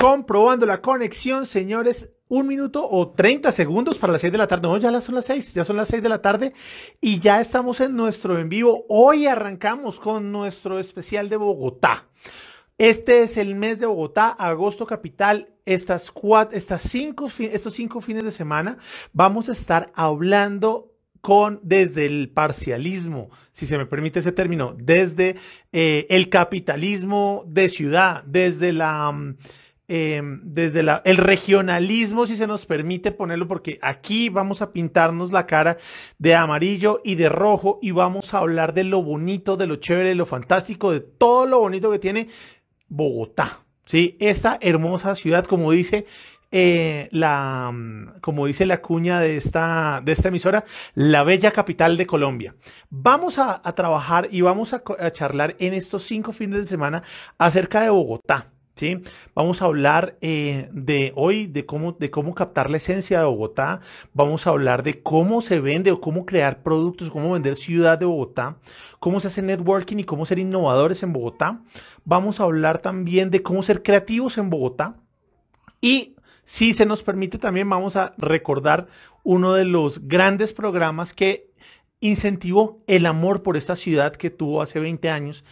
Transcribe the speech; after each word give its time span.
Comprobando 0.00 0.64
la 0.64 0.80
conexión, 0.80 1.44
señores, 1.44 2.08
un 2.28 2.46
minuto 2.46 2.88
o 2.88 3.10
30 3.10 3.50
segundos 3.50 3.98
para 3.98 4.12
las 4.12 4.20
6 4.20 4.30
de 4.30 4.38
la 4.38 4.46
tarde. 4.46 4.68
No, 4.68 4.78
ya 4.78 5.00
son 5.00 5.16
las 5.16 5.24
6, 5.24 5.54
ya 5.54 5.64
son 5.64 5.76
las 5.76 5.88
6 5.88 6.00
de 6.00 6.08
la 6.08 6.22
tarde 6.22 6.52
y 7.00 7.18
ya 7.18 7.40
estamos 7.40 7.80
en 7.80 7.96
nuestro 7.96 8.38
en 8.38 8.48
vivo. 8.48 8.86
Hoy 8.88 9.26
arrancamos 9.26 9.98
con 9.98 10.30
nuestro 10.30 10.78
especial 10.78 11.28
de 11.28 11.36
Bogotá. 11.36 12.06
Este 12.78 13.24
es 13.24 13.36
el 13.36 13.56
mes 13.56 13.80
de 13.80 13.86
Bogotá, 13.86 14.28
agosto 14.28 14.86
capital. 14.86 15.48
Estas 15.66 16.12
cuatro, 16.12 16.56
estas 16.56 16.82
cinco, 16.82 17.26
estos 17.36 17.74
cinco 17.74 18.00
fines 18.00 18.22
de 18.22 18.30
semana 18.30 18.78
vamos 19.12 19.48
a 19.48 19.52
estar 19.52 19.90
hablando 19.96 20.92
con 21.20 21.58
desde 21.64 22.06
el 22.06 22.30
parcialismo, 22.30 23.30
si 23.50 23.66
se 23.66 23.76
me 23.76 23.86
permite 23.86 24.20
ese 24.20 24.30
término, 24.30 24.76
desde 24.78 25.34
eh, 25.72 26.06
el 26.08 26.28
capitalismo 26.28 27.42
de 27.48 27.68
ciudad, 27.68 28.22
desde 28.22 28.72
la 28.72 29.10
mm, 29.10 29.36
Em, 29.90 30.42
desde 30.44 30.80
el 30.80 31.16
regionalismo, 31.16 32.26
si 32.26 32.36
se 32.36 32.46
nos 32.46 32.66
permite 32.66 33.10
ponerlo, 33.10 33.48
porque 33.48 33.78
aquí 33.80 34.28
vamos 34.28 34.60
a 34.60 34.70
pintarnos 34.70 35.32
la 35.32 35.46
cara 35.46 35.78
de 36.18 36.34
amarillo 36.34 37.00
y 37.04 37.14
de 37.14 37.30
rojo 37.30 37.78
y 37.80 37.92
vamos 37.92 38.34
a 38.34 38.40
hablar 38.40 38.74
de 38.74 38.84
lo 38.84 39.02
bonito, 39.02 39.56
de 39.56 39.66
lo 39.66 39.76
chévere, 39.76 40.10
de 40.10 40.14
lo 40.14 40.26
fantástico, 40.26 40.92
de 40.92 41.00
todo 41.00 41.46
lo 41.46 41.60
bonito 41.60 41.90
que 41.90 41.98
tiene 41.98 42.28
Bogotá. 42.88 43.60
¿sí? 43.86 44.18
Esta 44.20 44.58
hermosa 44.60 45.14
ciudad, 45.14 45.46
como 45.46 45.72
dice 45.72 46.04
eh, 46.50 47.08
la, 47.10 47.72
como 48.20 48.44
dice 48.44 48.66
la 48.66 48.82
cuña 48.82 49.20
de 49.20 49.38
esta, 49.38 50.02
de 50.04 50.12
esta 50.12 50.28
emisora, 50.28 50.64
la 50.94 51.22
bella 51.22 51.50
capital 51.50 51.96
de 51.96 52.06
Colombia. 52.06 52.54
Vamos 52.90 53.38
a, 53.38 53.62
trabajar 53.74 54.28
y 54.30 54.42
vamos 54.42 54.74
a 54.74 54.82
charlar 55.12 55.56
en 55.58 55.72
estos 55.72 56.02
cinco 56.02 56.32
fines 56.32 56.58
de 56.58 56.64
semana 56.66 57.02
acerca 57.38 57.80
de 57.80 57.88
Bogotá. 57.88 58.52
Vamos 59.34 59.60
a 59.60 59.64
hablar 59.64 60.16
eh, 60.20 60.68
de 60.72 61.12
hoy 61.16 61.46
de 61.46 61.66
cómo, 61.66 61.92
de 61.92 62.10
cómo 62.10 62.34
captar 62.34 62.70
la 62.70 62.76
esencia 62.76 63.18
de 63.18 63.24
Bogotá, 63.24 63.80
vamos 64.14 64.46
a 64.46 64.50
hablar 64.50 64.82
de 64.82 65.02
cómo 65.02 65.42
se 65.42 65.58
vende 65.60 65.90
o 65.90 66.00
cómo 66.00 66.24
crear 66.26 66.62
productos, 66.62 67.10
cómo 67.10 67.32
vender 67.32 67.56
ciudad 67.56 67.98
de 67.98 68.04
Bogotá, 68.04 68.56
cómo 69.00 69.18
se 69.20 69.28
hace 69.28 69.42
networking 69.42 69.98
y 69.98 70.04
cómo 70.04 70.26
ser 70.26 70.38
innovadores 70.38 71.02
en 71.02 71.12
Bogotá. 71.12 71.60
Vamos 72.04 72.40
a 72.40 72.44
hablar 72.44 72.78
también 72.78 73.30
de 73.30 73.42
cómo 73.42 73.62
ser 73.62 73.82
creativos 73.82 74.38
en 74.38 74.50
Bogotá. 74.50 74.94
Y 75.80 76.14
si 76.44 76.72
se 76.72 76.86
nos 76.86 77.02
permite 77.02 77.38
también 77.38 77.68
vamos 77.68 77.96
a 77.96 78.14
recordar 78.16 78.86
uno 79.22 79.54
de 79.54 79.64
los 79.64 80.06
grandes 80.06 80.52
programas 80.52 81.12
que 81.12 81.47
incentivó 82.00 82.80
el 82.86 83.06
amor 83.06 83.42
por 83.42 83.56
esta 83.56 83.74
ciudad 83.74 84.14
que 84.14 84.30
tuvo 84.30 84.62
hace 84.62 84.78
20 84.78 85.10
años. 85.10 85.44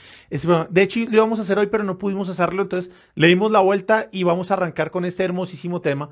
De 0.70 0.82
hecho, 0.82 1.00
lo 1.00 1.16
íbamos 1.16 1.38
a 1.38 1.42
hacer 1.42 1.58
hoy, 1.58 1.66
pero 1.66 1.82
no 1.84 1.98
pudimos 1.98 2.28
hacerlo, 2.28 2.62
entonces 2.62 2.92
le 3.14 3.26
dimos 3.26 3.50
la 3.50 3.60
vuelta 3.60 4.08
y 4.12 4.22
vamos 4.22 4.50
a 4.50 4.54
arrancar 4.54 4.90
con 4.90 5.04
este 5.04 5.24
hermosísimo 5.24 5.80
tema 5.80 6.10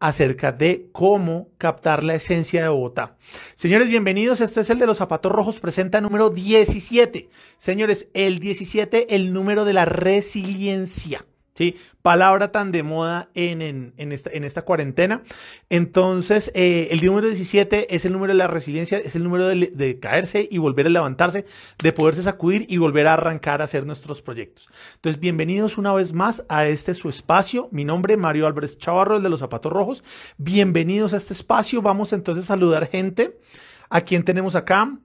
acerca 0.00 0.52
de 0.52 0.88
cómo 0.92 1.48
captar 1.56 2.04
la 2.04 2.14
esencia 2.14 2.62
de 2.62 2.68
Bogotá. 2.68 3.16
Señores, 3.54 3.88
bienvenidos. 3.88 4.40
Esto 4.40 4.60
es 4.60 4.70
el 4.70 4.78
de 4.78 4.86
los 4.86 4.98
zapatos 4.98 5.30
rojos, 5.32 5.60
presenta 5.60 6.00
número 6.00 6.30
17. 6.30 7.28
Señores, 7.56 8.08
el 8.12 8.40
17, 8.40 9.14
el 9.14 9.32
número 9.32 9.64
de 9.64 9.72
la 9.72 9.84
resiliencia. 9.84 11.24
¿Sí? 11.56 11.76
Palabra 12.02 12.52
tan 12.52 12.70
de 12.70 12.84
moda 12.84 13.30
en, 13.34 13.60
en, 13.62 14.12
esta, 14.12 14.30
en 14.30 14.44
esta, 14.44 14.62
cuarentena. 14.62 15.22
Entonces, 15.70 16.52
eh, 16.54 16.88
el 16.92 17.04
número 17.04 17.26
17 17.26 17.94
es 17.94 18.04
el 18.04 18.12
número 18.12 18.32
de 18.32 18.38
la 18.38 18.46
resiliencia, 18.46 18.98
es 18.98 19.16
el 19.16 19.24
número 19.24 19.48
de, 19.48 19.98
caerse 20.00 20.46
y 20.48 20.58
volver 20.58 20.86
a 20.86 20.90
levantarse, 20.90 21.46
de 21.82 21.92
poderse 21.92 22.22
sacudir 22.22 22.66
y 22.68 22.76
volver 22.76 23.08
a 23.08 23.14
arrancar 23.14 23.60
a 23.60 23.64
hacer 23.64 23.86
nuestros 23.86 24.22
proyectos. 24.22 24.68
Entonces, 24.96 25.20
bienvenidos 25.20 25.78
una 25.78 25.92
vez 25.92 26.12
más 26.12 26.44
a 26.48 26.66
este 26.66 26.94
su 26.94 27.08
espacio. 27.08 27.68
Mi 27.72 27.84
nombre 27.84 28.14
es 28.14 28.20
Mario 28.20 28.46
Álvarez 28.46 28.78
Chavarro, 28.78 29.16
el 29.16 29.22
de 29.22 29.30
los 29.30 29.40
zapatos 29.40 29.72
rojos. 29.72 30.04
Bienvenidos 30.36 31.12
a 31.12 31.16
este 31.16 31.32
espacio. 31.32 31.82
Vamos 31.82 32.12
entonces 32.12 32.44
a 32.44 32.48
saludar 32.48 32.88
gente. 32.88 33.40
¿A 33.88 34.02
quién 34.02 34.24
tenemos 34.24 34.54
acá? 34.54 34.96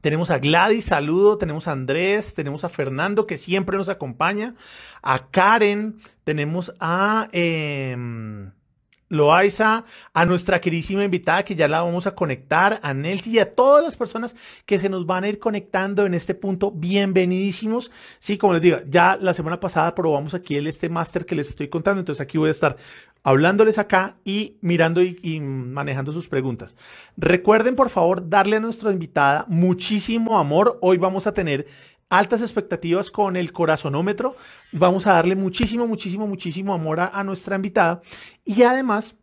Tenemos 0.00 0.30
a 0.30 0.38
Gladys, 0.38 0.84
saludo, 0.84 1.38
tenemos 1.38 1.68
a 1.68 1.72
Andrés, 1.72 2.34
tenemos 2.34 2.64
a 2.64 2.68
Fernando 2.68 3.26
que 3.26 3.38
siempre 3.38 3.76
nos 3.76 3.88
acompaña, 3.88 4.54
a 5.02 5.30
Karen, 5.30 6.00
tenemos 6.24 6.72
a 6.80 7.28
eh, 7.32 7.96
Loaiza, 9.08 9.84
a 10.12 10.24
nuestra 10.24 10.60
queridísima 10.60 11.04
invitada 11.04 11.44
que 11.44 11.54
ya 11.54 11.68
la 11.68 11.82
vamos 11.82 12.06
a 12.06 12.14
conectar, 12.14 12.80
a 12.82 12.92
Nelsi 12.92 13.30
y 13.30 13.38
a 13.38 13.54
todas 13.54 13.84
las 13.84 13.96
personas 13.96 14.34
que 14.64 14.78
se 14.78 14.88
nos 14.88 15.06
van 15.06 15.24
a 15.24 15.28
ir 15.28 15.38
conectando 15.38 16.06
en 16.06 16.14
este 16.14 16.34
punto, 16.34 16.70
bienvenidísimos. 16.70 17.90
Sí, 18.18 18.36
como 18.36 18.54
les 18.54 18.62
digo, 18.62 18.78
ya 18.88 19.16
la 19.16 19.34
semana 19.34 19.60
pasada 19.60 19.94
probamos 19.94 20.34
aquí 20.34 20.56
el 20.56 20.66
este 20.66 20.88
máster 20.88 21.24
que 21.24 21.34
les 21.34 21.48
estoy 21.48 21.68
contando, 21.68 22.00
entonces 22.00 22.20
aquí 22.20 22.38
voy 22.38 22.48
a 22.48 22.52
estar 22.52 22.76
hablándoles 23.26 23.78
acá 23.78 24.14
y 24.24 24.56
mirando 24.60 25.02
y, 25.02 25.40
manejando 25.40 26.12
sus 26.12 26.28
preguntas. 26.28 26.76
Recuerden, 27.16 27.74
por 27.74 27.90
favor, 27.90 28.28
darle 28.28 28.56
a 28.56 28.60
nuestra 28.60 28.92
invitada 28.92 29.44
muchísimo 29.48 30.38
amor. 30.38 30.78
Hoy 30.80 30.96
vamos 30.96 31.26
a 31.26 31.34
tener 31.34 31.66
altas 32.08 32.40
expectativas 32.40 33.10
con 33.10 33.36
el 33.36 33.52
corazonómetro. 33.52 34.36
Vamos 34.72 35.06
a 35.06 35.12
darle 35.12 35.34
muchísimo, 35.36 35.86
muchísimo, 35.86 36.26
muchísimo 36.26 36.74
amor 36.74 37.00
a, 37.00 37.24
nuestra 37.24 37.56
invitada. 37.56 38.00
Y 38.44 38.62
además, 38.62 39.16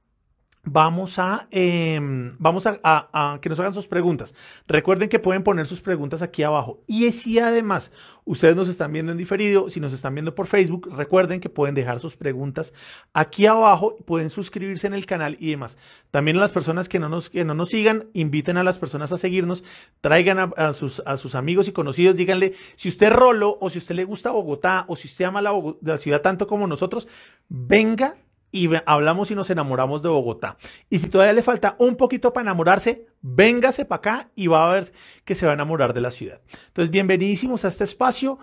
vamos 0.66 1.20
a, 1.20 1.48
em, 1.52 2.36
vamos 2.40 2.66
a, 2.66 3.40
que 3.42 3.50
nos 3.50 3.60
hagan 3.60 3.74
sus 3.74 3.88
preguntas. 3.88 4.34
Recuerden 4.68 5.10
que 5.10 5.20
pueden 5.20 5.44
poner 5.44 5.66
sus 5.66 5.82
preguntas 5.82 6.22
aquí 6.22 6.42
abajo. 6.44 6.80
Y 6.88 7.12
si 7.12 7.38
además 7.38 7.92
ustedes 8.24 8.56
nos 8.56 8.70
están 8.70 8.94
viendo 8.94 9.12
en 9.12 9.18
diferido, 9.18 9.70
si 9.70 9.82
nos 9.82 9.92
están 9.92 10.16
viendo 10.16 10.34
por 10.34 10.48
Facebook, 10.48 10.90
recuerden 10.96 11.42
que 11.42 11.50
pueden 11.50 11.76
dejar 11.76 12.00
sus 12.00 12.16
preguntas 12.16 12.74
aquí 13.14 13.46
abajo, 13.46 13.98
pueden 14.06 14.30
suscribirse 14.30 14.88
en 14.88 14.94
el 14.94 15.06
canal 15.06 15.36
y 15.40 15.52
demás. 15.52 15.78
También 16.12 16.38
a 16.38 16.40
las 16.40 16.54
personas 16.54 16.88
que 16.88 17.00
no 17.00 17.10
nos, 17.10 17.30
que 17.30 17.44
no 17.44 17.54
nos 17.54 17.70
sigan, 17.70 18.06
inviten 18.14 18.56
a 18.56 18.64
las 18.64 18.80
personas 18.80 19.12
a 19.12 19.18
seguirnos, 19.18 19.66
traigan 20.00 20.54
a, 20.56 20.74
sus, 20.74 21.02
a 21.06 21.18
sus 21.18 21.36
amigos 21.36 21.68
y 21.68 21.74
conocidos, 21.74 22.16
díganle 22.16 22.54
si 22.78 22.88
usted 22.88 23.12
rolo 23.12 23.58
o 23.60 23.70
si 23.70 23.80
usted 23.80 23.96
le 23.96 24.06
gusta 24.06 24.32
Bogotá 24.32 24.86
o 24.88 24.96
si 24.96 25.10
usted 25.10 25.26
ama 25.26 25.42
la 25.42 25.98
ciudad 25.98 26.22
tanto 26.22 26.48
como 26.48 26.68
nosotros, 26.68 27.10
venga 27.50 28.16
y 28.54 28.70
hablamos 28.86 29.32
y 29.32 29.36
nos 29.36 29.50
enamoramos 29.50 30.04
de 30.04 30.10
Bogotá. 30.10 30.58
Y 30.88 31.00
si 31.00 31.10
todavía 31.10 31.34
le 31.34 31.42
falta 31.42 31.76
un 31.80 31.98
poquito 31.98 32.32
para 32.32 32.44
enamorarse, 32.44 33.08
véngase 33.22 33.84
para 33.84 33.98
acá 33.98 34.32
y 34.36 34.46
va 34.46 34.70
a 34.70 34.74
ver 34.74 34.94
que 35.26 35.34
se 35.34 35.48
va 35.48 35.54
a 35.54 35.56
enamorar 35.56 35.94
de 35.94 36.02
la 36.02 36.12
ciudad. 36.12 36.40
Entonces, 36.68 36.92
bienvenidísimos 36.92 37.66
a 37.66 37.70
este 37.70 37.84
espacio. 37.84 38.38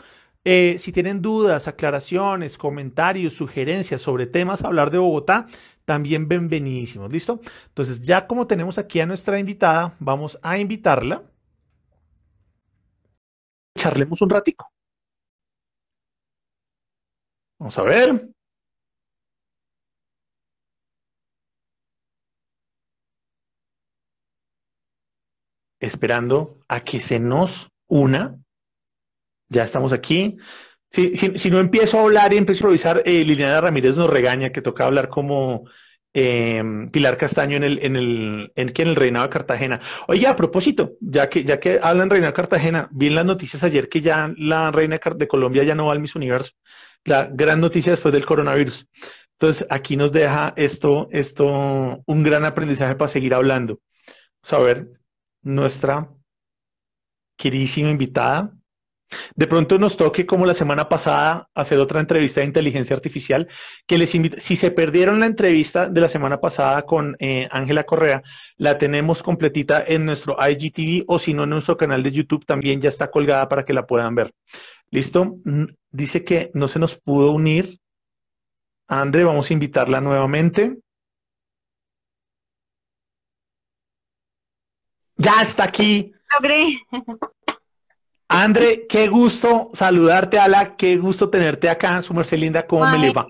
Eh, 0.44 0.76
si 0.78 0.90
tienen 0.90 1.22
dudas, 1.22 1.68
aclaraciones, 1.68 2.58
comentarios, 2.58 3.34
sugerencias 3.34 4.00
sobre 4.02 4.26
temas 4.26 4.64
a 4.64 4.66
hablar 4.66 4.90
de 4.90 4.98
Bogotá, 4.98 5.46
también 5.84 6.26
bienvenidísimos. 6.26 7.12
¿Listo? 7.12 7.40
Entonces, 7.68 8.02
ya 8.02 8.26
como 8.26 8.48
tenemos 8.48 8.78
aquí 8.78 8.98
a 8.98 9.06
nuestra 9.06 9.38
invitada, 9.38 9.94
vamos 10.00 10.40
a 10.42 10.58
invitarla. 10.58 11.22
Charlemos 13.78 14.20
un 14.22 14.30
ratico. 14.30 14.66
Vamos 17.60 17.78
a 17.78 17.82
ver. 17.82 18.39
Esperando 25.80 26.58
a 26.68 26.84
que 26.84 27.00
se 27.00 27.18
nos 27.18 27.70
una. 27.88 28.36
Ya 29.48 29.64
estamos 29.64 29.92
aquí. 29.92 30.36
Si, 30.90 31.16
si, 31.16 31.50
no 31.50 31.58
empiezo 31.58 31.98
a 31.98 32.02
hablar 32.02 32.32
y 32.32 32.36
empiezo 32.36 32.58
a 32.58 32.62
improvisar, 32.62 33.02
eh, 33.04 33.24
Liliana 33.24 33.60
Ramírez 33.60 33.96
nos 33.96 34.10
regaña 34.10 34.50
que 34.50 34.60
toca 34.60 34.86
hablar 34.86 35.08
como 35.08 35.64
em, 36.12 36.90
Pilar 36.90 37.16
Castaño 37.16 37.56
en 37.56 37.62
el, 37.64 37.78
en 37.84 37.96
el, 37.96 38.52
en, 38.56 38.72
el 38.76 38.96
reinado 38.96 39.26
de 39.26 39.32
Cartagena. 39.32 39.80
Oye, 40.08 40.26
a 40.26 40.34
propósito, 40.34 40.92
ya 41.00 41.28
que, 41.28 41.44
ya 41.44 41.60
que 41.60 41.78
hablan 41.80 42.10
reinado 42.10 42.32
de 42.32 42.36
Cartagena, 42.36 42.88
vi 42.92 43.06
en 43.06 43.14
las 43.14 43.24
noticias 43.24 43.62
ayer 43.62 43.88
que 43.88 44.00
ya 44.00 44.32
la 44.36 44.72
reina 44.72 44.98
de 45.14 45.28
Colombia 45.28 45.62
ya 45.62 45.76
no 45.76 45.86
va 45.86 45.92
al 45.92 46.00
Miss 46.00 46.16
Universo. 46.16 46.52
La 47.04 47.28
gran 47.32 47.60
noticia 47.60 47.92
después 47.92 48.12
del 48.12 48.26
coronavirus. 48.26 48.86
Entonces, 49.38 49.66
aquí 49.70 49.96
nos 49.96 50.12
deja 50.12 50.52
esto, 50.56 51.08
esto, 51.12 51.46
un 52.04 52.22
gran 52.22 52.44
aprendizaje 52.44 52.94
para 52.96 53.08
seguir 53.08 53.32
hablando. 53.32 53.80
Vamos 54.42 54.52
a 54.52 54.66
ver 54.66 54.99
nuestra 55.42 56.08
queridísima 57.36 57.90
invitada. 57.90 58.52
De 59.34 59.48
pronto 59.48 59.78
nos 59.78 59.96
toque, 59.96 60.24
como 60.24 60.46
la 60.46 60.54
semana 60.54 60.88
pasada, 60.88 61.48
hacer 61.54 61.78
otra 61.78 61.98
entrevista 61.98 62.40
de 62.40 62.46
inteligencia 62.46 62.94
artificial, 62.94 63.48
que 63.86 63.98
les 63.98 64.14
invito, 64.14 64.36
si 64.38 64.54
se 64.54 64.70
perdieron 64.70 65.18
la 65.18 65.26
entrevista 65.26 65.88
de 65.88 66.00
la 66.00 66.08
semana 66.08 66.40
pasada 66.40 66.82
con 66.82 67.16
eh, 67.18 67.48
Ángela 67.50 67.84
Correa, 67.84 68.22
la 68.56 68.78
tenemos 68.78 69.22
completita 69.22 69.82
en 69.84 70.04
nuestro 70.04 70.36
IGTV 70.38 71.04
o 71.08 71.18
si 71.18 71.34
no 71.34 71.42
en 71.44 71.50
nuestro 71.50 71.76
canal 71.76 72.04
de 72.04 72.12
YouTube 72.12 72.46
también 72.46 72.80
ya 72.80 72.88
está 72.88 73.10
colgada 73.10 73.48
para 73.48 73.64
que 73.64 73.72
la 73.72 73.86
puedan 73.86 74.14
ver. 74.14 74.32
¿Listo? 74.90 75.38
Dice 75.90 76.24
que 76.24 76.50
no 76.54 76.68
se 76.68 76.78
nos 76.78 76.96
pudo 76.96 77.32
unir. 77.32 77.78
Andre, 78.88 79.24
vamos 79.24 79.50
a 79.50 79.52
invitarla 79.52 80.00
nuevamente. 80.00 80.78
Ya 85.20 85.42
está 85.42 85.64
aquí. 85.64 86.14
Logré. 86.32 86.78
Andre, 88.28 88.86
qué 88.88 89.06
gusto 89.08 89.70
saludarte, 89.74 90.38
Ala, 90.38 90.76
qué 90.76 90.96
gusto 90.96 91.28
tenerte 91.28 91.68
acá, 91.68 92.00
su 92.00 92.14
Marcelinda, 92.14 92.66
¿cómo 92.66 92.86
me 92.86 92.98
le 92.98 93.12
va? 93.12 93.26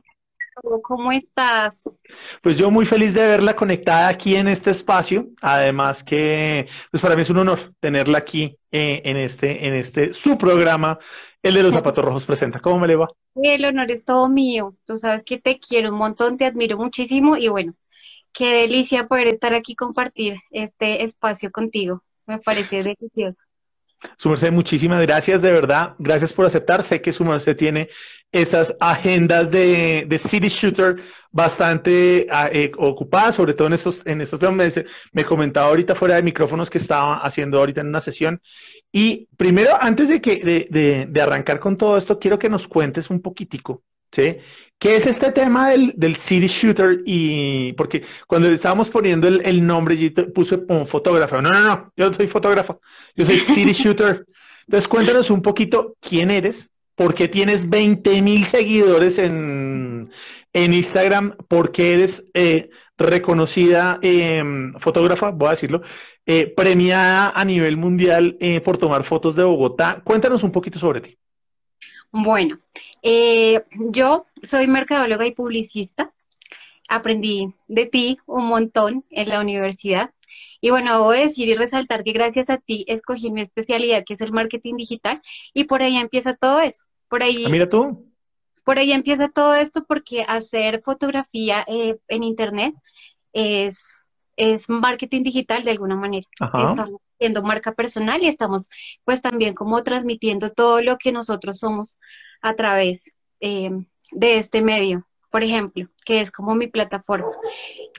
¿cómo 0.82 1.10
estás? 1.10 1.88
Pues 2.42 2.56
yo 2.56 2.70
muy 2.70 2.84
feliz 2.84 3.14
de 3.14 3.22
verla 3.22 3.56
conectada 3.56 4.08
aquí 4.08 4.36
en 4.36 4.46
este 4.46 4.70
espacio. 4.70 5.30
Además 5.40 6.04
que, 6.04 6.68
pues 6.90 7.02
para 7.02 7.16
mí 7.16 7.22
es 7.22 7.30
un 7.30 7.38
honor 7.38 7.72
tenerla 7.80 8.18
aquí 8.18 8.56
eh, 8.70 9.02
en 9.04 9.16
este, 9.16 9.66
en 9.66 9.74
este, 9.74 10.12
su 10.12 10.36
programa, 10.36 10.98
el 11.42 11.54
de 11.54 11.62
los 11.62 11.74
zapatos 11.74 12.04
rojos 12.04 12.26
presenta. 12.26 12.60
¿Cómo 12.60 12.78
me 12.78 12.88
le 12.88 12.96
va? 12.96 13.08
El 13.34 13.64
honor 13.64 13.90
es 13.90 14.04
todo 14.04 14.28
mío. 14.28 14.76
Tú 14.84 14.98
sabes 14.98 15.24
que 15.24 15.38
te 15.38 15.58
quiero 15.58 15.90
un 15.90 15.98
montón, 15.98 16.36
te 16.36 16.44
admiro 16.44 16.76
muchísimo 16.76 17.36
y 17.36 17.48
bueno, 17.48 17.74
qué 18.32 18.62
delicia 18.62 19.06
poder 19.06 19.28
estar 19.28 19.54
aquí 19.54 19.74
compartir 19.74 20.36
este 20.50 21.04
espacio 21.04 21.50
contigo. 21.50 22.02
Me 22.26 22.38
parece 22.38 22.82
delicioso. 22.82 23.44
Su 24.16 24.30
merced, 24.30 24.50
muchísimas 24.50 25.02
gracias, 25.02 25.42
de 25.42 25.52
verdad. 25.52 25.94
Gracias 25.98 26.32
por 26.32 26.46
aceptar. 26.46 26.82
Sé 26.82 27.02
que 27.02 27.12
su 27.12 27.22
merced 27.24 27.54
tiene 27.54 27.88
estas 28.32 28.74
agendas 28.80 29.50
de, 29.50 30.06
City 30.18 30.48
Shooter 30.48 31.02
bastante 31.30 32.26
ah, 32.30 32.48
eh, 32.50 32.72
ocupadas, 32.78 33.34
sobre 33.34 33.52
todo 33.52 33.66
en 33.68 33.74
estos, 33.74 34.00
en 34.06 34.22
estos 34.22 34.40
temas. 34.40 34.80
Me, 35.12 35.24
comentaba 35.24 35.68
ahorita 35.68 35.94
fuera 35.94 36.14
de 36.14 36.22
micrófonos 36.22 36.70
que 36.70 36.78
estaba 36.78 37.18
haciendo 37.18 37.58
ahorita 37.58 37.82
en 37.82 37.88
una 37.88 38.00
sesión. 38.00 38.40
Y 38.90 39.28
primero, 39.36 39.72
antes 39.78 40.08
de, 40.08 40.20
que, 40.22 40.66
de 40.70 41.20
arrancar 41.20 41.60
con 41.60 41.76
todo 41.76 41.98
esto, 41.98 42.18
quiero 42.18 42.38
que 42.38 42.48
nos 42.48 42.66
cuentes 42.66 43.10
un 43.10 43.20
poquitico 43.20 43.82
¿sí? 44.12 44.36
¿Qué 44.78 44.96
es 44.96 45.06
este 45.06 45.30
tema 45.30 45.70
del, 45.70 45.92
del 45.94 46.16
city 46.16 46.46
shooter? 46.46 47.02
Y 47.04 47.74
porque 47.74 48.02
cuando 48.26 48.48
le 48.48 48.54
estábamos 48.54 48.88
poniendo 48.88 49.28
el, 49.28 49.66
nombre, 49.66 49.96
yo 49.98 50.32
puse 50.32 50.64
como 50.64 50.86
fotógrafo. 50.86 51.42
No, 51.42 51.50
no, 51.50 51.60
no, 51.60 51.92
yo 51.96 52.08
no 52.08 52.14
soy 52.14 52.26
fotógrafo, 52.26 52.80
yo 53.14 53.26
soy 53.26 53.38
city 53.40 53.72
shooter. 53.74 54.24
Entonces 54.66 54.88
cuéntanos 54.88 55.30
un 55.30 55.42
poquito 55.42 55.96
quién 56.00 56.30
eres, 56.30 56.70
por 56.94 57.14
qué 57.14 57.28
tienes 57.28 57.68
20 57.68 58.22
mil 58.22 58.46
seguidores 58.46 59.18
en, 59.18 60.10
en, 60.52 60.74
Instagram, 60.74 61.36
por 61.48 61.72
qué 61.72 61.92
eres 61.94 62.24
eh, 62.34 62.70
reconocida 62.96 63.98
em, 64.00 64.72
fotógrafa, 64.78 65.30
voy 65.30 65.48
a 65.48 65.50
decirlo, 65.50 65.82
eh, 66.24 66.52
premiada 66.56 67.30
a 67.34 67.44
nivel 67.44 67.76
mundial 67.76 68.36
eh, 68.40 68.60
por 68.60 68.78
tomar 68.78 69.04
fotos 69.04 69.36
de 69.36 69.44
Bogotá. 69.44 70.00
Cuéntanos 70.04 70.42
un 70.42 70.52
poquito 70.52 70.78
sobre 70.78 71.00
ti. 71.00 71.18
Bueno, 72.12 72.58
eh, 73.02 73.64
yo 73.92 74.26
soy 74.42 74.66
mercadóloga 74.66 75.26
y 75.26 75.32
publicista. 75.32 76.12
Aprendí 76.88 77.54
de 77.68 77.86
ti 77.86 78.18
un 78.26 78.46
montón 78.46 79.04
en 79.10 79.28
la 79.28 79.40
universidad. 79.40 80.10
Y 80.60 80.70
bueno, 80.70 80.92
debo 80.92 81.12
decir 81.12 81.48
y 81.48 81.54
resaltar 81.54 82.04
que 82.04 82.12
gracias 82.12 82.50
a 82.50 82.58
ti 82.58 82.84
escogí 82.88 83.30
mi 83.30 83.40
especialidad, 83.40 84.04
que 84.04 84.14
es 84.14 84.20
el 84.20 84.32
marketing 84.32 84.74
digital, 84.76 85.22
y 85.54 85.64
por 85.64 85.82
ahí 85.82 85.96
empieza 85.96 86.34
todo 86.34 86.60
eso. 86.60 86.86
Por 87.08 87.22
ahí. 87.22 87.44
Ah, 87.46 87.50
mira 87.50 87.68
tú. 87.68 88.06
Por 88.64 88.78
ahí 88.78 88.92
empieza 88.92 89.28
todo 89.28 89.54
esto 89.54 89.84
porque 89.86 90.22
hacer 90.26 90.82
fotografía 90.82 91.64
eh, 91.66 91.96
en 92.08 92.22
internet 92.22 92.74
es, 93.32 94.06
es 94.36 94.68
marketing 94.68 95.22
digital 95.22 95.62
de 95.62 95.70
alguna 95.70 95.96
manera. 95.96 96.26
Estamos 96.40 97.00
haciendo 97.20 97.42
marca 97.42 97.72
personal 97.72 98.22
y 98.22 98.28
estamos 98.28 98.70
pues 99.04 99.20
también 99.20 99.52
como 99.54 99.82
transmitiendo 99.82 100.50
todo 100.50 100.80
lo 100.80 100.96
que 100.96 101.12
nosotros 101.12 101.58
somos 101.58 101.98
a 102.40 102.54
través 102.54 103.14
eh, 103.40 103.70
de 104.12 104.38
este 104.38 104.62
medio, 104.62 105.06
por 105.30 105.44
ejemplo, 105.44 105.86
que 106.06 106.22
es 106.22 106.30
como 106.30 106.54
mi 106.54 106.68
plataforma. 106.68 107.30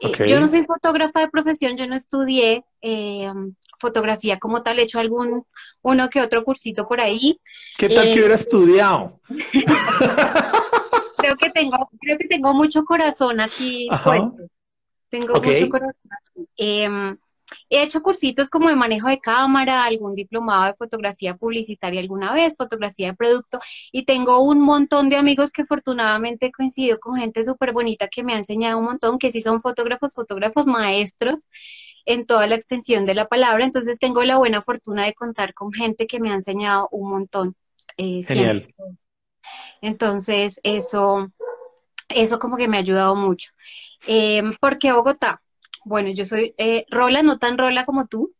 Eh, 0.01 0.27
yo 0.27 0.39
no 0.39 0.47
soy 0.47 0.63
fotógrafa 0.63 1.19
de 1.19 1.29
profesión, 1.29 1.77
yo 1.77 1.85
no 1.85 1.95
estudié 1.95 2.65
eh, 2.81 3.31
fotografía 3.79 4.39
como 4.39 4.63
tal, 4.63 4.79
he 4.79 4.83
hecho 4.83 4.99
algún 4.99 5.45
uno 5.83 6.09
que 6.09 6.19
otro 6.19 6.43
cursito 6.43 6.87
por 6.87 6.99
ahí. 6.99 7.39
¿Qué 7.77 7.89
tal 7.89 8.05
que 8.05 8.15
hubiera 8.15 8.35
estudiado? 8.35 9.19
creo 11.17 11.37
que 11.37 11.51
tengo, 11.51 11.89
creo 11.99 12.17
que 12.17 12.27
tengo 12.27 12.55
mucho 12.55 12.83
corazón 12.85 13.39
aquí. 13.39 13.87
Tengo 15.09 15.35
mucho 15.35 15.69
corazón. 15.69 15.95
Em, 16.57 17.17
He 17.69 17.83
hecho 17.83 18.01
cursitos 18.01 18.49
como 18.49 18.69
de 18.69 18.75
manejo 18.75 19.07
de 19.07 19.19
cámara, 19.19 19.83
algún 19.83 20.15
diplomado 20.15 20.65
de 20.65 20.73
fotografía 20.73 21.35
publicitaria 21.35 21.99
alguna 21.99 22.33
vez, 22.33 22.55
fotografía 22.55 23.07
de 23.07 23.13
producto, 23.15 23.59
y 23.91 24.05
tengo 24.05 24.41
un 24.41 24.59
montón 24.59 25.09
de 25.09 25.17
amigos 25.17 25.51
que 25.51 25.63
afortunadamente 25.63 26.47
he 26.47 26.51
coincidido 26.51 26.99
con 26.99 27.15
gente 27.15 27.43
súper 27.43 27.73
bonita 27.73 28.07
que 28.07 28.23
me 28.23 28.33
ha 28.33 28.37
enseñado 28.37 28.77
un 28.79 28.85
montón, 28.85 29.19
que 29.19 29.31
sí 29.31 29.41
son 29.41 29.61
fotógrafos, 29.61 30.13
fotógrafos 30.13 30.65
maestros 30.65 31.47
en 32.05 32.25
toda 32.25 32.47
la 32.47 32.55
extensión 32.55 33.05
de 33.05 33.15
la 33.15 33.27
palabra, 33.27 33.63
entonces 33.63 33.99
tengo 33.99 34.23
la 34.23 34.37
buena 34.37 34.61
fortuna 34.61 35.05
de 35.05 35.13
contar 35.13 35.53
con 35.53 35.71
gente 35.71 36.07
que 36.07 36.19
me 36.19 36.31
ha 36.31 36.33
enseñado 36.33 36.87
un 36.91 37.09
montón. 37.09 37.55
Eh, 37.97 38.23
Genial. 38.23 38.67
Entonces, 39.81 40.59
eso, 40.63 41.27
eso 42.09 42.39
como 42.39 42.57
que 42.57 42.67
me 42.67 42.77
ha 42.77 42.81
ayudado 42.81 43.15
mucho. 43.15 43.51
Eh, 44.07 44.43
¿Por 44.59 44.77
qué 44.77 44.91
Bogotá? 44.91 45.41
Bueno, 45.85 46.09
yo 46.09 46.25
soy 46.25 46.53
eh, 46.57 46.85
Rola, 46.89 47.23
no 47.23 47.39
tan 47.39 47.57
Rola 47.57 47.85
como 47.85 48.05
tú, 48.05 48.33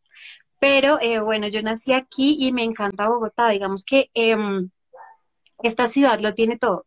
pero 0.60 1.00
eh, 1.02 1.20
bueno, 1.20 1.48
yo 1.48 1.62
nací 1.64 1.94
aquí 1.94 2.38
y 2.40 2.52
me 2.54 2.64
encanta 2.64 3.10
Bogotá. 3.10 3.50
Digamos 3.50 3.84
que 3.86 4.10
em, 4.14 4.70
esta 5.64 5.88
ciudad 5.88 6.20
lo 6.22 6.34
tiene 6.36 6.58
todo. 6.58 6.86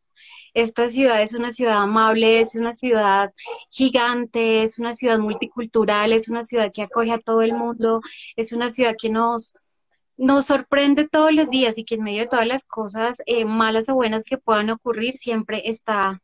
Esta 0.55 0.89
ciudad 0.91 1.23
es 1.23 1.35
una 1.35 1.51
ciudad 1.51 1.79
amable, 1.83 2.41
es 2.41 2.55
una 2.55 2.73
ciudad 2.75 3.33
gigante, 3.71 4.62
es 4.62 4.79
una 4.79 4.95
ciudad 4.95 5.19
multicultural, 5.19 6.12
es 6.12 6.29
una 6.29 6.45
ciudad 6.45 6.73
que 6.73 6.83
acoge 6.83 7.12
a 7.12 7.19
todo 7.19 7.43
el 7.43 7.55
mundo, 7.55 8.01
es 8.37 8.53
una 8.53 8.71
ciudad 8.71 8.95
que 9.01 9.11
nos, 9.11 9.55
nos 10.17 10.47
sorprende 10.47 11.09
todos 11.09 11.33
los 11.33 11.51
días 11.51 11.77
y 11.79 11.85
que 11.85 11.97
en 11.97 12.05
medio 12.05 12.23
de 12.23 12.29
todas 12.29 12.47
las 12.47 12.65
cosas 12.65 13.21
eh, 13.27 13.45
malas 13.45 13.89
o 13.89 13.95
buenas 13.97 14.23
que 14.25 14.39
puedan 14.39 14.71
ocurrir, 14.71 15.15
siempre 15.15 15.62
está 15.69 16.23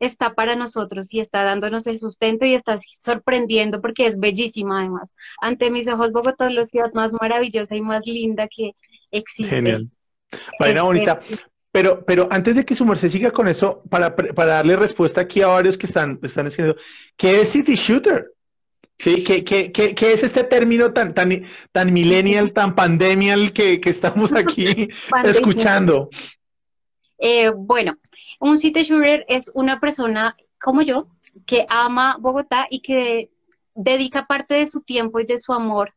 está 0.00 0.34
para 0.34 0.56
nosotros 0.56 1.12
y 1.12 1.20
está 1.20 1.42
dándonos 1.42 1.86
el 1.86 1.98
sustento 1.98 2.44
y 2.44 2.54
está 2.54 2.76
sorprendiendo 2.78 3.80
porque 3.80 4.06
es 4.06 4.18
bellísima 4.18 4.80
además. 4.80 5.14
Ante 5.40 5.70
mis 5.70 5.88
ojos, 5.88 6.12
Bogotá 6.12 6.46
es 6.48 6.54
la 6.54 6.64
ciudad 6.64 6.92
más 6.94 7.12
maravillosa 7.12 7.76
y 7.76 7.80
más 7.80 8.06
linda 8.06 8.48
que 8.54 8.72
existe. 9.10 9.54
Genial. 9.54 9.90
Vaina 10.58 10.82
bonita. 10.82 11.20
Pero, 11.72 12.04
pero 12.06 12.26
antes 12.30 12.56
de 12.56 12.64
que 12.64 12.74
su 12.74 12.86
merced 12.86 13.10
siga 13.10 13.30
con 13.30 13.48
eso, 13.48 13.82
para, 13.90 14.16
para 14.16 14.46
darle 14.46 14.76
respuesta 14.76 15.20
aquí 15.20 15.42
a 15.42 15.48
varios 15.48 15.76
que 15.76 15.84
están, 15.84 16.18
están 16.22 16.46
diciendo, 16.46 16.74
¿qué 17.18 17.42
es 17.42 17.50
City 17.50 17.74
Shooter? 17.74 18.32
Sí, 18.98 19.22
¿qué, 19.22 19.44
qué, 19.44 19.72
qué, 19.72 19.94
qué 19.94 20.12
es 20.12 20.22
este 20.22 20.44
término 20.44 20.94
tan, 20.94 21.12
tan, 21.12 21.42
tan 21.72 21.92
millennial, 21.92 22.54
tan 22.54 22.74
pandemial 22.74 23.52
que, 23.52 23.78
que 23.78 23.90
estamos 23.90 24.32
aquí 24.32 24.88
escuchando? 25.24 26.08
Eh, 27.18 27.50
bueno, 27.54 27.96
un 28.40 28.58
city 28.58 28.82
shooter 28.82 29.24
es 29.28 29.50
una 29.54 29.80
persona 29.80 30.36
como 30.60 30.82
yo 30.82 31.08
que 31.46 31.66
ama 31.68 32.16
Bogotá 32.18 32.66
y 32.70 32.80
que 32.80 33.30
dedica 33.74 34.26
parte 34.26 34.54
de 34.54 34.66
su 34.66 34.80
tiempo 34.80 35.20
y 35.20 35.26
de 35.26 35.38
su 35.38 35.52
amor 35.52 35.92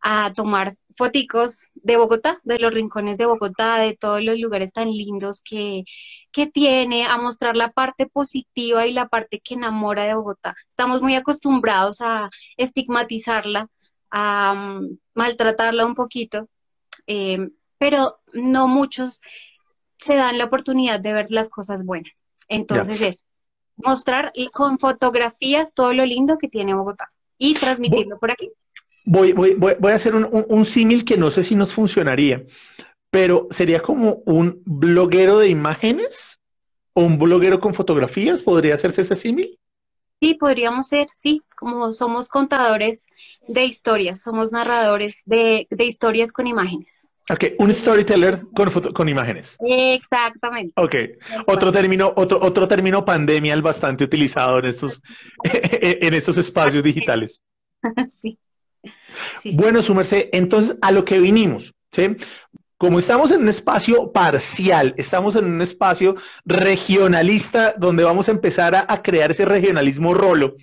a 0.00 0.32
tomar 0.32 0.76
foticos 0.96 1.70
de 1.74 1.96
Bogotá, 1.96 2.40
de 2.42 2.58
los 2.58 2.74
rincones 2.74 3.18
de 3.18 3.26
Bogotá, 3.26 3.78
de 3.78 3.96
todos 3.96 4.22
los 4.22 4.38
lugares 4.38 4.72
tan 4.72 4.88
lindos 4.88 5.42
que, 5.42 5.84
que 6.32 6.46
tiene, 6.48 7.06
a 7.06 7.16
mostrar 7.18 7.56
la 7.56 7.70
parte 7.70 8.06
positiva 8.06 8.86
y 8.86 8.92
la 8.92 9.08
parte 9.08 9.40
que 9.40 9.54
enamora 9.54 10.04
de 10.04 10.14
Bogotá. 10.14 10.54
Estamos 10.68 11.00
muy 11.00 11.14
acostumbrados 11.14 12.00
a 12.00 12.30
estigmatizarla, 12.56 13.68
a 14.10 14.54
mm, 14.54 14.98
maltratarla 15.14 15.86
un 15.86 15.94
poquito, 15.94 16.48
eh, 17.06 17.48
pero 17.78 18.18
no 18.34 18.66
muchos 18.66 19.20
se 19.98 20.14
dan 20.16 20.38
la 20.38 20.44
oportunidad 20.44 21.00
de 21.00 21.12
ver 21.12 21.30
las 21.30 21.50
cosas 21.50 21.84
buenas. 21.84 22.24
Entonces 22.48 23.00
es 23.00 23.24
mostrar 23.76 24.32
con 24.52 24.78
fotografías 24.78 25.74
todo 25.74 25.92
lo 25.92 26.04
lindo 26.04 26.38
que 26.38 26.48
tiene 26.48 26.74
Bogotá 26.74 27.12
y 27.36 27.54
transmitirlo 27.54 28.18
por 28.18 28.30
aquí. 28.30 28.50
Voy, 29.04 29.32
voy, 29.32 29.54
voy, 29.54 29.92
a 29.92 29.94
hacer 29.94 30.14
un, 30.14 30.64
símil 30.64 31.04
que 31.04 31.16
no 31.16 31.30
sé 31.30 31.42
si 31.42 31.54
nos 31.54 31.72
funcionaría, 31.72 32.44
pero 33.10 33.46
sería 33.50 33.80
como 33.80 34.22
un 34.26 34.62
bloguero 34.66 35.38
de 35.38 35.48
imágenes 35.48 36.38
o 36.92 37.02
un 37.02 37.18
bloguero 37.18 37.58
con 37.58 37.72
fotografías. 37.72 38.42
¿Podría 38.42 38.74
hacerse 38.74 39.02
ese 39.02 39.14
símil? 39.14 39.58
Sí, 40.20 40.34
podríamos 40.34 40.88
ser, 40.88 41.06
sí, 41.10 41.42
como 41.56 41.92
somos 41.92 42.28
contadores 42.28 43.06
de 43.46 43.64
historias, 43.64 44.20
somos 44.20 44.52
narradores 44.52 45.22
de 45.24 45.66
historias 45.78 46.32
con 46.32 46.46
imágenes. 46.46 47.07
Ok, 47.30 47.44
un 47.58 47.72
storyteller 47.74 48.40
con, 48.54 48.70
con 48.70 49.08
imágenes. 49.08 49.56
Exactamente. 49.60 50.72
Ok, 50.76 50.94
otro 51.46 51.70
término, 51.70 52.12
otro, 52.16 52.38
otro 52.40 52.66
término 52.66 53.04
pandemial 53.04 53.60
bastante 53.60 54.04
utilizado 54.04 54.58
en 54.60 54.66
estos, 54.66 55.02
en 55.44 56.14
estos 56.14 56.38
espacios 56.38 56.82
digitales. 56.82 57.42
sí. 58.08 58.38
Bueno, 59.52 59.82
su 59.82 59.94
merced, 59.94 60.28
entonces 60.32 60.76
a 60.80 60.90
lo 60.90 61.04
que 61.04 61.18
vinimos, 61.18 61.74
¿sí? 61.92 62.16
Como 62.78 62.98
estamos 62.98 63.32
en 63.32 63.42
un 63.42 63.48
espacio 63.48 64.12
parcial, 64.12 64.94
estamos 64.96 65.34
en 65.36 65.46
un 65.46 65.60
espacio 65.60 66.14
regionalista 66.44 67.74
donde 67.76 68.04
vamos 68.04 68.28
a 68.28 68.32
empezar 68.32 68.74
a, 68.74 68.86
a 68.88 69.02
crear 69.02 69.32
ese 69.32 69.44
regionalismo 69.44 70.14
rolo, 70.14 70.54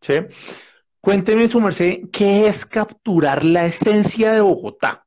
¿sí? 0.00 0.14
Cuénteme, 1.00 1.48
su 1.48 1.60
merced, 1.60 2.04
¿qué 2.10 2.46
es 2.46 2.64
capturar 2.64 3.44
la 3.44 3.66
esencia 3.66 4.32
de 4.32 4.40
Bogotá? 4.40 5.03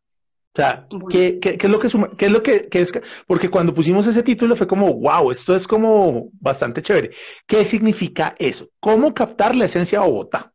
O 0.58 0.60
sea, 0.60 0.88
¿qué, 1.12 1.40
qué, 1.40 1.56
es 1.62 1.70
lo 1.70 1.80
que, 1.80 1.88
qué 2.18 2.26
es 2.26 2.32
lo 2.32 2.42
que, 2.42 2.68
es? 2.72 2.92
Porque 3.28 3.48
cuando 3.48 3.76
pusimos 3.76 4.08
ese 4.08 4.24
título 4.24 4.56
fue 4.56 4.66
como, 4.66 4.92
wow, 4.92 5.30
esto 5.30 5.54
es 5.54 5.68
como 5.68 6.30
bastante 6.40 6.82
chévere. 6.82 7.12
¿Qué 7.46 7.64
significa 7.64 8.34
eso? 8.40 8.68
¿Cómo 8.80 9.14
captar 9.14 9.56
la 9.56 9.66
esencia 9.66 10.00
de 10.00 10.08
Bogotá? 10.08 10.52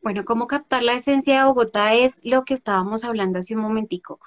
Bueno, 0.00 0.24
cómo 0.24 0.46
captar 0.46 0.82
la 0.82 0.94
esencia 0.94 1.40
de 1.40 1.44
Bogotá 1.44 1.92
es 1.92 2.22
lo 2.24 2.46
que 2.46 2.54
estábamos 2.54 3.04
hablando 3.04 3.38
hace 3.38 3.54
un 3.54 3.60
momentico. 3.60 4.18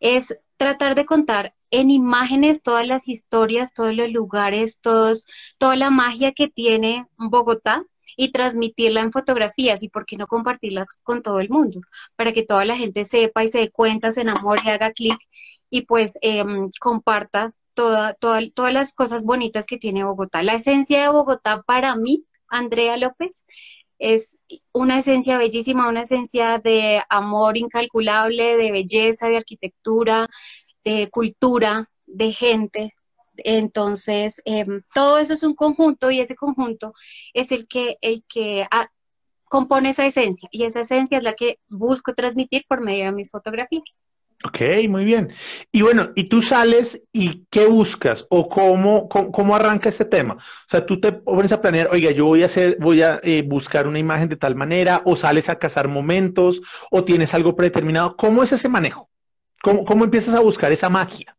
Es 0.00 0.36
tratar 0.56 0.96
de 0.96 1.06
contar 1.06 1.54
en 1.70 1.90
imágenes 1.90 2.64
todas 2.64 2.88
las 2.88 3.06
historias, 3.06 3.72
todos 3.72 3.94
los 3.94 4.10
lugares, 4.10 4.80
todos, 4.80 5.26
toda 5.58 5.76
la 5.76 5.90
magia 5.90 6.32
que 6.32 6.48
tiene 6.48 7.06
Bogotá 7.18 7.84
y 8.16 8.32
transmitirla 8.32 9.00
en 9.00 9.12
fotografías 9.12 9.82
y 9.82 9.88
por 9.88 10.06
qué 10.06 10.16
no 10.16 10.26
compartirla 10.26 10.86
con 11.02 11.22
todo 11.22 11.40
el 11.40 11.50
mundo, 11.50 11.80
para 12.16 12.32
que 12.32 12.44
toda 12.44 12.64
la 12.64 12.76
gente 12.76 13.04
sepa 13.04 13.44
y 13.44 13.48
se 13.48 13.58
dé 13.58 13.70
cuenta, 13.70 14.12
se 14.12 14.22
enamore, 14.22 14.70
haga 14.70 14.92
clic 14.92 15.18
y 15.70 15.82
pues 15.82 16.18
em, 16.22 16.70
comparta 16.80 17.52
toda, 17.74 18.14
todas 18.14 18.72
las 18.72 18.94
cosas 18.94 19.24
bonitas 19.24 19.66
que 19.66 19.78
tiene 19.78 20.04
Bogotá. 20.04 20.42
La 20.42 20.54
esencia 20.54 21.02
de 21.02 21.08
Bogotá 21.08 21.62
para 21.62 21.96
mí, 21.96 22.24
Andrea 22.48 22.96
López, 22.96 23.44
es 23.98 24.38
una 24.72 24.98
esencia 24.98 25.38
bellísima, 25.38 25.88
una 25.88 26.02
esencia 26.02 26.58
de 26.58 27.02
amor 27.08 27.56
incalculable, 27.56 28.56
de 28.56 28.72
belleza, 28.72 29.28
de 29.28 29.36
arquitectura, 29.36 30.28
de 30.84 31.08
cultura, 31.10 31.88
de 32.06 32.32
gente, 32.32 32.90
entonces, 33.38 34.40
em, 34.44 34.82
todo 34.94 35.18
eso 35.18 35.34
es 35.34 35.42
un 35.42 35.54
conjunto 35.54 36.10
y 36.10 36.20
ese 36.20 36.36
conjunto 36.36 36.94
es 37.32 37.52
el 37.52 37.66
que, 37.66 37.96
el 38.00 38.24
que 38.28 38.66
ah, 38.70 38.88
compone 39.44 39.90
esa 39.90 40.06
esencia 40.06 40.48
y 40.52 40.64
esa 40.64 40.80
esencia 40.80 41.18
es 41.18 41.24
la 41.24 41.34
que 41.34 41.58
busco 41.68 42.14
transmitir 42.14 42.64
por 42.68 42.80
medio 42.80 43.06
de 43.06 43.12
mis 43.12 43.30
fotografías. 43.30 44.00
Ok, 44.46 44.60
muy 44.90 45.04
bien. 45.04 45.32
Y 45.72 45.80
bueno, 45.80 46.10
¿y 46.14 46.24
tú 46.24 46.42
sales 46.42 47.02
y 47.12 47.46
qué 47.50 47.66
buscas 47.66 48.26
o 48.28 48.48
cómo, 48.48 49.08
cómo, 49.08 49.56
arranca 49.56 49.88
este 49.88 50.04
tema? 50.04 50.34
O 50.34 50.68
sea, 50.68 50.84
tú 50.84 51.00
te 51.00 51.12
pones 51.12 51.50
a 51.52 51.62
planear, 51.62 51.88
oiga, 51.90 52.10
yo 52.10 52.26
voy 52.26 52.42
a 52.42 52.46
hacer, 52.46 52.76
voy 52.78 53.00
a 53.00 53.20
eh, 53.22 53.42
buscar 53.46 53.86
una 53.86 53.98
imagen 53.98 54.28
de 54.28 54.36
tal 54.36 54.54
manera, 54.54 55.00
o 55.06 55.16
sales 55.16 55.48
a 55.48 55.58
cazar 55.58 55.88
momentos, 55.88 56.60
o 56.90 57.04
tienes 57.04 57.32
algo 57.32 57.56
predeterminado. 57.56 58.16
¿Cómo 58.16 58.42
es 58.42 58.52
ese 58.52 58.68
manejo? 58.68 59.08
¿Cómo, 59.62 59.84
cómo 59.86 60.04
empiezas 60.04 60.34
a 60.34 60.40
buscar 60.40 60.72
esa 60.72 60.90
magia? 60.90 61.34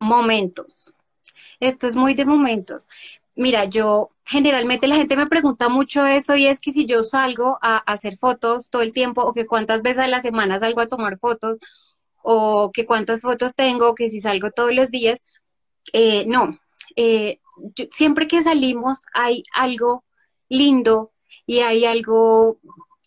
Momentos. 0.00 0.92
Esto 1.60 1.86
es 1.86 1.96
muy 1.96 2.14
de 2.14 2.24
momentos. 2.24 2.88
Mira, 3.34 3.66
yo 3.66 4.10
generalmente 4.24 4.88
la 4.88 4.96
gente 4.96 5.16
me 5.16 5.28
pregunta 5.28 5.68
mucho 5.68 6.04
eso 6.06 6.36
y 6.36 6.46
es 6.48 6.58
que 6.60 6.72
si 6.72 6.86
yo 6.86 7.02
salgo 7.02 7.58
a, 7.62 7.78
hacer 7.78 8.16
fotos 8.16 8.70
todo 8.70 8.82
el 8.82 8.92
tiempo 8.92 9.22
o 9.22 9.32
que 9.32 9.46
cuántas 9.46 9.82
veces 9.82 10.00
a 10.00 10.08
la 10.08 10.20
semana 10.20 10.60
salgo 10.60 10.80
a 10.80 10.88
tomar 10.88 11.18
fotos 11.18 11.58
o 12.22 12.72
que 12.72 12.84
cuántas 12.84 13.22
fotos 13.22 13.54
tengo, 13.54 13.94
que 13.94 14.10
si 14.10 14.20
salgo 14.20 14.50
todos 14.50 14.74
los 14.74 14.90
días, 14.90 15.24
eh, 15.92 16.26
no. 16.26 16.58
Eh, 16.96 17.40
siempre 17.90 18.26
que 18.26 18.42
salimos 18.42 19.04
hay 19.14 19.42
algo 19.54 20.04
lindo 20.48 21.12
y 21.46 21.60
hay 21.60 21.84
algo 21.84 22.58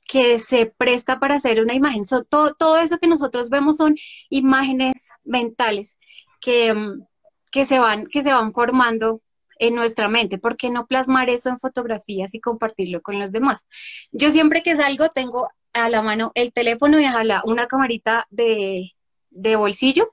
que 0.08 0.40
se 0.40 0.66
presta 0.66 1.20
para 1.20 1.36
hacer 1.36 1.62
una 1.62 1.74
imagen. 1.74 2.04
todo, 2.30 2.56
todo 2.56 2.78
eso 2.78 2.98
que 3.00 3.08
nosotros 3.08 3.50
vemos 3.50 3.78
son 3.78 3.96
imágenes 4.30 5.10
mentales 5.24 5.98
que, 6.42 6.74
mm, 6.74 7.06
que 7.52 7.66
se 7.66 7.80
van, 7.80 8.08
que 8.08 8.24
se 8.24 8.32
van 8.32 8.54
formando 8.54 9.22
en 9.60 9.76
nuestra 9.76 10.08
mente. 10.08 10.40
¿Por 10.40 10.58
qué 10.58 10.70
no 10.70 10.88
plasmar 10.88 11.30
eso 11.30 11.50
en 11.50 11.60
fotografías 11.60 12.34
y 12.34 12.40
compartirlo 12.40 13.02
con 13.02 13.20
los 13.20 13.32
demás? 13.32 13.68
Yo 14.12 14.32
siempre 14.32 14.64
que 14.64 14.76
salgo 14.76 15.10
tengo 15.10 15.50
a 15.74 15.90
la 15.90 16.02
mano 16.02 16.32
el 16.36 16.52
teléfono 16.54 17.00
y 17.00 17.06
ojalá 17.06 17.42
una 17.46 17.68
camarita 17.68 18.28
de, 18.30 18.92
de 19.30 19.56
bolsillo 19.56 20.10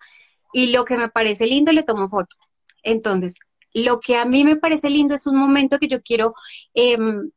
y 0.53 0.69
lo 0.69 0.85
que 0.85 0.97
me 0.97 1.09
parece 1.09 1.47
lindo 1.47 1.73
le 1.73 1.83
tomo 1.83 2.09
foto. 2.09 2.37
Entonces, 2.83 3.37
lo 3.73 4.01
que 4.01 4.17
a 4.17 4.25
mí 4.25 4.45
me 4.45 4.57
parece 4.57 4.91
lindo 4.91 5.15
es 5.15 5.27
un 5.27 5.37
momento 5.37 5.79
que 5.79 5.89
yo 5.89 6.03
quiero 6.03 6.35
em, 6.75 7.31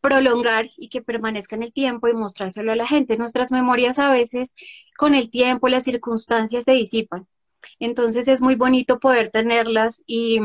prolongar 0.00 0.68
y 0.76 0.88
que 0.88 1.02
permanezca 1.02 1.56
en 1.56 1.62
el 1.62 1.72
tiempo 1.72 2.08
y 2.08 2.14
mostrárselo 2.14 2.72
a 2.72 2.76
la 2.76 2.86
gente. 2.86 3.16
Nuestras 3.16 3.52
memorias 3.52 3.98
a 3.98 4.10
veces 4.12 4.54
con 4.96 5.14
el 5.14 5.30
tiempo, 5.30 5.68
las 5.68 5.84
circunstancias 5.84 6.64
se 6.64 6.72
disipan. 6.72 7.26
Entonces 7.78 8.28
es 8.28 8.40
muy 8.42 8.54
bonito 8.56 8.98
poder 8.98 9.30
tenerlas 9.30 10.02
y, 10.06 10.40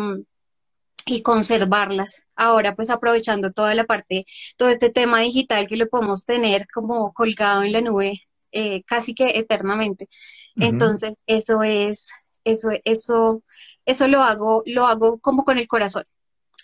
y 1.06 1.22
conservarlas. 1.22 2.24
Ahora, 2.36 2.76
pues 2.76 2.90
aprovechando 2.90 3.52
toda 3.52 3.76
la 3.76 3.86
parte, 3.86 4.26
todo 4.58 4.70
este 4.70 4.90
tema 4.90 5.20
digital 5.22 5.68
que 5.68 5.78
lo 5.78 5.88
podemos 5.88 6.26
tener 6.26 6.68
como 6.74 7.14
colgado 7.14 7.64
en 7.64 7.72
la 7.74 7.82
nube 7.82 8.22
eh, 8.52 8.84
casi 8.84 9.14
que 9.14 9.38
eternamente. 9.38 10.10
Entonces, 10.56 11.16
eso 11.28 11.64
es, 11.64 12.10
eso, 12.46 12.70
eso, 12.86 13.44
eso 13.86 14.08
lo 14.08 14.22
hago, 14.22 14.64
lo 14.66 14.88
hago 14.88 15.20
como 15.20 15.44
con 15.44 15.58
el 15.58 15.68
corazón. 15.68 16.06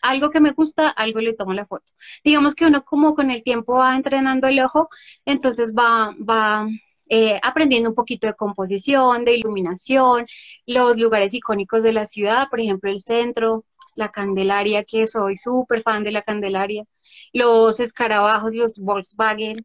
Algo 0.01 0.31
que 0.31 0.39
me 0.39 0.51
gusta, 0.51 0.89
algo 0.89 1.19
le 1.21 1.33
tomo 1.33 1.53
la 1.53 1.65
foto. 1.65 1.91
Digamos 2.23 2.55
que 2.55 2.65
uno 2.65 2.83
como 2.83 3.13
con 3.13 3.29
el 3.29 3.43
tiempo 3.43 3.75
va 3.75 3.95
entrenando 3.95 4.47
el 4.47 4.59
ojo, 4.61 4.89
entonces 5.25 5.73
va, 5.77 6.15
va, 6.17 6.67
eh, 7.13 7.41
aprendiendo 7.43 7.89
un 7.89 7.95
poquito 7.95 8.25
de 8.25 8.35
composición, 8.35 9.25
de 9.25 9.35
iluminación, 9.35 10.25
los 10.65 10.97
lugares 10.97 11.33
icónicos 11.33 11.83
de 11.83 11.91
la 11.91 12.05
ciudad, 12.05 12.47
por 12.49 12.61
ejemplo, 12.61 12.89
el 12.89 13.01
centro, 13.01 13.65
la 13.95 14.11
Candelaria, 14.11 14.85
que 14.85 15.05
soy 15.07 15.35
súper 15.35 15.81
fan 15.81 16.05
de 16.05 16.13
la 16.13 16.21
Candelaria, 16.21 16.85
los 17.33 17.81
escarabajos, 17.81 18.55
los 18.55 18.77
Volkswagen, 18.77 19.57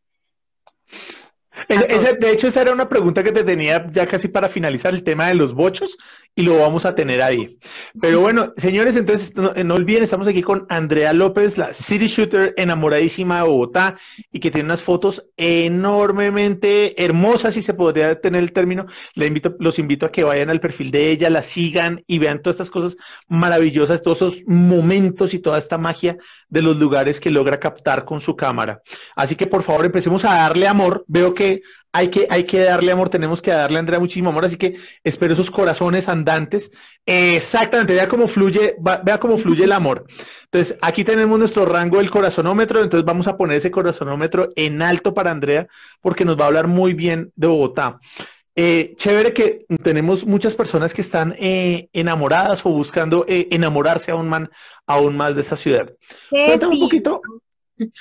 de 1.68 2.30
hecho, 2.30 2.48
esa 2.48 2.62
era 2.62 2.72
una 2.72 2.88
pregunta 2.88 3.22
que 3.22 3.32
te 3.32 3.44
tenía 3.44 3.86
ya 3.90 4.06
casi 4.06 4.28
para 4.28 4.48
finalizar 4.48 4.94
el 4.94 5.02
tema 5.02 5.28
de 5.28 5.34
los 5.34 5.54
bochos 5.54 5.96
y 6.38 6.42
lo 6.42 6.58
vamos 6.58 6.84
a 6.84 6.94
tener 6.94 7.22
ahí. 7.22 7.58
Pero 7.98 8.20
bueno, 8.20 8.52
señores, 8.58 8.94
entonces 8.96 9.34
no, 9.34 9.74
olviden, 9.74 10.02
estamos 10.02 10.28
aquí 10.28 10.42
con 10.42 10.66
Andrea 10.68 11.14
López, 11.14 11.56
la 11.56 11.72
City 11.72 12.08
Shooter 12.08 12.52
enamoradísima 12.58 13.38
de 13.38 13.48
Bogotá 13.48 13.96
y 14.30 14.38
que 14.38 14.50
tiene 14.50 14.66
unas 14.66 14.82
fotos 14.82 15.24
enormemente 15.38 17.02
hermosas, 17.02 17.54
si 17.54 17.62
se 17.62 17.72
podría 17.72 18.20
tener 18.20 18.42
el 18.42 18.52
término. 18.52 18.84
Le 19.14 19.26
invito, 19.26 19.56
los 19.58 19.78
invito 19.78 20.04
a 20.04 20.12
que 20.12 20.24
vayan 20.24 20.50
al 20.50 20.60
perfil 20.60 20.90
de 20.90 21.10
ella, 21.10 21.30
la 21.30 21.42
sigan 21.42 22.04
y 22.06 22.18
vean 22.18 22.42
todas 22.42 22.56
estas 22.56 22.70
cosas 22.70 22.98
maravillosas, 23.28 24.02
todos 24.02 24.18
esos 24.18 24.42
momentos 24.46 25.32
y 25.32 25.38
toda 25.38 25.56
esta 25.56 25.78
magia 25.78 26.18
de 26.50 26.60
los 26.60 26.76
lugares 26.76 27.18
que 27.18 27.30
logra 27.30 27.58
captar 27.58 28.04
con 28.04 28.20
su 28.20 28.36
cámara. 28.36 28.82
Así 29.14 29.36
que 29.36 29.46
por 29.46 29.62
favor 29.62 29.86
empecemos 29.86 30.26
a 30.26 30.34
darle 30.34 30.68
amor. 30.68 31.02
Veo 31.08 31.32
que 31.34 31.45
hay 31.92 32.08
que, 32.08 32.26
hay 32.28 32.44
que 32.44 32.60
darle 32.60 32.92
amor, 32.92 33.08
tenemos 33.08 33.40
que 33.40 33.50
darle 33.50 33.78
a 33.78 33.80
Andrea 33.80 33.98
muchísimo 33.98 34.30
amor, 34.30 34.44
así 34.44 34.56
que 34.56 34.76
espero 35.02 35.32
esos 35.32 35.50
corazones 35.50 36.08
andantes. 36.08 36.70
exactamente, 37.06 37.94
vea 37.94 38.08
cómo 38.08 38.28
fluye, 38.28 38.76
vea 39.04 39.18
cómo 39.18 39.38
fluye 39.38 39.64
el 39.64 39.72
amor. 39.72 40.04
Entonces, 40.44 40.76
aquí 40.82 41.04
tenemos 41.04 41.38
nuestro 41.38 41.64
rango 41.64 41.98
del 41.98 42.10
corazonómetro, 42.10 42.82
entonces 42.82 43.04
vamos 43.04 43.26
a 43.28 43.36
poner 43.36 43.56
ese 43.56 43.70
corazonómetro 43.70 44.48
en 44.56 44.82
alto 44.82 45.14
para 45.14 45.30
Andrea, 45.30 45.66
porque 46.00 46.24
nos 46.24 46.38
va 46.38 46.44
a 46.44 46.48
hablar 46.48 46.66
muy 46.66 46.92
bien 46.92 47.32
de 47.34 47.46
Bogotá. 47.46 47.98
Eh, 48.58 48.94
chévere 48.96 49.34
que 49.34 49.66
tenemos 49.82 50.24
muchas 50.24 50.54
personas 50.54 50.94
que 50.94 51.02
están 51.02 51.34
eh, 51.38 51.90
enamoradas 51.92 52.64
o 52.64 52.70
buscando 52.70 53.26
eh, 53.28 53.48
enamorarse 53.50 54.10
aún, 54.10 54.30
man, 54.30 54.50
aún 54.86 55.14
más 55.14 55.34
de 55.34 55.42
esta 55.42 55.56
ciudad. 55.56 55.92
Cuéntame 56.30 56.74
un 56.74 56.80
poquito. 56.80 57.20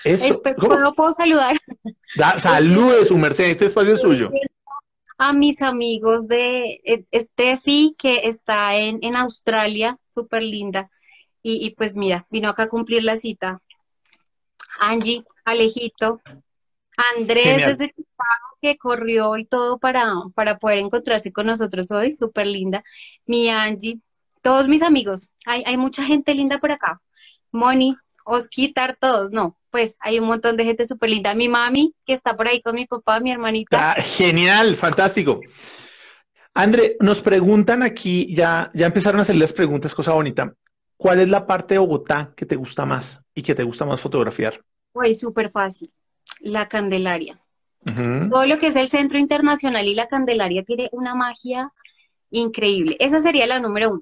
Eso. 0.03 0.41
¿Puedo, 0.41 0.94
¿Puedo 0.94 1.13
saludar? 1.13 1.58
Da, 2.15 2.39
salude 2.39 3.05
su 3.05 3.17
merced, 3.17 3.46
este 3.46 3.65
espacio 3.65 3.94
es 3.94 4.01
suyo. 4.01 4.32
A 5.17 5.34
mis 5.34 5.62
amigos 5.62 6.27
de 6.27 6.82
eh, 6.84 7.05
Steffi, 7.13 7.96
que 7.98 8.27
está 8.27 8.75
en, 8.75 9.00
en 9.01 9.15
Australia, 9.15 9.98
súper 10.10 10.44
linda. 10.44 10.89
Y, 11.41 11.65
y, 11.65 11.75
pues 11.75 11.96
mira, 11.96 12.25
vino 12.29 12.50
acá 12.50 12.63
a 12.63 12.70
cumplir 12.70 13.03
la 13.03 13.17
cita. 13.17 13.62
Angie, 14.79 15.24
Alejito, 15.46 16.22
Andrés 17.15 17.65
desde 17.65 17.94
Chicago, 17.94 18.58
que 18.62 18.77
corrió 18.77 19.38
y 19.38 19.46
todo 19.46 19.77
para, 19.77 20.12
para 20.34 20.58
poder 20.58 20.79
encontrarse 20.79 21.32
con 21.32 21.48
nosotros 21.48 21.91
hoy, 21.91 22.13
súper 22.13 22.48
linda. 22.48 22.84
Mi 23.25 23.50
Angie, 23.50 24.00
todos 24.41 24.67
mis 24.67 24.82
amigos, 24.82 25.29
hay, 25.46 25.63
hay 25.65 25.77
mucha 25.77 26.03
gente 26.03 26.34
linda 26.34 26.60
por 26.60 26.72
acá. 26.72 27.01
Moni, 27.51 27.96
Osquitar, 28.25 28.98
todos, 29.00 29.32
no, 29.32 29.55
pues 29.70 29.98
hay 30.01 30.20
un 30.20 30.25
montón 30.25 30.58
de 30.58 30.65
gente 30.65 30.86
súper 30.86 31.10
linda. 31.12 31.34
Mi 31.36 31.48
mami, 31.48 31.94
que 32.05 32.13
está 32.13 32.36
por 32.36 32.48
ahí 32.48 32.62
con 32.62 32.75
mi 32.75 32.86
papá, 32.86 33.20
mi 33.20 33.32
hermanita. 33.32 33.91
Ah, 33.91 33.96
genial, 34.01 34.75
fantástico. 34.75 35.39
André, 36.53 36.98
nos 37.00 37.22
preguntan 37.22 37.84
aquí, 37.84 38.34
ya, 38.34 38.72
ya 38.74 38.88
empezaron 38.88 39.20
a 39.20 39.22
hacer 39.24 39.36
las 39.36 39.53
preguntas, 39.53 39.94
cosa 39.94 40.13
bonita. 40.13 40.53
¿Cuál 40.98 41.20
es 41.20 41.29
la 41.29 41.46
parte 41.46 41.75
de 41.75 41.79
Bogotá 41.79 42.34
que 42.36 42.46
te 42.46 42.55
gusta 42.55 42.86
más 42.86 43.20
y 43.34 43.44
que 43.44 43.53
te 43.53 43.63
gusta 43.63 43.86
más 43.86 44.00
fotografiar? 44.00 44.62
Pues 44.91 45.20
súper 45.20 45.51
fácil, 45.51 45.91
la 46.39 46.67
Candelaria. 46.67 47.39
Todo 47.84 48.48
lo 48.48 48.58
que 48.58 48.67
es 48.67 48.75
el 48.75 48.89
Centro 48.89 49.20
Internacional 49.20 49.86
y 49.86 49.94
la 49.94 50.08
Candelaria 50.08 50.63
tiene 50.63 50.89
una 50.91 51.13
magia 51.13 51.72
increíble. 52.32 52.98
Esa 53.00 53.20
sería 53.20 53.46
la 53.46 53.60
número 53.60 53.91
uno. 53.91 54.01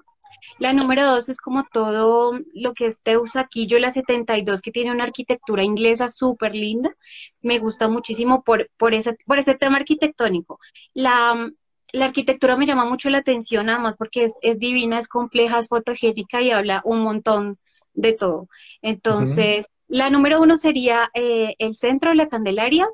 La 0.60 0.74
número 0.74 1.06
dos 1.06 1.30
es 1.30 1.38
como 1.38 1.64
todo 1.64 2.40
lo 2.54 2.74
que 2.74 2.88
es 2.88 3.02
Teusaquillo, 3.02 3.80
la 3.80 3.92
72, 3.92 4.62
que 4.62 4.72
tiene 4.72 4.92
una 4.92 5.04
arquitectura 5.04 5.64
inglesa 5.64 6.10
súper 6.10 6.56
linda. 6.56 6.96
Me 7.42 7.60
gusta 7.60 7.90
muchísimo 7.90 8.44
por, 8.44 8.70
por, 8.78 8.94
ese, 8.94 9.18
por 9.26 9.40
ese 9.40 9.56
tema 9.56 9.78
arquitectónico. 9.78 10.60
La, 10.94 11.52
la 11.94 12.06
arquitectura 12.06 12.58
me 12.58 12.66
llama 12.66 12.86
mucho 12.86 13.10
la 13.10 13.20
atención, 13.20 13.70
además 13.70 13.96
porque 13.98 14.28
es, 14.42 14.60
divina, 14.60 15.00
es 15.00 15.08
compleja, 15.08 15.60
es 15.60 15.68
fotogénica 15.68 16.42
y 16.42 16.52
habla 16.52 16.82
un 16.86 17.02
montón 17.02 17.56
de 17.94 18.14
todo. 18.14 18.50
Entonces, 18.82 19.68
la 19.88 20.10
número 20.10 20.42
uno 20.42 20.58
sería 20.58 21.10
eh, 21.14 21.56
el 21.60 21.76
centro 21.76 22.10
de 22.10 22.16
la 22.16 22.30
Candelaria 22.30 22.88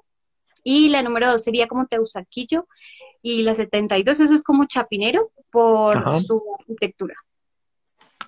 y 0.63 0.89
la 0.89 1.01
número 1.01 1.31
dos 1.31 1.43
sería 1.43 1.67
como 1.67 1.87
Teusaquillo 1.87 2.67
y 3.21 3.43
la 3.43 3.53
72, 3.53 4.19
eso 4.19 4.33
es 4.33 4.43
como 4.43 4.65
Chapinero 4.65 5.31
por 5.49 6.21
su 6.21 6.41
arquitectura. 6.59 7.15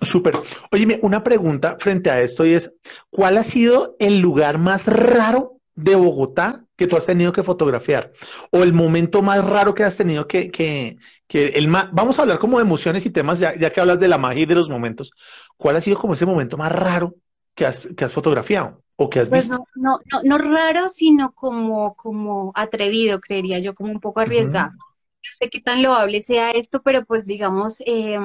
Súper. 0.02 0.34
Óyeme, 0.70 0.98
una 1.02 1.22
pregunta 1.22 1.76
frente 1.78 2.10
a 2.10 2.20
esto 2.20 2.44
y 2.44 2.54
es, 2.54 2.74
¿cuál 3.10 3.38
ha 3.38 3.42
sido 3.42 3.96
el 3.98 4.20
lugar 4.20 4.58
más 4.58 4.86
raro 4.86 5.60
de 5.74 5.94
Bogotá 5.94 6.64
que 6.76 6.86
tú 6.86 6.96
has 6.96 7.06
tenido 7.06 7.32
que 7.32 7.42
fotografiar? 7.42 8.12
O 8.50 8.62
el 8.62 8.72
momento 8.72 9.22
más 9.22 9.44
raro 9.44 9.74
que 9.74 9.84
has 9.84 9.96
tenido 9.96 10.26
que, 10.26 10.50
que, 10.50 10.98
que 11.28 11.48
el 11.48 11.68
más, 11.68 11.88
vamos 11.92 12.18
a 12.18 12.22
hablar 12.22 12.38
como 12.38 12.58
de 12.58 12.64
emociones 12.64 13.06
y 13.06 13.10
temas, 13.10 13.38
ya, 13.38 13.54
ya 13.56 13.70
que 13.70 13.80
hablas 13.80 14.00
de 14.00 14.08
la 14.08 14.18
magia 14.18 14.42
y 14.42 14.46
de 14.46 14.54
los 14.54 14.68
momentos. 14.68 15.12
¿Cuál 15.56 15.76
ha 15.76 15.80
sido 15.80 15.98
como 15.98 16.14
ese 16.14 16.26
momento 16.26 16.56
más 16.56 16.72
raro 16.72 17.14
que 17.54 17.66
has, 17.66 17.88
que 17.96 18.04
has 18.04 18.12
fotografiado 18.12 18.82
o 18.96 19.08
que 19.08 19.20
has 19.20 19.30
pues 19.30 19.48
visto? 19.48 19.64
No, 19.76 20.00
no, 20.10 20.20
no, 20.24 20.38
raro, 20.38 20.88
sino 20.88 21.32
como, 21.32 21.94
como 21.94 22.52
atrevido, 22.54 23.20
creería 23.20 23.60
yo, 23.60 23.74
como 23.74 23.92
un 23.92 24.00
poco 24.00 24.20
arriesgado. 24.20 24.72
No 24.72 25.30
sé 25.38 25.48
qué 25.48 25.60
tan 25.60 25.82
loable 25.82 26.20
sea 26.20 26.50
esto, 26.50 26.82
pero 26.82 27.04
pues 27.04 27.26
digamos, 27.26 27.80
eh, 27.86 28.18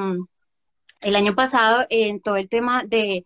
el 1.01 1.15
año 1.15 1.35
pasado 1.35 1.85
en 1.89 2.21
todo 2.21 2.37
el 2.37 2.49
tema 2.49 2.83
de, 2.85 3.25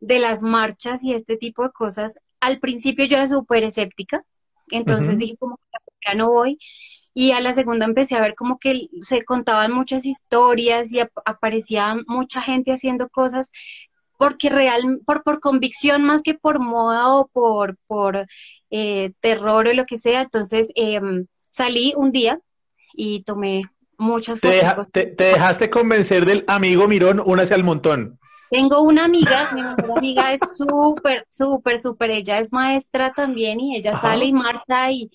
las 0.00 0.42
marchas 0.42 1.02
y 1.04 1.14
este 1.14 1.36
tipo 1.36 1.62
de 1.62 1.70
cosas, 1.70 2.20
al 2.40 2.58
principio 2.58 3.04
yo 3.04 3.16
era 3.16 3.28
súper 3.28 3.62
escéptica, 3.62 4.24
entonces 4.70 5.18
dije 5.18 5.36
como 5.38 5.58
ya 6.04 6.14
no 6.14 6.30
voy, 6.30 6.58
y 7.14 7.32
a 7.32 7.40
la 7.40 7.54
segunda 7.54 7.84
empecé 7.84 8.16
a 8.16 8.20
ver 8.20 8.34
como 8.34 8.58
que 8.58 8.88
se 9.02 9.24
contaban 9.24 9.72
muchas 9.72 10.04
historias 10.06 10.90
y 10.90 11.00
aparecía 11.00 11.96
mucha 12.06 12.40
gente 12.40 12.72
haciendo 12.72 13.08
cosas 13.08 13.52
porque 14.18 14.50
real, 14.50 15.00
por, 15.04 15.22
por 15.24 15.40
convicción 15.40 16.04
más 16.04 16.22
que 16.22 16.34
por 16.34 16.60
moda 16.60 17.12
o 17.14 17.26
por, 17.28 17.76
por 17.86 18.26
eh, 18.70 19.12
terror 19.20 19.66
o 19.66 19.72
lo 19.72 19.84
que 19.84 19.98
sea, 19.98 20.22
entonces 20.22 20.70
em, 20.76 21.26
salí 21.38 21.92
un 21.96 22.12
día 22.12 22.40
y 22.94 23.24
tomé 23.24 23.64
muchas 24.02 24.40
fotos. 24.40 24.88
Te, 24.92 25.14
dejaste 25.16 25.70
convencer 25.70 26.26
del 26.26 26.44
amigo 26.46 26.88
Mirón, 26.88 27.22
únase 27.24 27.54
al 27.54 27.64
montón. 27.64 28.18
Tengo 28.50 28.82
una 28.82 29.04
amiga, 29.04 29.50
mi 29.54 29.62
mejor 29.62 29.98
amiga 29.98 30.34
es 30.34 30.40
súper, 30.58 31.24
súper, 31.28 31.78
súper, 31.78 32.10
ella 32.10 32.38
es 32.38 32.52
maestra 32.52 33.12
también 33.14 33.60
y 33.60 33.76
ella 33.76 33.96
sale 33.96 34.26
y 34.26 34.32
marcha 34.34 34.90
y, 34.90 35.10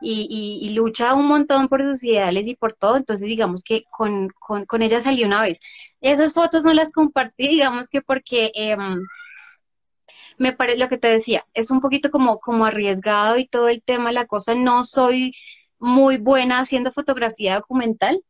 y, 0.00 0.72
lucha 0.74 1.14
un 1.14 1.26
montón 1.28 1.68
por 1.68 1.82
sus 1.82 2.02
ideales 2.02 2.48
y 2.48 2.56
por 2.56 2.72
todo, 2.72 2.96
entonces 2.96 3.28
digamos 3.28 3.62
que 3.62 3.84
con, 3.90 4.28
con, 4.38 4.82
ella 4.82 5.00
salí 5.00 5.22
una 5.22 5.42
vez. 5.42 5.60
Esas 6.00 6.32
fotos 6.32 6.64
no 6.64 6.72
las 6.72 6.92
compartí, 6.92 7.46
digamos 7.46 7.88
que 7.88 8.02
porque 8.02 8.50
em, 8.54 9.00
me 10.38 10.52
parece 10.52 10.78
lo 10.78 10.88
que 10.88 10.98
te 10.98 11.08
decía, 11.08 11.44
es 11.54 11.70
un 11.70 11.80
poquito 11.80 12.10
como, 12.10 12.40
como 12.40 12.64
arriesgado 12.64 13.38
y 13.38 13.46
todo 13.46 13.68
el 13.68 13.82
tema, 13.82 14.10
la 14.10 14.26
cosa, 14.26 14.54
no 14.54 14.84
soy 14.84 15.32
muy 15.78 16.18
buena 16.18 16.60
haciendo 16.60 16.90
fotografía 16.92 17.56
documental, 17.56 18.20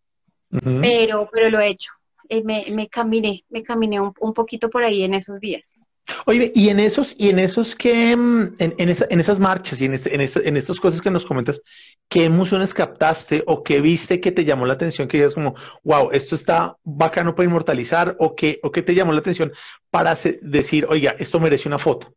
pero, 0.50 1.28
pero 1.32 1.50
lo 1.50 1.60
he 1.60 1.68
hecho. 1.68 1.92
Eh, 2.28 2.42
me, 2.44 2.64
me, 2.72 2.88
caminé, 2.88 3.44
me 3.48 3.62
caminé 3.62 4.00
un, 4.00 4.34
poquito 4.34 4.70
por 4.70 4.84
ahí 4.84 5.02
en 5.02 5.14
esos 5.14 5.40
días. 5.40 5.88
Oye, 6.26 6.52
y 6.54 6.68
en 6.68 6.80
esos, 6.80 7.14
y 7.18 7.28
en 7.28 7.38
esos 7.38 7.74
que, 7.74 8.16
mm, 8.16 8.56
en, 8.58 8.74
en, 8.78 8.96
en 9.10 9.20
esas 9.20 9.40
marchas 9.40 9.80
y 9.80 9.86
en, 9.86 9.94
este, 9.94 10.14
en, 10.14 10.20
este, 10.20 10.48
en 10.48 10.56
estas 10.56 10.80
cosas 10.80 11.00
que 11.00 11.10
nos 11.10 11.24
comentas, 11.24 11.60
¿qué 12.08 12.24
emociones 12.24 12.74
captaste 12.74 13.42
o 13.46 13.62
qué 13.62 13.80
viste 13.80 14.20
que 14.20 14.32
te 14.32 14.44
llamó 14.44 14.66
la 14.66 14.74
atención? 14.74 15.08
Que 15.08 15.18
digas 15.18 15.34
como, 15.34 15.54
wow, 15.82 16.10
esto 16.12 16.34
está 16.34 16.76
bacano 16.84 17.34
para 17.34 17.48
inmortalizar, 17.48 18.16
o 18.18 18.34
qué, 18.34 18.58
o 18.62 18.70
qué 18.70 18.82
te 18.82 18.94
llamó 18.94 19.12
la 19.12 19.20
atención 19.20 19.52
para 19.90 20.16
decir, 20.42 20.86
oiga, 20.88 21.14
esto 21.18 21.40
merece 21.40 21.68
una 21.68 21.78
foto. 21.78 22.14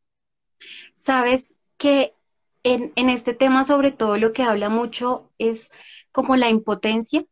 Sabes 0.93 1.57
que 1.77 2.13
en, 2.63 2.93
en 2.95 3.10
este 3.10 3.34
tema, 3.34 3.63
sobre 3.63 3.91
todo, 3.91 4.17
lo 4.17 4.31
que 4.31 4.43
habla 4.43 4.69
mucho 4.69 5.31
es 5.38 5.69
como 6.12 6.36
la 6.36 6.49
impotencia 6.49 7.25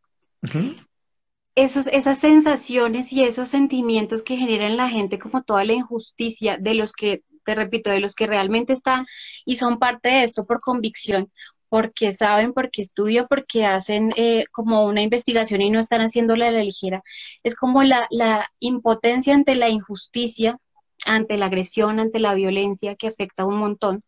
esos, 1.54 1.86
esas 1.88 2.18
sensaciones 2.18 3.12
y 3.12 3.24
esos 3.24 3.48
sentimientos 3.48 4.22
que 4.22 4.36
generan 4.36 4.76
la 4.76 4.88
gente, 4.88 5.18
como 5.18 5.42
toda 5.42 5.64
la 5.64 5.74
injusticia 5.74 6.56
de 6.58 6.74
los 6.74 6.92
que, 6.92 7.22
te 7.44 7.54
repito, 7.54 7.90
de 7.90 8.00
los 8.00 8.14
que 8.14 8.26
realmente 8.26 8.72
están 8.72 9.06
y 9.44 9.56
son 9.56 9.78
parte 9.78 10.08
de 10.08 10.22
esto 10.24 10.44
por 10.44 10.60
convicción, 10.60 11.30
porque 11.68 12.12
saben, 12.12 12.52
porque 12.52 12.82
estudian, 12.82 13.26
porque 13.28 13.66
hacen 13.66 14.10
eh, 14.16 14.44
como 14.52 14.84
una 14.86 15.02
investigación 15.02 15.62
y 15.62 15.70
no 15.70 15.80
están 15.80 16.02
haciéndola 16.02 16.48
a 16.48 16.52
la 16.52 16.62
ligera. 16.62 17.02
Es 17.42 17.54
como 17.56 17.82
la, 17.82 18.06
la 18.10 18.50
impotencia 18.60 19.34
ante 19.34 19.54
la 19.54 19.68
injusticia, 19.68 20.58
ante 21.06 21.36
la 21.36 21.46
agresión, 21.46 21.98
ante 21.98 22.20
la 22.20 22.34
violencia 22.34 22.94
que 22.96 23.08
afecta 23.08 23.46
un 23.46 23.56
montón. 23.56 24.00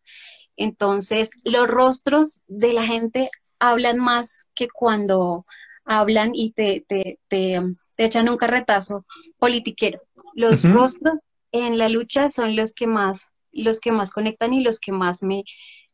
Entonces, 0.56 1.30
los 1.42 1.68
rostros 1.68 2.40
de 2.46 2.72
la 2.72 2.84
gente 2.84 3.30
hablan 3.58 3.98
más 3.98 4.48
que 4.54 4.68
cuando 4.68 5.44
hablan 5.84 6.32
y 6.34 6.52
te, 6.52 6.84
te, 6.86 7.18
te, 7.28 7.60
echan 7.98 8.28
un 8.28 8.36
carretazo 8.36 9.04
politiquero. 9.38 10.00
Los 10.34 10.64
rostros 10.64 11.18
en 11.52 11.78
la 11.78 11.88
lucha 11.88 12.28
son 12.28 12.56
los 12.56 12.72
que 12.72 12.86
más, 12.86 13.30
los 13.52 13.80
que 13.80 13.92
más 13.92 14.10
conectan 14.10 14.52
y 14.52 14.62
los 14.62 14.80
que 14.80 14.92
más 14.92 15.22
me, 15.22 15.44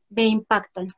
me 0.09 0.27
impactan. 0.27 0.89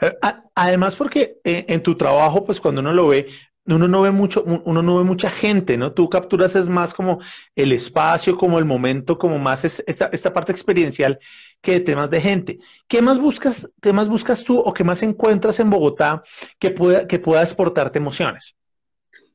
Eh, 0.00 0.14
además, 0.54 0.96
porque 0.96 1.38
eh, 1.44 1.66
en 1.68 1.82
tu 1.82 1.94
trabajo, 1.94 2.44
pues 2.44 2.58
cuando 2.60 2.80
uno 2.80 2.92
lo 2.92 3.08
ve, 3.08 3.28
uno 3.74 3.88
no 3.88 4.02
ve 4.02 4.10
mucho, 4.10 4.42
uno 4.42 4.82
no 4.82 4.98
ve 4.98 5.04
mucha 5.04 5.30
gente, 5.30 5.76
¿no? 5.76 5.92
Tú 5.92 6.08
capturas 6.08 6.56
es 6.56 6.68
más 6.68 6.94
como 6.94 7.20
el 7.54 7.72
espacio, 7.72 8.36
como 8.36 8.58
el 8.58 8.64
momento, 8.64 9.18
como 9.18 9.38
más 9.38 9.64
esta, 9.64 10.06
esta 10.06 10.32
parte 10.32 10.52
experiencial 10.52 11.18
que 11.60 11.72
de 11.72 11.80
temas 11.80 12.10
de 12.10 12.20
gente. 12.20 12.58
¿Qué 12.86 13.02
más 13.02 13.20
buscas, 13.20 13.68
qué 13.80 13.92
más 13.92 14.08
buscas 14.08 14.42
tú 14.44 14.58
o 14.58 14.72
qué 14.72 14.84
más 14.84 15.02
encuentras 15.02 15.60
en 15.60 15.70
Bogotá 15.70 16.22
que 16.58 16.70
pueda, 16.70 17.06
que 17.06 17.18
pueda 17.18 17.42
exportarte 17.42 17.98
emociones? 17.98 18.54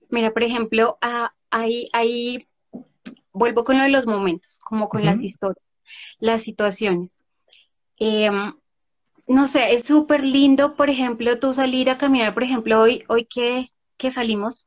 Mira, 0.10 0.32
por 0.32 0.44
ejemplo, 0.44 0.98
ahí, 1.50 1.88
ahí 1.94 2.48
vuelvo 3.32 3.64
con 3.64 3.78
lo 3.78 3.84
de 3.84 3.90
los 3.90 4.06
momentos, 4.06 4.60
como 4.64 4.90
con 4.90 5.04
las 5.04 5.22
historias, 5.22 5.66
las 6.20 6.42
situaciones. 6.42 7.18
Em, 7.98 8.54
no 9.28 9.48
sé, 9.48 9.74
es 9.74 9.86
súper 9.86 10.24
lindo, 10.24 10.76
por 10.76 10.90
ejemplo, 10.90 11.40
tú 11.40 11.54
salir 11.54 11.90
a 11.90 11.98
caminar, 11.98 12.34
por 12.34 12.44
ejemplo, 12.44 12.82
hoy, 12.82 13.04
hoy 13.08 13.26
que 13.26 13.73
que 14.04 14.12
salimos, 14.12 14.66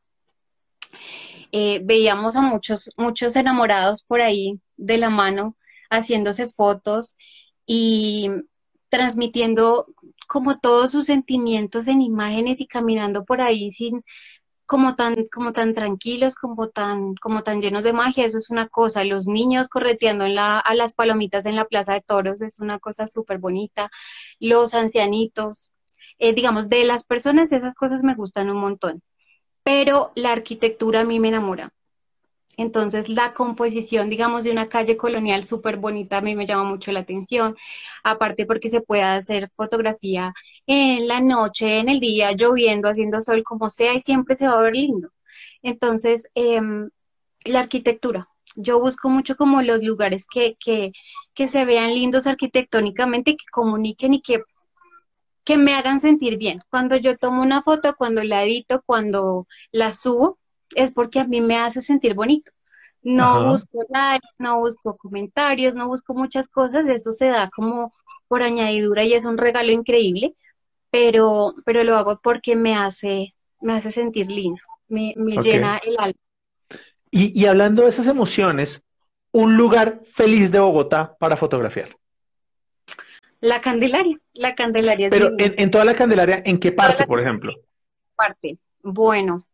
eh, 1.53 1.83
veíamos 1.85 2.37
a 2.37 2.40
muchos, 2.40 2.90
muchos 2.96 3.37
enamorados 3.37 4.03
por 4.03 4.22
ahí 4.22 4.59
de 4.79 4.96
la 4.96 5.11
mano, 5.11 5.57
haciéndose 5.90 6.46
fotos 6.46 7.18
y 7.66 8.31
transmitiendo 8.88 9.88
como 10.27 10.59
todos 10.59 10.92
sus 10.92 11.05
sentimientos 11.05 11.87
en 11.87 12.01
imágenes 12.01 12.62
y 12.62 12.66
caminando 12.66 13.27
por 13.27 13.42
ahí 13.42 13.70
sin 13.70 14.03
como 14.64 14.94
tan 14.94 15.27
como 15.27 15.53
tan 15.53 15.75
tranquilos, 15.75 16.35
como 16.35 16.70
tan 16.70 17.14
como 17.16 17.42
tan 17.42 17.61
llenos 17.61 17.85
de 17.85 17.92
magia, 17.92 18.25
eso 18.25 18.38
es 18.38 18.49
una 18.49 18.68
cosa, 18.68 19.05
los 19.05 19.27
niños 19.27 19.68
correteando 19.68 20.25
en 20.25 20.35
la, 20.35 20.59
a 20.61 20.75
las 20.75 20.94
palomitas 20.94 21.44
en 21.44 21.57
la 21.57 21.66
Plaza 21.66 21.92
de 21.92 22.01
Toros 22.01 22.40
es 22.40 22.59
una 22.59 22.79
cosa 22.79 23.07
súper 23.07 23.38
bonita, 23.38 23.90
los 24.40 24.72
ancianitos, 24.75 25.70
eh, 26.18 26.33
digamos, 26.35 26.70
de 26.70 26.85
las 26.85 27.05
personas 27.05 27.53
esas 27.53 27.75
cosas 27.75 28.03
me 28.03 28.14
gustan 28.14 28.49
un 28.51 28.59
montón 28.59 29.03
pero 29.66 30.12
la 30.14 30.31
arquitectura 30.31 31.00
a 31.00 31.05
mí 31.05 31.18
me 31.18 31.26
enamora. 31.26 31.72
Entonces, 32.57 33.09
la 33.09 33.35
composición, 33.35 34.09
digamos, 34.09 34.44
de 34.44 34.52
una 34.52 34.68
calle 34.68 34.96
colonial 34.96 35.42
súper 35.42 35.76
bonita 35.79 36.18
a 36.18 36.20
mí 36.20 36.37
me 36.37 36.46
llama 36.46 36.62
mucho 36.62 36.92
la 36.92 37.00
atención, 37.00 37.57
aparte 38.05 38.46
porque 38.46 38.68
se 38.68 38.81
puede 38.81 39.02
hacer 39.02 39.50
fotografía 39.57 40.33
en 40.68 41.09
la 41.09 41.20
noche, 41.20 41.81
en 41.81 41.88
el 41.88 41.98
día, 41.98 42.31
lloviendo, 42.33 42.88
haciendo 42.88 43.22
sol, 43.22 43.42
como 43.42 43.68
sea, 43.68 43.92
y 43.94 44.00
siempre 44.00 44.37
se 44.37 44.46
va 44.46 44.57
a 44.57 44.62
ver 44.62 44.76
lindo. 44.76 45.11
Entonces, 45.62 46.29
em, 46.37 46.88
la 47.44 47.61
arquitectura. 47.61 48.29
Yo 48.55 48.79
busco 48.81 49.11
mucho 49.11 49.37
como 49.37 49.62
los 49.62 49.83
lugares 49.83 50.26
que, 50.33 50.57
que, 50.61 50.92
que 51.35 51.48
se 51.48 51.64
vean 51.64 51.92
lindos 51.94 52.29
arquitectónicamente, 52.29 53.33
que 53.33 53.46
comuniquen 53.50 54.14
y 54.14 54.22
que 54.22 54.42
que 55.46 55.56
me 55.56 55.74
hagan 55.74 56.00
sentir 56.00 56.37
bien. 56.38 56.61
Cuando 56.68 56.96
yo 56.96 57.16
tomo 57.16 57.40
una 57.40 57.62
foto, 57.62 57.94
cuando 57.96 58.22
la 58.24 58.42
edito, 58.42 58.82
cuando 58.85 59.46
la 59.70 59.94
subo, 59.94 60.38
es 60.74 60.90
porque 60.90 61.20
a 61.20 61.24
mí 61.24 61.40
me 61.40 61.56
hace 61.56 61.80
sentir 61.80 62.14
bonito. 62.14 62.50
No 63.00 63.52
busco 63.52 63.85
likes, 63.88 64.26
no 64.38 64.59
busco 64.59 64.96
comentarios, 64.96 65.76
no 65.76 65.87
busco 65.87 66.14
muchas 66.14 66.48
cosas, 66.48 66.88
eso 66.88 67.12
se 67.12 67.28
da 67.28 67.48
como 67.54 67.92
por 68.26 68.42
añadidura 68.42 69.04
y 69.04 69.14
es 69.14 69.24
un 69.24 69.38
regalo 69.38 69.70
increíble, 69.70 70.35
pero, 70.90 71.54
pero 71.64 71.85
lo 71.85 71.96
hago 71.96 72.18
porque 72.20 72.56
me 72.56 72.74
hace, 72.74 73.32
me 73.61 73.74
hace 73.74 73.92
sentir 73.92 74.28
lindo, 74.28 74.61
me, 74.88 75.14
llena 75.40 75.80
el 75.85 75.96
alma. 75.96 76.20
Y, 77.12 77.40
y 77.40 77.46
hablando 77.46 77.85
de 77.85 77.90
esas 77.90 78.09
emociones, 78.09 78.82
un 79.30 79.56
lugar 79.56 80.00
feliz 80.12 80.50
de 80.50 80.59
Bogotá 80.59 81.16
para 81.20 81.37
fotografiar. 81.37 81.96
La 83.46 83.61
Candelaria, 83.61 84.18
la 84.32 84.56
Candelaria. 84.56 85.09
Pero 85.09 85.30
en, 85.38 85.70
toda 85.70 85.85
la 85.85 85.94
Candelaria, 85.94 86.42
¿en 86.44 86.59
qué 86.59 86.72
parte, 86.72 87.06
por 87.06 87.20
ejemplo? 87.20 87.52
Parte. 88.16 88.59
bueno, 88.82 89.46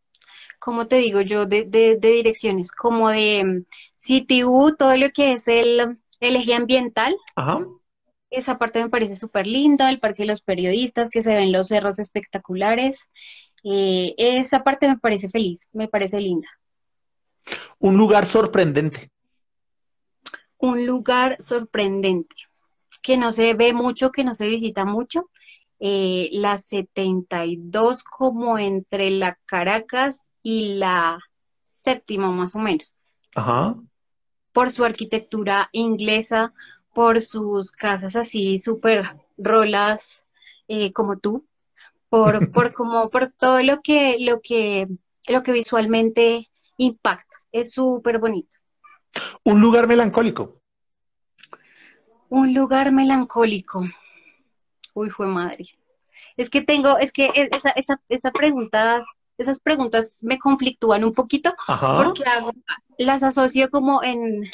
como 0.59 0.87
te 0.87 0.97
digo 0.97 1.21
yo, 1.21 1.45
de, 1.45 1.67
de, 1.67 1.99
direcciones, 1.99 2.73
como 2.73 3.11
de 3.11 3.45
mm, 3.45 3.65
CTU, 3.99 4.77
todo 4.79 4.97
lo 4.97 5.11
que 5.11 5.35
es 5.35 5.47
el, 5.47 5.99
el 6.21 6.37
eje 6.37 6.55
ambiental. 6.55 7.15
Ajá. 7.37 7.67
Esa 8.31 8.57
parte 8.57 8.83
me 8.83 8.89
parece 8.89 9.15
súper 9.15 9.47
linda, 9.47 9.91
el 9.91 9.99
Parque 9.99 10.23
de 10.23 10.29
los 10.29 10.41
Periodistas, 10.41 11.11
que 11.11 11.23
se 11.23 11.35
ven 11.35 11.53
los 11.53 11.69
cerros 11.69 11.99
espectaculares. 11.99 13.11
Eh, 13.63 14.15
esa 14.17 14.65
parte 14.65 14.89
me 14.89 14.97
parece 14.97 15.29
feliz, 15.29 15.69
me 15.75 15.87
parece 15.87 16.19
linda. 16.19 16.49
Un 17.79 17.99
lugar 17.99 18.25
sorprendente. 18.25 19.11
Un 20.57 20.87
lugar 20.87 21.37
sorprendente, 21.41 22.37
que 23.03 23.17
no 23.17 23.33
se 23.33 23.55
ve 23.55 23.73
mucho, 23.73 24.11
que 24.11 24.25
no 24.25 24.35
se 24.35 24.49
visita 24.49 24.85
mucho. 24.85 25.31
Eh, 25.81 26.29
la 26.33 26.59
72 26.59 28.05
como 28.05 28.57
entre 28.57 29.11
la 29.11 29.37
Caracas 29.47 30.31
y 30.43 30.75
la 30.75 31.19
séptima 31.65 32.31
más 32.31 32.55
o 32.55 32.61
menos. 32.61 32.95
Ajá. 33.35 33.75
Por 34.53 34.71
su 34.71 34.85
arquitectura 34.85 35.69
inglesa, 35.73 36.53
por 36.95 37.21
sus 37.21 37.73
casas 37.73 38.15
así 38.15 38.59
súper 38.59 39.17
rolas 39.37 40.25
eh, 40.69 40.93
como 40.93 41.19
tú, 41.19 41.47
por, 42.09 42.51
por 42.53 42.73
como 42.73 43.11
por 43.11 43.33
todo 43.33 43.63
lo 43.63 43.81
que, 43.81 44.17
lo 44.21 44.41
que, 44.41 44.87
lo 45.29 45.43
que 45.43 45.53
visualmente 45.53 46.49
impacta. 46.77 47.37
Es 47.51 47.73
súper 47.73 48.19
bonito. 48.19 48.57
Un 49.45 49.61
lugar 49.61 49.89
melancólico. 49.89 50.62
Un 52.33 52.55
lugar 52.55 52.93
melancólico. 52.93 53.85
Uy, 54.95 55.11
fue 55.11 55.27
madre. 55.27 55.67
Es 56.39 56.49
que 56.49 56.63
tengo, 56.63 56.97
es 56.97 57.13
que 57.13 57.27
e, 57.27 57.51
esa, 57.53 57.69
esa, 57.73 58.01
esa 58.09 58.31
preguntas, 58.31 59.05
esas 59.37 59.61
preguntas 59.61 60.21
me 60.23 60.39
conflictúan 60.39 61.05
un 61.05 61.13
poquito 61.13 61.53
porque 61.67 62.25
hago, 62.25 62.53
las 62.97 63.23
asocio 63.23 63.69
como 63.69 64.03
en, 64.03 64.45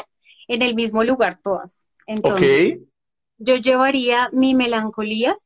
en 0.48 0.62
el 0.62 0.74
mismo 0.74 1.04
lugar 1.04 1.38
todas. 1.40 1.86
Entonces, 2.08 2.80
yo 3.36 3.54
llevaría 3.54 4.28
mi 4.32 4.56
melancolía 4.56 5.38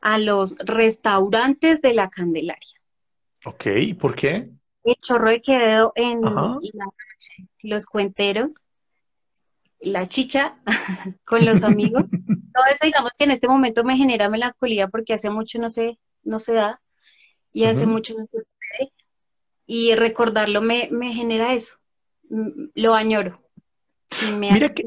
a 0.00 0.18
los 0.18 0.56
restaurantes 0.58 1.80
de 1.80 1.94
la 1.94 2.08
Candelaria. 2.08 2.80
Ok, 3.46 3.66
¿por 3.98 4.14
qué? 4.14 4.48
El 4.84 4.94
chorro 5.00 5.30
de 5.30 5.42
quedo 5.42 5.92
en 5.96 6.22
los 7.64 7.86
cuenteros, 7.86 8.68
la 9.82 10.06
chicha 10.06 10.56
con 11.24 11.44
los 11.44 11.62
amigos. 11.62 12.04
Todo 12.54 12.64
eso, 12.70 12.84
digamos 12.84 13.12
que 13.16 13.24
en 13.24 13.30
este 13.32 13.48
momento 13.48 13.84
me 13.84 13.96
genera 13.96 14.28
melancolía 14.28 14.88
porque 14.88 15.14
hace 15.14 15.30
mucho 15.30 15.58
no 15.58 15.70
se, 15.70 15.98
no 16.22 16.38
se 16.38 16.52
da 16.52 16.80
y 17.52 17.64
hace 17.64 17.86
mucho 17.86 18.14
no 18.14 18.24
se 18.26 18.30
puede. 18.30 18.92
Y 19.66 19.94
recordarlo 19.94 20.60
me, 20.60 20.88
me 20.90 21.12
genera 21.12 21.54
eso. 21.54 21.76
Mm, 22.28 22.66
lo 22.74 22.94
añoro. 22.94 23.42
mira 24.38 24.72
que, 24.74 24.84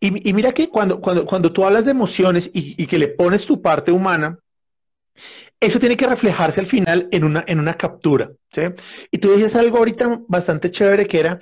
y, 0.00 0.32
mira 0.32 0.52
que 0.52 0.68
cuando, 0.68 1.00
cuando, 1.00 1.24
cuando 1.24 1.52
tú 1.52 1.64
hablas 1.64 1.84
de 1.84 1.92
emociones 1.92 2.50
y, 2.52 2.82
y, 2.82 2.86
que 2.86 2.98
le 2.98 3.08
pones 3.08 3.46
tu 3.46 3.62
parte 3.62 3.90
humana, 3.90 4.38
eso 5.60 5.78
tiene 5.78 5.96
que 5.96 6.06
reflejarse 6.06 6.60
al 6.60 6.66
final 6.66 7.08
en 7.10 7.24
una, 7.24 7.44
en 7.46 7.58
una 7.58 7.74
captura. 7.74 8.30
¿sí? 8.52 8.62
Y 9.10 9.18
tú 9.18 9.32
dices 9.32 9.56
algo 9.56 9.78
ahorita 9.78 10.20
bastante 10.28 10.70
chévere 10.70 11.06
que 11.06 11.20
era 11.20 11.40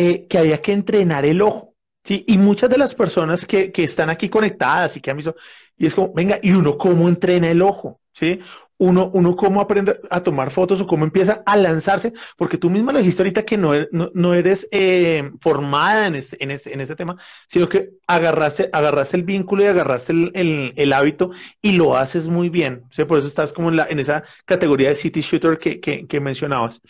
eh, 0.00 0.28
que 0.28 0.38
había 0.38 0.62
que 0.62 0.70
entrenar 0.70 1.24
el 1.24 1.42
ojo. 1.42 1.74
¿sí? 2.04 2.24
Y 2.28 2.38
muchas 2.38 2.70
de 2.70 2.78
las 2.78 2.94
personas 2.94 3.44
que, 3.44 3.72
que 3.72 3.82
están 3.82 4.10
aquí 4.10 4.28
conectadas 4.28 4.96
y 4.96 5.00
que 5.00 5.10
han 5.10 5.16
visto, 5.16 5.34
y 5.76 5.86
es 5.86 5.94
como, 5.96 6.12
venga, 6.14 6.38
¿y 6.40 6.52
uno 6.52 6.78
cómo 6.78 7.08
entrena 7.08 7.50
el 7.50 7.62
ojo? 7.62 8.00
¿sí? 8.12 8.38
Uno, 8.76 9.10
uno 9.12 9.34
cómo 9.34 9.60
aprende 9.60 9.98
a 10.08 10.22
tomar 10.22 10.52
fotos 10.52 10.80
o 10.80 10.86
cómo 10.86 11.04
empieza 11.04 11.42
a 11.44 11.56
lanzarse, 11.56 12.12
porque 12.36 12.58
tú 12.58 12.70
misma 12.70 12.92
lo 12.92 13.00
dijiste 13.00 13.22
ahorita 13.22 13.42
que 13.44 13.58
no, 13.58 13.74
e, 13.74 13.88
no, 13.90 14.34
eres 14.34 14.68
eh, 14.70 15.32
formada 15.40 16.06
en 16.06 16.14
este, 16.14 16.40
en, 16.44 16.52
este, 16.52 16.72
en 16.72 16.80
este 16.80 16.94
tema, 16.94 17.16
sino 17.48 17.68
que 17.68 17.90
agarraste, 18.06 18.70
agarraste 18.72 19.16
el 19.16 19.24
vínculo 19.24 19.64
y 19.64 19.66
agarraste 19.66 20.12
el, 20.12 20.74
el, 20.76 20.92
hábito 20.92 21.30
y 21.60 21.72
lo 21.72 21.96
haces 21.96 22.28
muy 22.28 22.50
bien. 22.50 22.84
¿sí? 22.90 23.04
Por 23.04 23.18
eso 23.18 23.26
estás 23.26 23.52
como 23.52 23.70
en, 23.70 23.76
la, 23.78 23.88
en 23.90 23.98
esa 23.98 24.22
categoría 24.44 24.90
de 24.90 24.94
city 24.94 25.22
shooter 25.22 25.58
que, 25.58 25.80
que, 25.80 26.06
que 26.06 26.20
mencionabas 26.20 26.80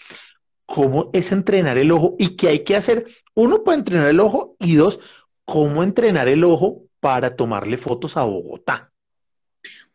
cómo 0.69 1.09
es 1.15 1.33
entrenar 1.33 1.79
el 1.79 1.91
ojo 1.91 2.15
y 2.19 2.37
qué 2.37 2.49
hay 2.49 2.63
que 2.63 2.77
hacer. 2.77 3.07
Uno, 3.35 3.65
para 3.65 3.79
entrenar 3.79 4.09
el 4.09 4.21
ojo 4.21 4.55
y 4.61 4.77
dos, 4.77 5.01
cómo 5.47 5.83
entrenar 5.83 6.29
el 6.29 6.45
ojo 6.45 6.83
para 7.01 7.37
tomarle 7.37 7.79
fotos 7.79 8.19
a 8.19 8.25
Bogotá. 8.25 8.93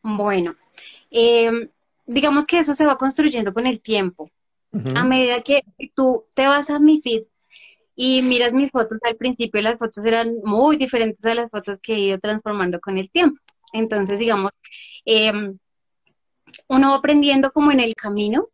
Bueno, 0.01 0.55
em, 1.11 1.69
digamos 2.07 2.47
que 2.47 2.57
eso 2.57 2.73
se 2.73 2.87
va 2.87 2.97
construyendo 2.97 3.53
con 3.53 3.67
el 3.67 3.81
tiempo. 3.81 4.31
A 4.95 5.03
medida 5.03 5.41
que 5.41 5.61
tú 5.93 6.25
te 6.33 6.47
vas 6.47 6.71
a 6.71 6.79
mi 6.79 6.99
feed 6.99 7.25
y 7.95 8.23
miras 8.23 8.55
mis 8.55 8.71
fotos, 8.71 8.97
al 9.03 9.15
principio 9.15 9.61
las 9.61 9.77
fotos 9.77 10.03
eran 10.03 10.37
muy 10.43 10.77
diferentes 10.77 11.23
a 11.25 11.35
las 11.35 11.51
fotos 11.51 11.77
que 11.77 11.93
he 11.93 11.99
ido 11.99 12.17
transformando 12.17 12.79
con 12.79 12.97
el 12.97 13.11
tiempo. 13.11 13.39
Entonces, 13.73 14.17
digamos, 14.17 14.49
em, 15.05 15.59
uno 16.67 16.89
va 16.89 16.95
aprendiendo 16.95 17.51
como 17.51 17.71
en 17.71 17.79
el 17.79 17.93
camino 17.93 18.49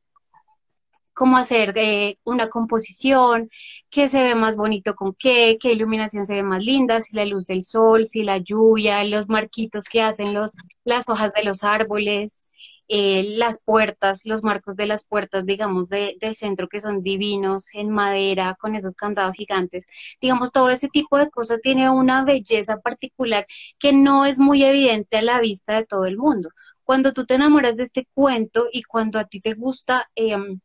cómo 1.19 1.35
hacer 1.35 1.73
eh, 1.75 2.17
una 2.23 2.47
composición, 2.47 3.49
qué 3.89 4.07
se 4.07 4.21
ve 4.23 4.35
más 4.35 4.55
bonito 4.55 4.95
con 4.95 5.13
qué, 5.13 5.57
qué 5.59 5.73
iluminación 5.73 6.25
se 6.25 6.35
ve 6.35 6.43
más 6.43 6.63
linda, 6.63 7.01
si 7.01 7.13
la 7.13 7.25
luz 7.25 7.45
del 7.47 7.65
sol, 7.65 8.07
si 8.07 8.23
la 8.23 8.37
lluvia, 8.37 9.03
los 9.03 9.27
marquitos 9.27 9.83
que 9.83 10.01
hacen 10.01 10.33
los, 10.33 10.55
las 10.85 11.03
hojas 11.09 11.33
de 11.33 11.43
los 11.43 11.65
árboles, 11.65 12.41
eh, 12.87 13.35
las 13.35 13.61
puertas, 13.61 14.21
los 14.23 14.43
marcos 14.43 14.77
de 14.77 14.85
las 14.85 15.05
puertas, 15.05 15.45
digamos, 15.45 15.89
del 15.89 16.35
centro 16.37 16.69
que 16.69 16.79
son 16.79 17.03
divinos, 17.03 17.67
en 17.73 17.89
madera, 17.89 18.55
con 18.57 18.75
esos 18.75 18.95
candados 18.95 19.35
gigantes. 19.35 19.87
Digamos, 20.21 20.53
todo 20.53 20.69
ese 20.69 20.87
tipo 20.87 21.17
de 21.17 21.29
cosas 21.29 21.59
tiene 21.61 21.89
una 21.89 22.23
belleza 22.23 22.77
particular 22.79 23.45
que 23.77 23.91
no 23.91 24.25
es 24.25 24.39
muy 24.39 24.63
evidente 24.63 25.17
a 25.17 25.21
la 25.21 25.41
vista 25.41 25.75
de 25.75 25.85
todo 25.85 26.05
el 26.05 26.17
mundo. 26.17 26.49
Cuando 26.83 27.11
tú 27.11 27.25
te 27.25 27.35
enamoras 27.35 27.75
de 27.75 27.83
este 27.83 28.07
cuento 28.13 28.67
y 28.71 28.83
cuando 28.83 29.19
a 29.19 29.25
ti 29.25 29.41
te 29.41 29.53
gusta... 29.53 30.09
Em, 30.15 30.61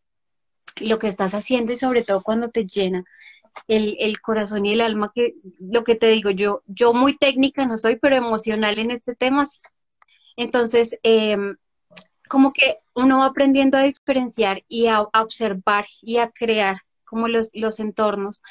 lo 0.77 0.99
que 0.99 1.09
estás 1.09 1.35
haciendo 1.35 1.73
y 1.73 1.77
sobre 1.77 2.05
todo 2.05 2.23
cuando 2.23 2.51
te 2.51 2.67
llena 2.67 3.05
el, 3.69 4.21
corazón 4.21 4.67
y 4.67 4.73
el 4.73 4.81
alma, 4.81 5.13
que 5.15 5.35
lo 5.61 5.85
que 5.85 5.95
te 5.95 6.09
digo, 6.09 6.31
yo, 6.31 6.63
yo 6.67 6.93
muy 6.93 7.17
técnica 7.17 7.65
no 7.67 7.79
soy, 7.79 7.97
pero 7.97 8.17
emocional 8.17 8.79
en 8.79 8.91
este 8.91 9.15
tema. 9.15 9.47
Entonces, 10.37 10.99
em, 11.03 11.57
como 12.29 12.53
que 12.53 12.79
uno 12.95 13.21
va 13.21 13.27
aprendiendo 13.27 13.79
a 13.79 13.83
diferenciar 13.83 14.65
y 14.69 14.87
a, 14.89 14.97
a 15.13 15.23
observar 15.23 15.87
y 16.03 16.19
a 16.19 16.31
crear 16.31 16.79
como 17.05 17.29
los, 17.29 17.51
los 17.55 17.79
entornos 17.81 18.43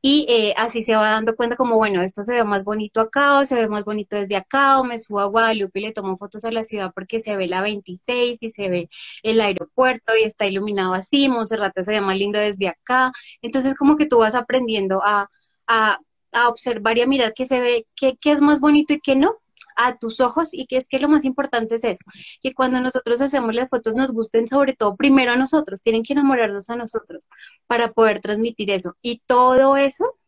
y 0.00 0.26
eh, 0.28 0.54
así 0.56 0.84
se 0.84 0.94
va 0.94 1.10
dando 1.10 1.34
cuenta 1.34 1.56
como, 1.56 1.76
bueno, 1.76 2.02
esto 2.02 2.22
se 2.22 2.34
ve 2.34 2.44
más 2.44 2.64
bonito 2.64 3.00
acá 3.00 3.38
o 3.38 3.44
se 3.44 3.56
ve 3.56 3.68
más 3.68 3.84
bonito 3.84 4.16
desde 4.16 4.36
acá 4.36 4.78
o 4.80 4.84
me 4.84 4.98
subo 4.98 5.20
a 5.20 5.26
Guadalupe 5.26 5.80
y 5.80 5.82
le 5.82 5.92
tomo 5.92 6.16
fotos 6.16 6.44
a 6.44 6.52
la 6.52 6.64
ciudad 6.64 6.92
porque 6.94 7.20
se 7.20 7.36
ve 7.36 7.48
la 7.48 7.62
26 7.62 8.42
y 8.42 8.50
se 8.50 8.68
ve 8.68 8.88
el 9.22 9.40
aeropuerto 9.40 10.12
y 10.16 10.24
está 10.24 10.46
iluminado 10.46 10.94
así, 10.94 11.28
Monserrate 11.28 11.82
se 11.82 11.92
ve 11.92 12.00
más 12.00 12.16
lindo 12.16 12.38
desde 12.38 12.68
acá. 12.68 13.12
Entonces 13.42 13.74
como 13.74 13.96
que 13.96 14.06
tú 14.06 14.18
vas 14.18 14.34
aprendiendo 14.34 15.02
a, 15.04 15.28
a, 15.66 15.98
a 16.32 16.48
observar 16.48 16.98
y 16.98 17.02
a 17.02 17.06
mirar 17.06 17.32
qué 17.34 17.46
se 17.46 17.60
ve, 17.60 17.86
qué, 17.96 18.16
qué 18.20 18.32
es 18.32 18.40
más 18.40 18.60
bonito 18.60 18.94
y 18.94 19.00
qué 19.00 19.16
no 19.16 19.36
a 19.76 19.98
tus 19.98 20.20
ojos 20.20 20.50
y 20.52 20.66
que 20.66 20.76
es 20.76 20.88
que 20.88 20.98
lo 20.98 21.08
más 21.08 21.24
importante 21.24 21.76
es 21.76 21.84
eso, 21.84 22.04
que 22.42 22.54
cuando 22.54 22.80
nosotros 22.80 23.20
hacemos 23.20 23.54
las 23.54 23.68
fotos 23.70 23.94
nos 23.94 24.12
gusten 24.12 24.48
sobre 24.48 24.74
todo 24.74 24.96
primero 24.96 25.32
a 25.32 25.36
nosotros, 25.36 25.82
tienen 25.82 26.02
que 26.02 26.14
enamorarnos 26.14 26.70
a 26.70 26.76
nosotros 26.76 27.28
para 27.66 27.92
poder 27.92 28.20
transmitir 28.20 28.70
eso 28.70 28.96
y 29.02 29.22
todo 29.26 29.76
eso 29.76 30.18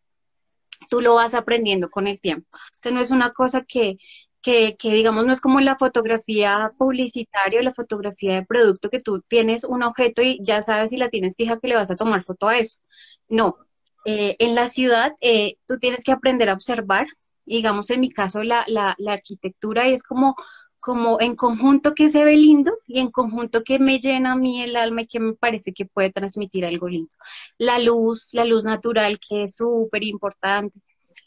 tú 0.88 1.00
lo 1.00 1.14
vas 1.14 1.34
aprendiendo 1.34 1.88
con 1.90 2.06
el 2.06 2.20
tiempo. 2.20 2.48
O 2.52 2.80
sea, 2.80 2.92
no 2.92 3.00
es 3.00 3.10
una 3.10 3.32
cosa 3.32 3.64
que, 3.64 3.98
que, 4.42 4.76
que, 4.78 4.92
digamos, 4.92 5.26
no 5.26 5.32
es 5.32 5.40
como 5.40 5.60
la 5.60 5.76
fotografía 5.76 6.72
publicitaria 6.78 7.60
o 7.60 7.62
la 7.62 7.72
fotografía 7.72 8.34
de 8.34 8.46
producto 8.46 8.90
que 8.90 9.00
tú 9.00 9.22
tienes 9.28 9.64
un 9.64 9.82
objeto 9.82 10.22
y 10.22 10.40
ya 10.42 10.62
sabes 10.62 10.90
si 10.90 10.96
la 10.96 11.08
tienes 11.08 11.36
fija 11.36 11.58
que 11.58 11.68
le 11.68 11.76
vas 11.76 11.90
a 11.90 11.96
tomar 11.96 12.22
foto 12.22 12.48
a 12.48 12.58
eso. 12.58 12.80
No, 13.28 13.56
eh, 14.04 14.36
en 14.38 14.54
la 14.54 14.68
ciudad 14.68 15.12
eh, 15.20 15.56
tú 15.66 15.78
tienes 15.78 16.04
que 16.04 16.12
aprender 16.12 16.48
a 16.48 16.54
observar, 16.54 17.06
digamos 17.46 17.90
en 17.90 18.00
mi 18.00 18.11
caso 18.11 18.42
la, 18.42 18.64
la, 18.68 18.94
arquitectura 19.09 19.87
es 19.88 20.03
como, 20.03 20.37
como 20.79 21.20
en 21.20 21.35
conjunto 21.35 21.94
que 21.94 22.09
se 22.09 22.24
ve 22.24 22.37
lindo 22.37 22.72
y 22.87 23.00
en 23.00 23.11
conjunto 23.11 23.62
que 23.64 23.79
me 23.79 23.98
llena 23.98 24.33
a 24.33 24.37
mí 24.37 24.62
el 24.62 24.76
alma 24.76 25.03
y 25.03 25.07
que 25.07 25.20
me 25.20 25.33
parece 25.35 25.72
que 25.72 25.87
puede 25.87 26.12
transmitir 26.12 26.64
algo 26.64 26.88
lindo. 26.88 27.11
La 27.59 27.79
luz, 27.79 28.31
la 28.33 28.44
luz 28.44 28.64
natural 28.64 29.18
que 29.18 29.44
es 29.44 29.57
súper 29.57 30.05
importante. 30.05 30.81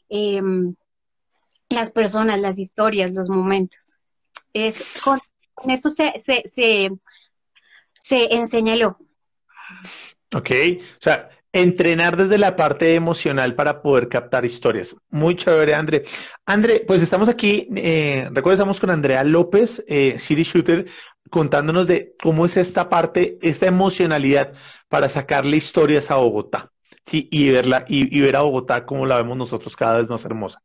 Em, 0.09 0.75
las 1.69 1.91
personas, 1.91 2.39
las 2.39 2.59
historias, 2.59 3.13
los 3.13 3.29
momentos. 3.29 3.97
Es, 4.53 4.83
con, 5.03 5.19
eso 5.67 5.89
se, 5.89 6.19
se, 6.19 6.43
se, 6.45 6.91
se 7.99 8.33
enseña 8.35 8.73
el 8.73 8.83
ojo. 8.83 9.03
Ok, 10.35 10.49
o 10.99 11.01
sea, 11.01 11.29
entrenar 11.53 12.17
desde 12.17 12.39
la 12.39 12.55
parte 12.55 12.95
emocional 12.95 13.53
para 13.53 13.81
poder 13.81 14.09
captar 14.09 14.43
historias. 14.43 14.95
Muy 15.09 15.35
chévere, 15.35 15.75
André. 15.75 16.03
André, 16.45 16.83
pues 16.85 17.01
estamos 17.03 17.29
aquí, 17.29 17.69
eh, 17.75 18.27
recuerda, 18.31 18.55
estamos 18.55 18.79
con 18.79 18.89
Andrea 18.89 19.23
López, 19.23 19.83
eh, 19.87 20.17
City 20.17 20.43
Shooter, 20.43 20.85
contándonos 21.29 21.87
de 21.87 22.15
cómo 22.21 22.45
es 22.45 22.57
esta 22.57 22.89
parte, 22.89 23.37
esta 23.41 23.67
emocionalidad 23.67 24.53
para 24.89 25.07
sacarle 25.07 25.57
historias 25.57 26.09
a 26.09 26.15
Bogotá. 26.15 26.71
Sí, 27.05 27.27
y 27.31 27.49
verla, 27.51 27.85
y, 27.87 28.17
y 28.17 28.21
ver 28.21 28.35
a 28.35 28.41
Bogotá 28.41 28.85
como 28.85 29.05
la 29.05 29.17
vemos 29.17 29.37
nosotros 29.37 29.75
cada 29.75 29.97
vez 29.97 30.09
más 30.09 30.25
hermosa. 30.25 30.59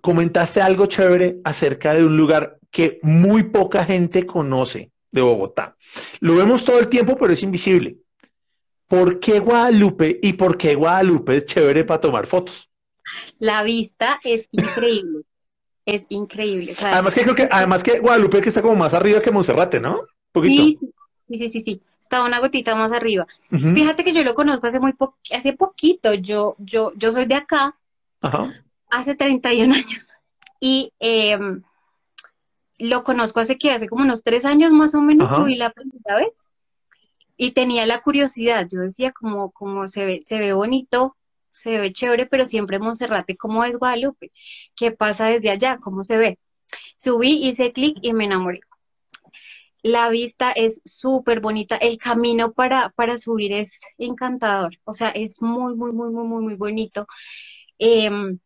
Comentaste 0.00 0.60
algo 0.60 0.86
chévere 0.86 1.38
acerca 1.44 1.94
de 1.94 2.04
un 2.04 2.16
lugar 2.16 2.58
que 2.70 3.00
muy 3.02 3.44
poca 3.44 3.84
gente 3.84 4.24
conoce 4.24 4.92
de 5.10 5.20
Bogotá. 5.20 5.76
Lo 6.20 6.36
vemos 6.36 6.64
todo 6.64 6.78
el 6.78 6.88
tiempo, 6.88 7.16
pero 7.16 7.32
es 7.32 7.42
invisible. 7.42 7.96
¿Por 8.92 9.20
qué 9.20 9.38
Guadalupe 9.38 10.20
y 10.22 10.34
por 10.34 10.58
qué 10.58 10.74
Guadalupe 10.74 11.38
es 11.38 11.46
chévere 11.46 11.82
para 11.82 11.98
tomar 11.98 12.26
fotos? 12.26 12.68
La 13.38 13.62
vista 13.62 14.20
es 14.22 14.48
increíble. 14.52 15.22
es 15.86 16.04
increíble. 16.10 16.76
además 16.78 17.14
que 17.14 17.22
creo 17.22 17.34
que, 17.34 17.48
además 17.50 17.82
que 17.82 18.00
Guadalupe 18.00 18.42
que 18.42 18.50
está 18.50 18.60
como 18.60 18.76
más 18.76 18.92
arriba 18.92 19.22
que 19.22 19.30
Monserrate, 19.30 19.80
¿no? 19.80 20.02
Sí, 20.44 20.78
sí, 21.26 21.48
sí, 21.48 21.60
sí, 21.62 21.82
Está 22.02 22.22
una 22.22 22.38
gotita 22.40 22.74
más 22.74 22.92
arriba. 22.92 23.26
Fíjate 23.48 24.04
que 24.04 24.12
yo 24.12 24.22
lo 24.24 24.34
conozco 24.34 24.66
hace 24.66 24.78
muy 24.78 24.92
hace 25.34 25.54
poquito. 25.54 26.12
Yo, 26.12 26.56
yo, 26.58 26.92
yo 26.94 27.12
soy 27.12 27.24
de 27.24 27.36
acá. 27.36 27.74
Hace 28.90 29.14
31 29.14 29.72
años. 29.74 30.08
Y 30.60 30.92
em, 30.98 31.62
lo 32.78 33.04
conozco 33.04 33.40
hace 33.40 33.56
que 33.56 33.70
hace 33.70 33.88
como 33.88 34.04
unos 34.04 34.22
tres 34.22 34.44
años 34.44 34.70
más 34.70 34.94
o 34.94 35.00
menos 35.00 35.30
subí 35.30 35.54
la 35.54 35.70
primera 35.70 36.16
vez 36.16 36.51
y 37.36 37.52
tenía 37.52 37.86
la 37.86 38.02
curiosidad, 38.02 38.68
yo 38.70 38.80
decía 38.80 39.12
como, 39.12 39.50
como 39.52 39.88
se 39.88 40.04
ve, 40.04 40.22
se 40.22 40.38
ve 40.38 40.52
bonito, 40.52 41.16
se 41.50 41.78
ve 41.78 41.92
chévere, 41.92 42.26
pero 42.26 42.46
siempre 42.46 42.78
Monserrate, 42.78 43.36
¿cómo 43.36 43.64
es 43.64 43.76
Guadalupe? 43.76 44.32
¿Qué 44.76 44.92
pasa 44.92 45.26
desde 45.26 45.50
allá? 45.50 45.78
¿Cómo 45.78 46.02
se 46.04 46.16
ve? 46.16 46.38
Subí, 46.96 47.46
hice 47.46 47.72
clic 47.72 47.98
y 48.02 48.12
me 48.14 48.24
enamoré. 48.24 48.60
La 49.82 50.08
vista 50.10 50.52
es 50.52 50.80
súper 50.84 51.40
bonita, 51.40 51.76
el 51.76 51.98
camino 51.98 52.52
para, 52.52 52.90
para 52.90 53.18
subir 53.18 53.52
es 53.52 53.80
encantador, 53.98 54.74
o 54.84 54.94
sea, 54.94 55.10
es 55.10 55.42
muy, 55.42 55.74
muy, 55.74 55.92
muy, 55.92 56.10
muy, 56.10 56.24
muy, 56.24 56.42
muy 56.44 56.54
bonito. 56.54 57.06
Em, 57.78 58.38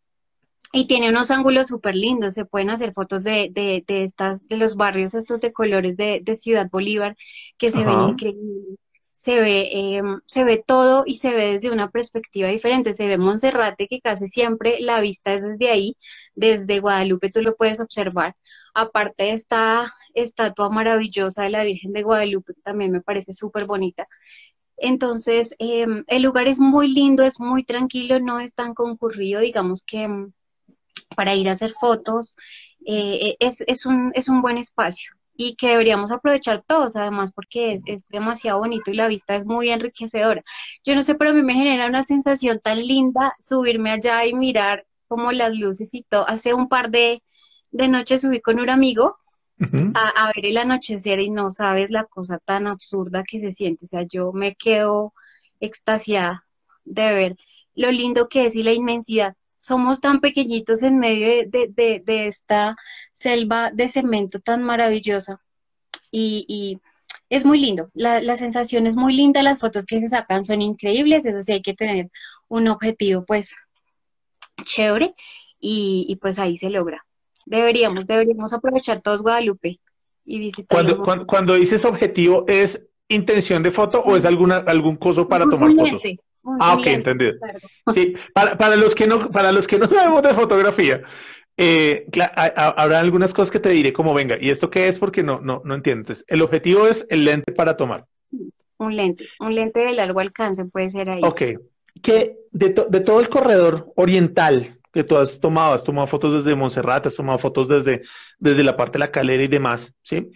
y 0.72 0.87
tiene 0.87 1.11
unos 1.11 1.31
ángulos 1.31 1.68
súper 1.68 1.94
lindos, 1.96 2.35
se 2.35 2.44
pueden 2.44 2.70
hacer 2.70 2.92
fotos 2.92 3.24
de, 3.24 3.50
de, 3.52 3.85
de, 3.87 4.05
estas, 4.05 4.46
de 4.48 4.57
los 4.57 4.76
barrios 4.76 5.14
estos 5.14 5.40
de 5.40 5.52
colores 5.52 5.96
de, 5.96 6.20
de 6.22 6.37
Ciudad 6.37 6.68
Bolívar, 6.70 7.16
que 7.57 7.70
se 7.70 7.85
ven 7.85 8.00
increíbles. 8.00 8.79
Se 9.12 9.40
ve, 9.40 9.70
eh, 9.72 10.02
se 10.26 10.44
ve 10.44 10.62
todo 10.64 11.02
y 11.07 11.18
se 11.18 11.33
ve 11.33 11.52
desde 11.52 11.70
una 11.72 11.90
perspectiva 11.90 12.48
diferente. 12.48 12.92
Se 12.94 13.09
ve 13.09 13.18
Monserrate, 13.18 13.88
que 13.88 14.00
casi 14.00 14.29
siempre 14.29 14.79
la 14.81 15.00
vista 15.00 15.33
es 15.35 15.42
desde 15.42 15.70
ahí, 15.70 15.96
desde 16.35 16.81
Guadalupe 16.81 17.31
tú 17.31 17.42
lo 17.42 17.57
puedes 17.57 17.81
observar. 17.81 18.37
Aparte 18.74 19.24
de 19.24 19.33
esta 19.33 19.90
estatua 20.14 20.68
maravillosa 20.68 21.44
de 21.44 21.50
la 21.50 21.64
Virgen 21.64 21.92
de 21.92 22.02
Guadalupe, 22.02 22.52
también 22.62 22.92
me 22.92 23.00
parece 23.00 23.33
súper 23.33 23.64
bonita. 23.64 24.07
Entonces, 24.76 25.55
eh, 25.59 25.87
el 26.07 26.22
lugar 26.22 26.48
es 26.48 26.61
muy 26.61 26.88
lindo, 26.92 27.24
es 27.24 27.40
muy 27.40 27.64
tranquilo, 27.64 28.20
no 28.20 28.40
es 28.40 28.55
tan 28.55 28.74
concurrido, 28.74 29.40
digamos 29.40 29.83
que 29.83 30.02
em, 30.02 30.33
para 31.16 31.35
ir 31.35 31.48
a 31.48 31.52
hacer 31.52 31.72
fotos, 31.72 32.37
eh, 32.87 33.37
es, 33.40 33.62
es, 33.66 33.87
un, 33.87 34.12
es 34.14 34.28
un 34.28 34.42
buen 34.42 34.59
espacio 34.59 35.12
y 35.37 35.56
que 35.56 35.68
deberíamos 35.68 36.11
aprovechar 36.11 36.64
todos, 36.66 36.96
además, 36.96 37.32
porque 37.32 37.74
es, 37.74 37.82
es, 37.87 38.09
demasiado 38.09 38.59
bonito 38.59 38.90
y 38.90 38.94
la 38.94 39.09
vista 39.09 39.37
es 39.37 39.44
muy 39.44 39.70
enriquecedora. 39.70 40.42
Yo 40.85 40.94
no 40.94 41.02
sé, 41.02 41.14
pero 41.14 41.30
a 41.30 41.35
mí 41.35 41.42
me 41.42 41.54
genera 41.54 41.87
una 41.87 42.04
sensación 42.04 42.61
tan 42.61 42.78
linda 42.78 43.35
subirme 43.38 43.90
allá 43.90 44.24
y 44.24 44.35
mirar 44.35 44.87
como 45.09 45.32
las 45.32 45.54
luces 45.54 45.94
y 45.94 46.02
todo. 46.02 46.28
Hace 46.28 46.54
un 46.54 46.68
par 46.68 46.90
de, 46.90 47.22
de 47.70 47.88
noches 47.88 48.22
subí 48.22 48.40
con 48.40 48.59
un 48.61 48.70
amigo 48.70 49.16
a, 49.94 50.09
a, 50.09 50.32
ver 50.35 50.46
el 50.46 50.59
anochecer 50.59 51.20
y 51.20 51.30
no 51.30 51.50
sabes 51.50 51.90
la 51.90 52.04
cosa 52.04 52.38
tan 52.38 52.66
absurda 52.66 53.24
que 53.24 53.40
se 53.40 53.50
siente. 53.50 53.87
O 53.87 53.88
sea, 53.88 54.02
yo 54.02 54.32
me 54.32 54.54
quedo 54.54 55.12
extasiada 55.61 56.44
de 56.85 57.12
ver 57.14 57.37
lo 57.74 57.90
lindo 57.90 58.28
que 58.28 58.46
es 58.46 58.56
y 58.56 58.62
la 58.62 58.72
inmensidad 58.72 59.35
somos 59.59 60.01
tan 60.01 60.21
pequeñitos 60.21 60.83
en 60.83 60.99
medio 60.99 61.49
de, 61.49 62.03
esta 62.27 62.77
selva 63.12 63.71
de 63.73 63.88
cemento 63.88 64.40
tan 64.40 64.62
maravillosa. 64.62 65.40
Y, 66.11 66.79
es 67.29 67.45
muy 67.45 67.59
lindo, 67.59 67.90
la, 67.92 68.37
sensación 68.37 68.87
es 68.87 68.95
muy 68.95 69.12
linda, 69.12 69.42
las 69.42 69.59
fotos 69.59 69.85
que 69.85 69.99
se 69.99 70.07
sacan 70.07 70.45
son 70.45 70.62
increíbles, 70.62 71.27
eso 71.27 71.42
sí 71.42 71.53
hay 71.55 71.62
que 71.62 71.75
tener 71.75 72.09
un 72.47 72.69
objetivo 72.69 73.25
pues 73.25 73.53
chévere 74.62 75.12
y, 75.59 76.16
pues 76.21 76.38
ahí 76.38 76.57
se 76.57 76.71
logra. 76.71 77.05
Deberíamos, 77.45 78.07
deberíamos 78.07 78.53
aprovechar 78.53 79.01
todos 79.01 79.23
Guadalupe 79.23 79.81
y 80.25 80.38
visitar. 80.38 80.69
Cuando, 80.69 81.27
cuando, 81.27 81.55
dices 81.55 81.85
objetivo, 81.85 82.45
¿es 82.47 82.81
intención 83.09 83.62
de 83.64 83.73
foto 83.73 84.01
o 84.01 84.16
es 84.16 84.25
alguna, 84.25 84.57
algún 84.59 84.97
coso 84.97 85.27
para 85.27 85.49
tomar 85.49 85.73
fotos? 85.73 86.03
Ah, 86.61 86.74
ok, 86.74 86.87
entendido. 86.87 87.35
Sí, 87.94 88.14
para, 88.32 88.56
para, 88.56 88.76
los 88.76 88.94
que 88.94 89.06
no, 89.06 89.30
para 89.30 89.52
los 89.52 89.66
que 89.66 89.78
no 89.78 89.88
sabemos 89.88 90.22
de 90.22 90.35
fotografía, 90.35 91.02
eh, 91.56 92.06
habrá 92.54 93.00
algunas 93.00 93.32
cosas 93.32 93.50
que 93.50 93.61
te 93.61 93.70
diré 93.70 93.92
como 93.92 94.14
venga. 94.14 94.37
¿Y 94.40 94.50
esto 94.50 94.70
qué 94.70 94.88
es? 94.88 94.98
Porque 94.98 95.22
no, 95.22 95.40
no, 95.40 95.62
no 95.64 95.74
entiendo. 95.74 96.00
Entonces, 96.00 96.24
el 96.28 96.42
objetivo 96.42 96.87
es 96.87 97.06
el 97.09 97.24
lente 97.24 97.52
para 97.52 97.76
tomar. 97.76 98.06
Un 98.78 98.94
lente, 98.94 99.26
un 99.40 99.54
lente 99.54 99.80
de 99.80 99.92
largo 99.92 100.20
alcance 100.20 100.64
puede 100.66 100.90
ser 100.90 101.09
ahí. 101.09 101.22
Ok. 101.22 101.42
Que 102.02 102.37
de, 102.50 102.87
de 102.88 103.00
todo 103.00 103.20
el 103.20 103.28
corredor 103.28 103.92
oriental 103.96 104.76
que 104.96 105.04
tú 105.04 105.16
has 105.16 105.38
tomado, 105.38 105.74
has 105.74 105.85
tomado 105.85 106.06
fotos 106.06 106.32
desde 106.42 106.56
Montserrat, 106.56 107.06
has 107.06 107.14
tomado 107.14 107.38
fotos 107.38 107.68
desde, 107.68 108.00
desde 108.38 108.64
la 108.64 108.76
parte 108.76 108.92
de 108.92 109.00
la 109.00 109.11
calera 109.11 109.42
y 109.42 109.48
demás, 109.48 109.94
¿sí? 110.02 110.30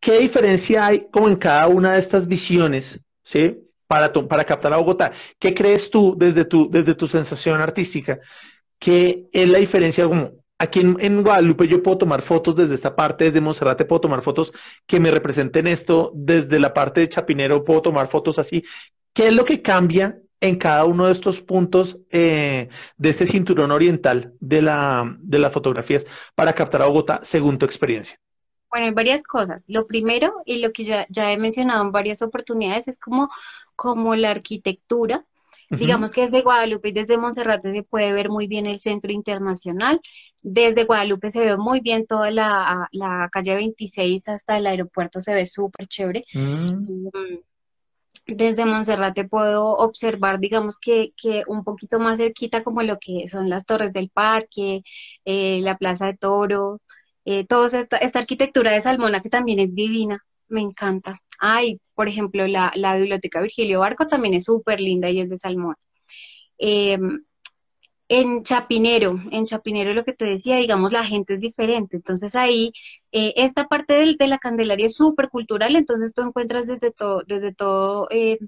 ¿Qué 0.00 0.20
diferencia 0.20 0.86
hay 0.86 1.08
como 1.10 1.28
en 1.28 1.36
cada 1.36 1.68
una 1.68 1.92
de 1.92 1.98
estas 1.98 2.26
visiones, 2.26 3.04
¿sí? 3.22 3.58
Para, 3.88 4.12
para 4.12 4.44
captar 4.44 4.72
a 4.72 4.76
Bogotá. 4.76 5.12
¿Qué 5.40 5.52
crees 5.54 5.90
tú 5.90 6.14
desde 6.16 6.44
tu, 6.44 6.70
desde 6.70 6.94
tu 6.94 7.08
sensación 7.08 7.60
artística? 7.60 8.20
¿Qué 8.78 9.28
es 9.32 9.48
la 9.48 9.58
diferencia? 9.58 10.06
Como 10.06 10.32
aquí 10.58 10.80
en, 10.80 11.22
Guadalupe 11.22 11.66
yo 11.66 11.82
puedo 11.82 11.98
tomar 11.98 12.22
fotos 12.22 12.54
desde 12.54 12.74
esta 12.74 12.94
parte, 12.94 13.24
desde 13.24 13.40
Monserrate 13.40 13.84
puedo 13.84 14.02
tomar 14.02 14.22
fotos 14.22 14.52
que 14.86 15.00
me 15.00 15.10
representen 15.10 15.66
esto, 15.66 16.12
desde 16.14 16.60
la 16.60 16.74
parte 16.74 17.00
de 17.00 17.08
Chapinero 17.08 17.64
puedo 17.64 17.82
tomar 17.82 18.08
fotos 18.08 18.38
así. 18.38 18.62
¿Qué 19.12 19.28
es 19.28 19.32
lo 19.32 19.44
que 19.44 19.62
cambia 19.62 20.20
en 20.40 20.56
cada 20.56 20.84
uno 20.84 21.06
de 21.06 21.12
estos 21.12 21.40
puntos 21.40 21.98
eh, 22.10 22.68
de 22.96 23.08
este 23.08 23.26
cinturón 23.26 23.72
oriental 23.72 24.34
de, 24.38 24.62
la, 24.62 25.16
de 25.20 25.38
las 25.38 25.52
fotografías 25.52 26.06
para 26.36 26.52
captar 26.52 26.82
a 26.82 26.86
Bogotá 26.86 27.20
según 27.22 27.58
tu 27.58 27.66
experiencia? 27.66 28.20
Bueno, 28.70 28.86
hay 28.86 28.92
varias 28.92 29.22
cosas. 29.22 29.64
Lo 29.68 29.86
primero, 29.86 30.42
y 30.44 30.58
lo 30.58 30.72
que 30.72 30.84
ya, 30.84 31.06
ya 31.08 31.32
he 31.32 31.38
mencionado 31.38 31.82
en 31.82 31.92
varias 31.92 32.22
oportunidades, 32.22 32.88
es 32.88 32.98
como, 32.98 33.30
como 33.76 34.14
la 34.14 34.30
arquitectura. 34.30 35.24
Digamos 35.70 36.12
que 36.12 36.22
desde 36.22 36.42
Guadalupe 36.42 36.88
y 36.88 36.92
desde 36.92 37.18
Monserrate 37.18 37.72
se 37.72 37.82
puede 37.82 38.14
ver 38.14 38.30
muy 38.30 38.46
bien 38.46 38.64
el 38.64 38.80
centro 38.80 39.12
internacional. 39.12 40.00
Desde 40.40 40.84
Guadalupe 40.84 41.30
se 41.30 41.44
ve 41.44 41.58
muy 41.58 41.80
bien 41.80 42.06
toda 42.06 42.30
la, 42.30 42.88
la 42.90 43.28
calle 43.30 43.54
26 43.54 44.28
hasta 44.28 44.56
el 44.56 44.66
aeropuerto, 44.66 45.20
se 45.20 45.34
ve 45.34 45.44
súper 45.44 45.86
chévere. 45.86 46.22
Mm. 46.32 47.08
Mm, 47.08 47.40
desde 48.28 48.64
Monserrate 48.64 49.28
puedo 49.28 49.66
observar, 49.66 50.38
digamos 50.38 50.78
que, 50.78 51.12
que, 51.16 51.44
un 51.46 51.64
poquito 51.64 51.98
más 51.98 52.18
cerquita 52.18 52.62
como 52.62 52.82
lo 52.82 52.98
que 52.98 53.28
son 53.28 53.50
las 53.50 53.66
torres 53.66 53.92
del 53.92 54.08
parque, 54.08 54.82
eh, 55.26 55.60
la 55.62 55.76
plaza 55.76 56.06
de 56.06 56.16
toro, 56.16 56.80
eh, 57.30 57.44
toda 57.46 57.66
esta, 57.78 57.98
esta, 57.98 58.20
arquitectura 58.20 58.72
de 58.72 58.80
Salmona 58.80 59.20
que 59.20 59.28
también 59.28 59.58
es 59.60 59.74
divina, 59.74 60.24
me 60.48 60.62
encanta. 60.62 61.20
Ay, 61.38 61.78
por 61.94 62.08
ejemplo, 62.08 62.46
la, 62.46 62.72
la 62.74 62.96
biblioteca 62.96 63.42
Virgilio 63.42 63.80
Barco 63.80 64.06
también 64.06 64.32
es 64.34 64.44
súper 64.44 64.80
linda 64.80 65.10
y 65.10 65.20
es 65.20 65.28
de 65.28 65.36
Salmona. 65.36 65.76
Em, 66.58 67.24
en 68.08 68.42
Chapinero, 68.44 69.16
en 69.30 69.44
Chapinero 69.44 69.92
lo 69.94 70.04
que 70.04 70.14
te 70.14 70.24
decía, 70.24 70.56
digamos, 70.56 70.92
la 70.92 71.04
gente 71.04 71.34
es 71.34 71.40
diferente. 71.40 71.96
Entonces 71.98 72.34
ahí, 72.34 72.72
eh, 73.12 73.34
esta 73.36 73.68
parte 73.68 73.94
de, 73.94 74.16
de, 74.18 74.26
la 74.28 74.38
Candelaria 74.38 74.86
es 74.86 74.94
súper 74.94 75.28
cultural, 75.28 75.76
entonces 75.76 76.14
tú 76.14 76.22
encuentras 76.22 76.66
desde 76.66 76.92
todo, 76.92 77.22
desde 77.26 77.52
todo, 77.54 78.08
eh, 78.10 78.38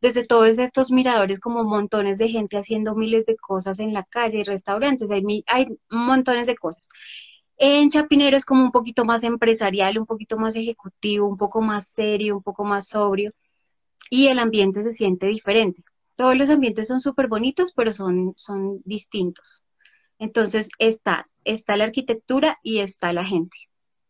desde 0.00 0.24
todos 0.26 0.58
estos 0.58 0.90
miradores 0.90 1.40
como 1.40 1.64
montones 1.64 2.18
de 2.18 2.28
gente 2.28 2.56
haciendo 2.56 2.94
miles 2.94 3.26
de 3.26 3.36
cosas 3.36 3.78
en 3.80 3.92
la 3.92 4.04
calle 4.04 4.38
y 4.40 4.44
restaurantes, 4.44 5.10
hay, 5.10 5.22
hay 5.46 5.66
montones 5.90 6.46
de 6.46 6.56
cosas. 6.56 6.88
En 7.64 7.90
Chapinero 7.90 8.36
es 8.36 8.44
como 8.44 8.64
un 8.64 8.72
poquito 8.72 9.04
más 9.04 9.22
empresarial, 9.22 9.96
un 9.96 10.04
poquito 10.04 10.36
más 10.36 10.56
ejecutivo, 10.56 11.28
un 11.28 11.36
poco 11.36 11.60
más 11.60 11.86
serio, 11.86 12.34
un 12.34 12.42
poco 12.42 12.64
más 12.64 12.88
sobrio 12.88 13.30
y 14.10 14.26
el 14.26 14.40
ambiente 14.40 14.82
se 14.82 14.92
siente 14.92 15.28
diferente. 15.28 15.80
Todos 16.16 16.36
los 16.36 16.50
ambientes 16.50 16.88
son 16.88 17.00
súper 17.00 17.28
bonitos, 17.28 17.72
pero 17.72 17.92
son, 17.92 18.34
son 18.36 18.82
distintos. 18.84 19.62
Entonces 20.18 20.70
está, 20.80 21.28
está 21.44 21.76
la 21.76 21.84
arquitectura 21.84 22.58
y 22.64 22.80
está 22.80 23.12
la 23.12 23.24
gente, 23.24 23.56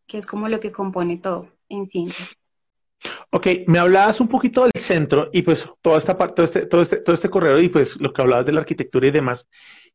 que 0.07 0.17
es 0.17 0.25
como 0.25 0.49
lo 0.49 0.59
que 0.59 0.71
compone 0.71 1.17
todo 1.17 1.47
en 1.69 1.85
ciencia. 1.85 2.25
Ok, 3.29 3.47
me 3.67 3.77
hablabas 3.77 4.19
un 4.19 4.29
poquito 4.29 4.63
del 4.63 4.81
centro 4.81 5.29
y 5.31 5.43
pues 5.43 5.69
toda 5.83 5.99
esta 5.99 6.17
parte, 6.17 6.33
todo 6.33 6.45
este, 6.45 6.65
todo 6.65 6.81
este, 6.81 6.97
todo 7.01 7.13
este 7.13 7.29
corredor 7.29 7.61
y 7.61 7.69
pues 7.69 8.01
lo 8.01 8.13
que 8.13 8.21
hablabas 8.23 8.47
de 8.47 8.53
la 8.53 8.61
arquitectura 8.61 9.05
y 9.05 9.11
demás. 9.11 9.47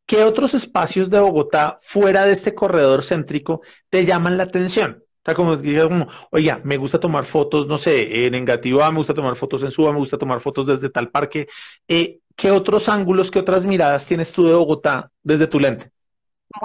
¿Qué 0.09 0.25
otros 0.25 0.55
espacios 0.55 1.11
de 1.11 1.21
Bogotá 1.21 1.81
fuera 1.83 2.25
de 2.25 2.33
este 2.33 2.55
corredor 2.55 3.05
céntrico 3.05 3.61
te 3.91 4.07
llaman 4.07 4.39
la 4.39 4.45
atención? 4.45 5.05
O 5.05 5.23
sea, 5.23 5.35
como 5.35 5.57
digas, 5.59 5.87
como, 5.87 6.09
oiga, 6.31 6.63
me 6.65 6.79
gusta 6.79 6.99
tomar 6.99 7.27
fotos, 7.27 7.67
no 7.67 7.77
sé, 7.77 8.27
en 8.27 8.35
Engativá, 8.35 8.91
me 8.91 8.99
gusta 8.99 9.13
tomar 9.13 9.37
fotos 9.37 9.63
en 9.65 9.71
Suba, 9.71 9.93
me 9.93 9.99
gusta 9.99 10.17
tomar 10.17 10.41
fotos 10.41 10.67
desde 10.67 10.89
tal 10.89 11.11
parque. 11.11 11.47
Eh, 11.87 12.21
¿Qué 12.35 12.51
otros 12.51 12.89
ángulos, 12.89 13.31
qué 13.31 13.41
otras 13.41 13.67
miradas 13.67 14.07
tienes 14.07 14.33
tú 14.33 14.47
de 14.47 14.55
Bogotá 14.55 15.13
desde 15.23 15.47
tu 15.47 15.61
lente? 15.61 15.93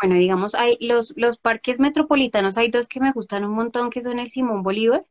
Bueno, 0.01 0.15
digamos, 0.15 0.55
hay 0.55 0.77
los, 0.79 1.13
los 1.17 1.37
parques 1.37 1.79
metropolitanos, 1.81 2.57
hay 2.57 2.71
dos 2.71 2.87
que 2.87 3.01
me 3.01 3.11
gustan 3.11 3.43
un 3.43 3.55
montón, 3.55 3.89
que 3.89 4.01
son 4.01 4.19
el 4.19 4.29
Simón 4.29 4.63
Bolívar, 4.63 5.05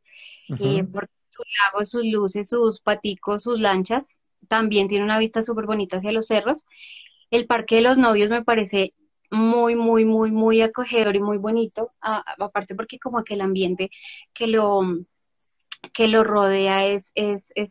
eh, 0.57 0.83
por 0.85 1.09
sus 1.29 1.45
lagos, 1.61 1.89
sus 1.89 2.05
luces, 2.05 2.49
sus 2.49 2.81
paticos, 2.81 3.43
sus 3.43 3.61
lanchas. 3.61 4.19
También 4.47 4.87
tiene 4.87 5.05
una 5.05 5.19
vista 5.19 5.41
súper 5.43 5.65
bonita 5.65 5.97
hacia 5.97 6.11
los 6.11 6.27
cerros. 6.27 6.65
El 7.33 7.47
Parque 7.47 7.77
de 7.77 7.81
los 7.81 7.97
Novios 7.97 8.29
me 8.29 8.43
parece 8.43 8.93
muy, 9.31 9.75
muy, 9.75 10.05
muy, 10.05 10.29
muy 10.29 10.61
acogedor 10.61 11.15
y 11.15 11.19
muy 11.19 11.39
bonito, 11.39 11.91
aparte 11.99 12.75
porque 12.75 12.99
como 12.99 13.23
que 13.23 13.33
el 13.33 13.41
ambiente 13.41 13.89
que 14.35 14.45
lo, 14.45 14.81
que 15.93 16.07
lo 16.07 16.23
rodea 16.23 16.85
es 16.85 17.11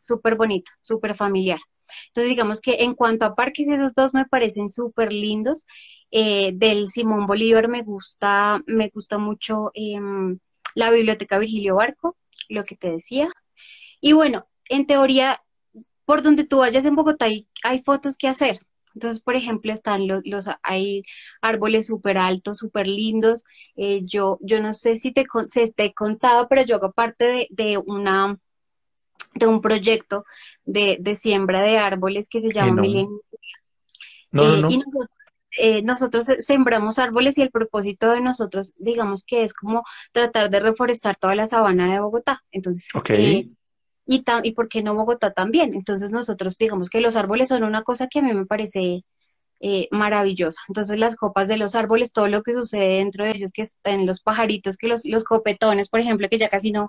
súper 0.04 0.32
es, 0.32 0.38
bonito, 0.38 0.72
súper 0.80 1.14
familiar. 1.14 1.60
Entonces 2.08 2.30
digamos 2.30 2.60
que 2.60 2.82
en 2.82 2.94
cuanto 2.94 3.24
a 3.24 3.36
parques, 3.36 3.68
esos 3.68 3.94
dos 3.94 4.12
me 4.14 4.26
parecen 4.26 4.68
súper 4.68 5.12
lindos. 5.12 5.64
Eh, 6.10 6.50
del 6.54 6.88
Simón 6.88 7.26
Bolívar 7.26 7.68
me 7.68 7.84
gusta, 7.84 8.60
me 8.66 8.88
gusta 8.88 9.18
mucho 9.18 9.70
em, 9.74 10.40
la 10.74 10.90
Biblioteca 10.90 11.38
Virgilio 11.38 11.76
Barco, 11.76 12.16
lo 12.48 12.64
que 12.64 12.74
te 12.76 12.90
decía. 12.90 13.28
Y 14.00 14.12
bueno, 14.12 14.48
en 14.68 14.88
teoría, 14.88 15.40
por 16.04 16.22
donde 16.22 16.44
tú 16.44 16.58
vayas 16.58 16.84
en 16.84 16.96
Bogotá 16.96 17.26
hay, 17.26 17.46
hay 17.62 17.78
fotos 17.84 18.16
que 18.16 18.26
hacer. 18.26 18.58
Entonces, 18.94 19.22
por 19.22 19.36
ejemplo, 19.36 19.72
están 19.72 20.06
los, 20.06 20.22
los 20.24 20.46
hay 20.62 21.02
árboles 21.40 21.86
súper 21.86 22.18
altos, 22.18 22.58
súper 22.58 22.86
lindos. 22.86 23.44
Eh, 23.76 24.00
yo, 24.06 24.38
yo 24.40 24.60
no 24.60 24.74
sé 24.74 24.96
si 24.96 25.12
te, 25.12 25.24
se 25.48 25.72
te 25.72 25.86
he 25.86 25.94
contado, 25.94 26.48
pero 26.48 26.62
yo 26.62 26.76
hago 26.76 26.92
parte 26.92 27.24
de, 27.26 27.46
de 27.50 27.78
una 27.78 28.38
de 29.34 29.46
un 29.46 29.60
proyecto 29.60 30.24
de, 30.64 30.98
de, 31.00 31.16
siembra 31.16 31.62
de 31.62 31.78
árboles 31.78 32.28
que 32.28 32.40
se 32.40 32.52
llama 32.52 32.82
Milenio. 32.82 33.22
No, 34.30 34.56
no, 34.56 34.70
Y 34.70 34.82
eh, 35.58 35.82
nosotros, 35.82 36.26
sembramos 36.40 36.98
árboles 36.98 37.36
y 37.36 37.42
el 37.42 37.50
propósito 37.50 38.10
de 38.10 38.20
nosotros, 38.20 38.72
digamos 38.78 39.24
que 39.24 39.44
es 39.44 39.52
como 39.52 39.84
tratar 40.12 40.50
de 40.50 40.60
reforestar 40.60 41.16
toda 41.16 41.34
la 41.34 41.46
sabana 41.46 41.92
de 41.92 42.00
Bogotá. 42.00 42.42
Entonces, 42.50 42.88
eh, 43.10 43.48
y, 44.06 44.24
y 44.42 44.52
por 44.52 44.68
qué 44.68 44.82
no 44.82 44.94
Bogotá 44.94 45.32
también. 45.32 45.74
Entonces 45.74 46.10
nosotros 46.10 46.58
digamos 46.58 46.90
que 46.90 47.00
los 47.00 47.16
árboles 47.16 47.48
son 47.48 47.64
una 47.64 47.82
cosa 47.82 48.08
que 48.08 48.20
a 48.20 48.22
mí 48.22 48.32
me 48.32 48.46
parece 48.46 49.04
eh, 49.60 49.88
maravillosa. 49.92 50.60
Entonces 50.68 50.98
las 50.98 51.16
copas 51.16 51.48
de 51.48 51.56
los 51.56 51.74
árboles, 51.74 52.12
todo 52.12 52.28
lo 52.28 52.42
que 52.42 52.52
sucede 52.54 52.96
dentro 52.98 53.24
de 53.24 53.32
ellos, 53.32 53.52
que 53.52 53.62
están 53.62 54.06
los 54.06 54.20
pajaritos, 54.20 54.76
que 54.76 54.88
los, 54.88 55.04
los 55.04 55.24
copetones, 55.24 55.88
por 55.88 56.00
ejemplo, 56.00 56.28
que 56.28 56.38
ya 56.38 56.48
casi 56.48 56.72
no, 56.72 56.88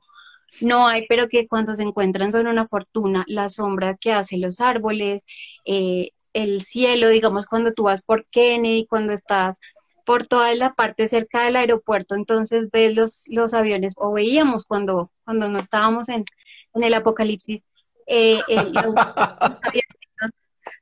no 0.62 0.88
hay, 0.88 1.06
pero 1.08 1.28
que 1.30 1.48
cuando 1.48 1.76
se 1.76 1.84
encuentran 1.84 2.32
son 2.32 2.48
una 2.48 2.68
fortuna, 2.68 3.26
la 3.28 3.50
sombra 3.50 3.96
que 3.96 4.12
hacen 4.14 4.42
los 4.42 4.60
árboles, 4.60 5.24
eh, 5.66 6.12
el 6.34 6.62
cielo, 6.64 7.10
digamos, 7.10 7.46
cuando 7.46 7.74
tú 7.74 7.84
vas 7.84 8.02
por 8.02 8.26
Kennedy, 8.32 8.88
cuando 8.88 9.14
estás 9.14 9.60
por 10.06 10.28
toda 10.28 10.54
la 10.56 10.74
parte 10.74 11.08
cerca 11.08 11.46
del 11.46 11.56
aeropuerto, 11.56 12.16
entonces 12.16 12.70
ves 12.72 12.96
los, 12.96 13.26
los 13.30 13.54
aviones, 13.54 13.94
o 13.98 14.12
veíamos 14.14 14.66
cuando, 14.66 15.12
cuando 15.26 15.48
no 15.50 15.60
estábamos 15.60 16.10
en, 16.10 16.26
en 16.74 16.84
el 16.84 16.94
apocalipsis, 16.94 17.68
eh, 18.08 18.40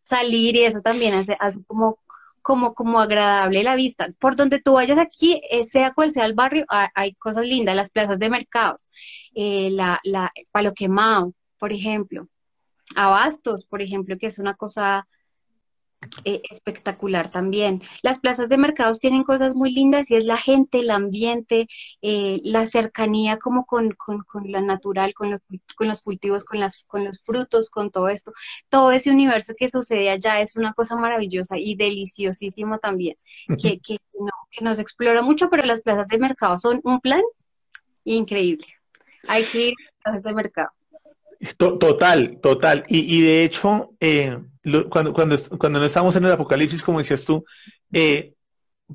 salir 0.02 0.56
y 0.56 0.64
eso 0.64 0.82
también 0.82 1.14
hace, 1.14 1.38
como, 1.68 2.00
como, 2.42 2.74
como 2.74 3.00
agradable 3.00 3.64
la 3.64 3.76
vista. 3.76 4.10
Por 4.20 4.36
donde 4.36 4.60
tú 4.60 4.74
vayas 4.74 4.98
aquí, 4.98 5.42
eh, 5.50 5.64
sea 5.64 5.94
cual 5.94 6.12
sea 6.12 6.26
el 6.26 6.34
barrio, 6.34 6.66
hay, 6.70 7.14
cosas 7.16 7.46
lindas, 7.46 7.76
las 7.76 7.92
plazas 7.92 8.20
de 8.20 8.30
mercados, 8.30 8.88
eh, 9.36 9.70
la, 9.72 10.00
la 10.04 10.32
Palo 10.52 10.74
Quemado, 10.74 11.34
por 11.58 11.72
ejemplo, 11.72 12.28
Abastos, 12.96 13.66
por 13.66 13.82
ejemplo, 13.82 14.18
que 14.18 14.28
es 14.28 14.40
una 14.40 14.56
cosa 14.56 15.08
eh, 16.26 16.42
espectacular 16.50 17.30
también. 17.30 17.82
Las 18.02 18.20
plazas 18.20 18.50
de 18.50 18.58
mercados 18.58 19.00
tienen 19.00 19.24
cosas 19.24 19.56
muy 19.56 19.72
lindas 19.72 20.10
y 20.10 20.16
es 20.16 20.26
la 20.26 20.38
gente, 20.38 20.80
el 20.80 20.90
ambiente, 20.90 21.68
eh, 22.02 22.40
la 22.44 22.66
cercanía 22.66 23.38
como 23.38 23.66
con, 23.66 23.92
con, 23.92 24.24
con 24.24 24.52
la 24.52 24.62
natural, 24.62 25.14
con 25.14 25.32
los, 25.32 25.42
con 25.76 25.88
los 25.88 26.02
cultivos, 26.02 26.44
con, 26.44 26.60
las, 26.60 26.84
con 26.86 27.06
los 27.06 27.22
frutos, 27.22 27.70
con 27.70 27.92
todo 27.92 28.10
esto. 28.10 28.34
Todo 28.70 28.92
ese 28.92 29.12
universo 29.12 29.54
que 29.58 29.70
sucede 29.70 30.10
allá 30.10 30.42
es 30.42 30.56
una 30.56 30.74
cosa 30.74 30.96
maravillosa 30.96 31.58
y 31.58 31.76
deliciosísimo 31.76 32.80
también, 32.80 33.18
que, 33.62 33.80
que, 33.80 33.98
no, 34.20 34.32
que 34.50 34.64
nos 34.64 34.80
explora 34.80 35.22
mucho, 35.22 35.50
pero 35.50 35.66
las 35.66 35.82
plazas 35.82 36.08
de 36.08 36.18
mercado 36.18 36.58
son 36.58 36.82
un 36.84 37.00
plan 37.00 37.22
increíble. 38.04 38.66
Hay 39.28 39.46
que 39.46 39.68
ir 39.68 39.74
a 39.76 39.84
las 39.84 39.94
plazas 40.04 40.24
de 40.24 40.34
mercado. 40.34 40.72
Total, 41.58 42.40
total. 42.42 42.84
Y, 42.88 43.22
de 43.22 43.44
hecho, 43.44 43.92
eh, 44.00 44.38
cuando, 44.90 45.12
cuando, 45.14 45.38
cuando 45.58 45.80
no 45.80 45.86
estábamos 45.86 46.16
en 46.16 46.26
el 46.26 46.32
apocalipsis, 46.32 46.84
como 46.84 47.00
decías 47.00 47.26
tú, 47.26 47.44
eh, 47.92 48.34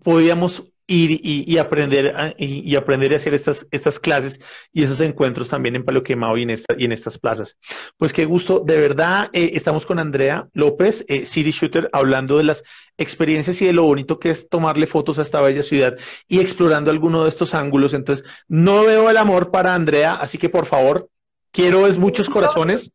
podíamos 0.03 0.63
ir 0.89 1.21
y, 1.25 1.59
aprender 1.59 2.37
y, 2.39 2.77
aprender 2.77 3.13
a 3.13 3.17
hacer 3.17 3.35
estas, 3.35 3.67
estas 3.73 3.99
clases 3.99 4.41
y 4.73 4.85
esos 4.85 5.01
encuentros 5.01 5.49
también 5.49 5.75
en 5.75 5.85
Palo 5.85 6.05
Quemado 6.05 6.37
y 6.37 6.45
en, 6.45 6.51
esta, 6.51 6.77
y 6.79 6.85
en 6.85 6.93
estas 6.93 7.19
plazas. 7.19 7.59
Pues 7.97 8.13
qué 8.13 8.25
gusto, 8.25 8.61
de 8.61 8.79
verdad, 8.79 9.29
eh, 9.33 9.51
estamos 9.55 9.85
con 9.85 9.99
Andrea 9.99 10.49
López, 10.53 11.05
City 11.25 11.51
Shooter, 11.51 11.91
hablando 11.93 12.39
de 12.39 12.45
las 12.45 12.63
experiencias 12.97 13.61
y 13.61 13.67
de 13.67 13.73
lo 13.73 13.83
bonito 13.83 14.21
que 14.21 14.31
es 14.31 14.49
tomarle 14.49 14.87
fotos 14.87 15.19
a 15.19 15.23
esta 15.23 15.41
bella 15.41 15.65
ciudad 15.65 15.97
y 16.29 16.39
explorando 16.39 16.93
alguno 16.93 17.25
de 17.25 17.31
estos 17.31 17.55
ángulos. 17.55 17.93
Entonces, 17.93 18.25
no 18.47 18.85
veo 18.85 19.11
el 19.11 19.17
amor 19.17 19.51
para 19.51 19.75
Andrea, 19.75 20.13
así 20.13 20.39
que 20.39 20.49
por 20.49 20.67
favor, 20.67 21.11
quiero 21.51 21.87
es 21.87 21.99
muchos 21.99 22.29
corazones. 22.29 22.93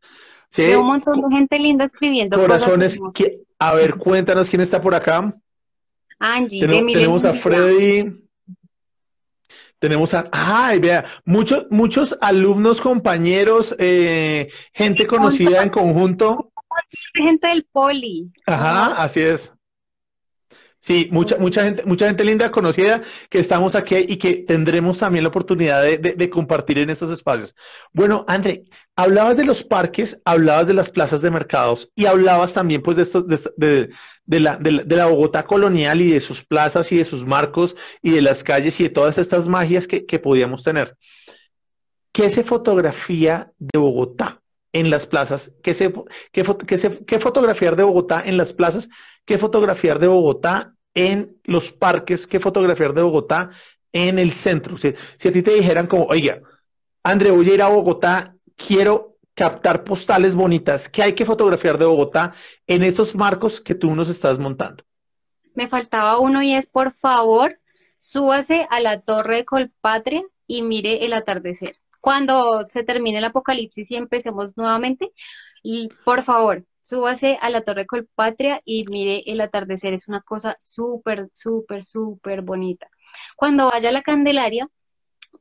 Sí. 0.52 0.74
un 0.76 0.88
montón 0.88 1.22
de 1.22 1.36
gente 1.36 1.60
linda 1.60 1.86
escribiendo. 1.86 2.38
Corazones. 2.38 3.00
a 3.60 3.74
ver, 3.74 3.96
cuéntanos 3.96 4.50
quién 4.50 4.62
está 4.62 4.82
por 4.82 4.94
acá. 4.94 5.34
Angie, 6.20 6.68
tenemos, 6.68 7.26
a 7.26 7.34
Freddy. 7.34 8.22
Tenemos 9.80 10.14
a, 10.14 10.30
ay, 10.32 10.80
vea, 10.80 11.06
muchos, 11.26 11.66
muchos 11.72 12.16
alumnos, 12.22 12.80
compañeros, 12.80 13.76
eh, 13.80 14.50
gente 14.74 15.08
conocida 15.08 15.64
en 15.64 15.70
conjunto. 15.70 16.52
Gente 17.16 17.48
del 17.48 17.66
poli. 17.72 18.30
Ajá, 18.46 19.02
así 19.02 19.22
es. 19.22 19.52
Sí, 20.82 21.10
mucha, 21.12 21.38
mucha 21.38 21.64
gente, 21.64 21.86
mucha 21.86 22.08
gente 22.08 22.24
linda, 22.26 22.50
conocida, 22.50 23.02
que 23.30 23.38
estamos 23.38 23.76
aquí 23.76 23.98
y 23.98 24.18
que 24.18 24.38
tendremos 24.38 24.98
también 24.98 25.24
la 25.24 25.30
oportunidad 25.30 25.84
de, 25.84 26.30
compartir 26.32 26.80
en 26.80 26.90
estos 26.90 27.12
espacios. 27.12 27.56
Bueno, 27.94 28.26
André, 28.28 28.64
hablabas 28.96 29.38
de 29.38 29.46
los 29.46 29.64
parques, 29.64 30.20
hablabas 30.26 30.66
de 30.66 30.74
las 30.74 30.90
plazas 30.90 31.22
de 31.22 31.30
mercados 31.30 31.92
y 31.96 32.08
hablabas 32.08 32.56
también 32.56 32.82
pues 32.82 32.98
de 32.98 33.04
estos, 33.04 33.28
de, 33.28 33.90
la, 34.26 34.58
de, 34.58 34.96
la, 34.96 35.06
Bogotá 35.06 35.44
colonial 35.46 36.02
y 36.02 36.12
de 36.12 36.20
sus 36.20 36.44
plazas 36.44 36.92
y 36.92 36.98
de 36.98 37.06
sus 37.06 37.28
marcos 37.28 37.76
y 38.02 38.10
de 38.10 38.22
las 38.24 38.44
calles 38.44 38.80
y 38.80 38.84
de 38.84 38.90
todas 38.90 39.20
estas 39.20 39.48
magias 39.48 39.88
que, 39.88 40.02
podíamos 40.20 40.64
tener. 40.64 40.98
¿Qué 42.12 42.32
se 42.32 42.44
fotografía 42.44 43.52
de 43.60 43.78
Bogotá? 43.78 44.41
En 44.74 44.90
las 44.90 45.06
plazas, 45.06 45.52
¿Qué, 45.62 45.74
se, 45.74 45.94
qué, 46.32 46.46
qué, 46.66 47.06
qué 47.06 47.20
fotografiar 47.20 47.76
de 47.76 47.84
Bogotá 47.84 48.22
en 48.26 48.38
las 48.38 48.54
plazas 48.54 48.90
qué 49.26 49.38
fotografiar 49.38 50.00
de 50.00 50.08
Bogotá 50.08 50.76
en 50.94 51.38
los 51.44 51.72
parques, 51.72 52.28
qué 52.28 52.40
fotografiar 52.40 52.94
de 52.94 53.02
Bogotá 53.02 53.50
en 53.94 54.20
el 54.20 54.32
centro. 54.32 54.78
Si, 54.78 54.88
a 54.90 55.32
ti 55.32 55.42
te 55.42 55.54
dijeran 55.54 55.88
como, 55.88 56.06
oiga, 56.06 56.42
André, 57.04 57.32
voy 57.32 57.50
a 57.50 57.54
ir 57.54 57.62
a 57.62 57.70
Bogotá, 57.70 58.36
quiero 58.56 59.18
captar 59.34 59.84
postales 59.84 60.36
bonitas, 60.36 60.90
¿qué 60.90 61.04
hay 61.04 61.14
que 61.14 61.26
fotografiar 61.26 61.78
de 61.78 61.86
Bogotá 61.86 62.34
en 62.68 62.84
esos 62.84 63.16
marcos 63.16 63.62
que 63.62 63.76
tú 63.76 63.96
nos 63.96 64.10
estás 64.10 64.38
montando? 64.38 64.84
Me 65.54 65.68
faltaba 65.68 66.20
uno 66.20 66.42
y 66.44 66.54
es, 66.54 66.68
por 66.68 66.92
favor, 66.92 67.60
súbase 67.98 68.68
a 68.70 68.80
la 68.80 69.02
torre 69.02 69.38
de 69.38 69.46
Colpatria 69.46 70.24
y 70.48 70.62
mire 70.62 71.06
el 71.06 71.14
atardecer. 71.14 71.76
Cuando 72.02 72.68
se 72.68 72.84
termine 72.84 73.20
el 73.20 73.26
apocalipsis 73.26 73.92
y 73.92 73.96
empecemos 73.96 74.58
nuevamente, 74.58 75.12
y 75.64 75.90
por 76.04 76.24
favor, 76.24 76.66
súbase 76.82 77.38
a 77.40 77.50
la 77.50 77.62
Torre 77.62 77.86
Colpatria 77.86 78.62
y 78.66 78.86
mire 78.90 79.24
el 79.28 79.40
atardecer, 79.40 79.94
es 79.94 80.08
una 80.08 80.22
cosa 80.22 80.58
súper, 80.60 81.30
súper, 81.32 81.84
súper 81.84 82.42
bonita. 82.42 82.88
Cuando 83.38 83.70
vaya 83.70 83.90
a 83.90 83.92
la 83.94 84.02
Candelaria, 84.02 84.68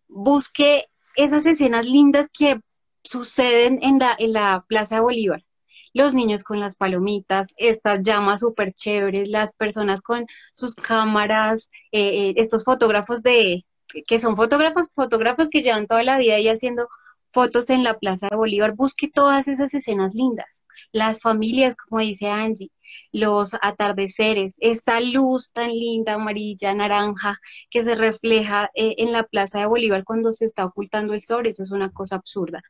busque 0.07 0.87
esas 1.17 1.47
escenas 1.47 1.87
lindas 1.87 2.29
que 2.33 2.61
suceden 3.03 3.79
en 3.83 3.99
la, 3.99 4.15
en 4.19 4.35
la 4.35 4.65
Plaza 4.69 4.97
de 4.97 5.01
Bolívar. 5.03 5.45
Los 5.93 6.15
niños 6.15 6.45
con 6.45 6.61
las 6.61 6.77
palomitas, 6.77 7.49
estas 7.57 8.03
llamas 8.03 8.41
súper 8.41 8.73
chéveres, 8.73 9.29
las 9.29 9.53
personas 9.55 10.03
con 10.03 10.27
sus 10.53 10.77
cámaras, 10.77 11.69
eh, 11.91 12.29
eh, 12.29 12.35
estos 12.37 12.65
fotógrafos 12.65 13.23
de, 13.23 13.65
que 14.07 14.21
son 14.21 14.37
fotógrafos, 14.37 14.87
fotógrafos 14.93 15.49
que 15.49 15.63
llevan 15.63 15.87
toda 15.87 16.03
la 16.03 16.19
vida 16.19 16.35
ahí 16.35 16.49
haciendo 16.49 16.89
fotos 17.31 17.71
en 17.71 17.85
la 17.85 17.99
Plaza 17.99 18.29
de 18.31 18.37
Bolívar, 18.37 18.75
busque 18.75 19.09
todas 19.09 19.49
esas 19.49 19.73
escenas 19.75 20.15
lindas, 20.15 20.65
las 20.93 21.21
familias, 21.21 21.77
como 21.77 22.01
dice 22.01 22.29
Angie, 22.29 22.71
los 23.13 23.55
atardeceres, 23.61 24.57
esa 24.61 25.01
luz 25.01 25.53
tan 25.53 25.71
linda, 25.71 26.15
amarilla, 26.15 26.75
naranja, 26.75 27.39
que 27.71 27.85
se 27.85 27.95
refleja 27.95 28.71
eh, 28.75 28.97
en 28.99 29.13
la 29.13 29.25
Plaza 29.25 29.61
de 29.61 29.67
Bolívar 29.67 30.05
cuando 30.05 30.33
se 30.33 30.45
está 30.45 30.65
ocultando 30.65 31.15
el 31.15 31.21
sol, 31.21 31.47
eso 31.47 31.63
es 31.63 31.71
una 31.71 31.91
cosa 31.91 32.17
absurda. 32.17 32.63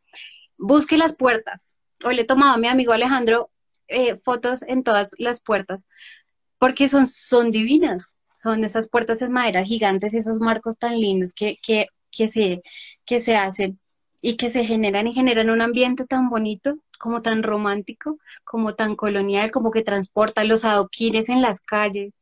Busque 0.59 0.99
las 0.99 1.15
puertas. 1.17 1.79
Hoy 2.05 2.17
le 2.17 2.25
tomaba 2.25 2.55
a 2.55 2.59
mi 2.59 2.69
amigo 2.69 2.93
Alejandro 2.93 3.51
eh, 3.89 4.17
fotos 4.17 4.63
en 4.63 4.85
todas 4.85 5.13
las 5.19 5.41
puertas, 5.41 5.87
porque 6.59 6.89
son, 6.89 7.07
son 7.07 7.51
divinas, 7.51 8.15
son 8.41 8.65
esas 8.65 8.89
puertas 8.89 9.21
de 9.21 9.29
madera 9.29 9.65
gigantes, 9.65 10.15
esos 10.15 10.41
marcos 10.41 10.79
tan 10.79 10.99
lindos 10.99 11.33
que, 11.33 11.57
que, 11.63 11.87
que, 12.11 12.29
se, 12.29 12.63
que 13.05 13.21
se 13.21 13.37
hacen 13.37 13.79
y 14.23 14.37
que 14.37 14.51
se 14.51 14.65
generan 14.65 15.07
y 15.09 15.15
generan 15.15 15.51
un 15.51 15.63
ambiente 15.63 16.07
tan 16.07 16.29
bonito, 16.31 16.79
como 16.99 17.23
tan 17.23 17.43
romántico, 17.43 18.19
como 18.45 18.75
tan 18.75 18.95
colonial, 18.97 19.51
como 19.51 19.71
que 19.71 19.83
transporta 19.83 20.45
los 20.45 20.65
adoquines 20.65 21.31
en 21.31 21.41
las 21.43 21.61
calles, 21.61 22.13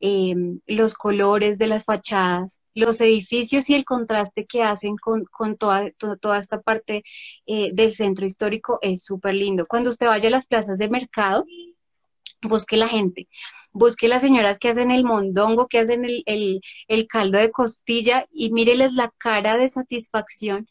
em, 0.00 0.60
los 0.66 0.94
colores 0.94 1.58
de 1.58 1.68
las 1.68 1.84
fachadas, 1.84 2.60
los 2.74 3.00
edificios 3.00 3.70
y 3.70 3.74
el 3.74 3.84
contraste 3.84 4.44
que 4.46 4.62
hacen 4.62 4.96
con, 4.96 5.24
con 5.26 5.56
toda, 5.56 5.90
toda 6.20 6.38
esta 6.38 6.60
parte 6.60 7.02
eh, 7.46 7.70
del 7.72 7.94
centro 7.94 8.26
histórico 8.26 8.78
es 8.82 9.04
súper 9.04 9.34
lindo. 9.34 9.66
Cuando 9.66 9.90
usted 9.90 10.08
vaya 10.08 10.28
a 10.28 10.32
las 10.32 10.46
plazas 10.46 10.78
de 10.78 10.88
mercado, 10.88 11.44
busque 12.42 12.76
la 12.76 12.88
gente, 12.88 13.28
busque 13.76 14.08
las 14.08 14.22
señoras 14.22 14.58
que 14.58 14.70
hacen 14.70 14.90
el 14.90 15.04
mondongo, 15.04 15.68
que 15.68 15.78
hacen 15.78 16.04
el, 16.04 16.60
el, 16.88 17.06
caldo 17.06 17.38
de 17.38 17.50
costilla 17.50 18.26
y 18.32 18.50
míreles 18.50 18.94
la 18.94 19.12
cara 19.18 19.58
de 19.58 19.68
satisfacción 19.68 20.66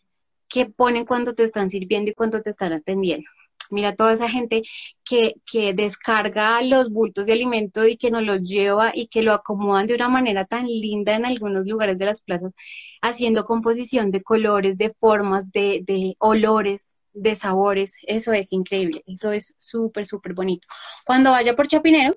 que 0.47 0.65
ponen 0.65 1.05
cuando 1.05 1.33
te 1.35 1.43
están 1.43 1.69
sirviendo 1.69 2.11
y 2.11 2.13
cuando 2.15 2.41
te 2.41 2.49
están 2.49 2.73
atendiendo. 2.73 3.29
Mira 3.71 3.95
toda 3.95 4.13
esa 4.13 4.29
gente 4.29 4.61
que, 5.03 5.35
que 5.51 5.73
descarga 5.73 6.61
los 6.61 6.89
bultos 6.89 7.25
de 7.25 7.33
alimento 7.33 7.87
y 7.87 7.97
que 7.97 8.11
nos 8.11 8.23
los 8.23 8.41
lleva 8.41 8.91
y 8.93 9.07
que 9.07 9.23
lo 9.23 9.33
acomodan 9.33 9.87
de 9.87 9.95
una 9.95 10.09
manera 10.09 10.45
tan 10.45 10.65
linda 10.67 11.15
en 11.15 11.25
algunos 11.25 11.65
lugares 11.65 11.97
de 11.97 12.05
las 12.05 12.21
plazas, 12.21 12.53
haciendo 13.01 13.45
composición 13.45 14.11
de 14.11 14.21
colores, 14.21 14.77
de 14.77 14.93
formas, 14.99 15.51
de, 15.51 15.81
de 15.83 16.15
olores, 16.19 16.95
de 17.13 17.35
sabores. 17.35 17.97
Eso 18.07 18.33
es 18.33 18.51
increíble, 18.53 19.03
eso 19.07 19.31
es 19.31 19.55
súper, 19.57 20.05
súper 20.05 20.33
bonito. 20.33 20.67
Cuando 21.05 21.31
vaya 21.31 21.55
por 21.55 21.67
Chapinero, 21.67 22.15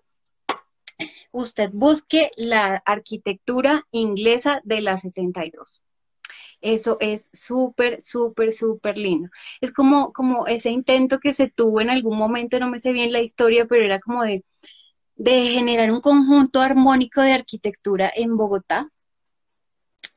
usted 1.31 1.71
busque 1.73 2.31
la 2.37 2.77
arquitectura 2.85 3.87
inglesa 3.91 4.61
de 4.65 4.81
la 4.81 4.97
72. 4.97 5.83
Eso 6.61 6.97
es 7.01 7.31
súper, 7.33 8.03
súper, 8.03 8.53
súper 8.53 8.99
lindo. 8.99 9.31
Es 9.61 9.73
como, 9.73 10.13
como 10.13 10.47
ese 10.47 10.71
intento 10.71 11.21
que 11.21 11.33
se 11.33 11.49
tuvo 11.49 11.81
en 11.81 11.91
algún 11.91 12.19
momento, 12.19 12.59
no 12.59 12.69
me 12.69 12.81
sé 12.81 12.93
bien 12.93 13.13
la 13.13 13.21
historia, 13.21 13.67
pero 13.67 13.85
era 13.85 14.01
como 14.01 14.25
de, 14.25 14.45
de 15.17 15.51
generar 15.51 15.91
un 15.93 16.01
conjunto 16.01 16.61
armónico 16.61 17.21
de 17.21 17.33
arquitectura 17.33 18.11
en 18.15 18.37
Bogotá. 18.37 18.91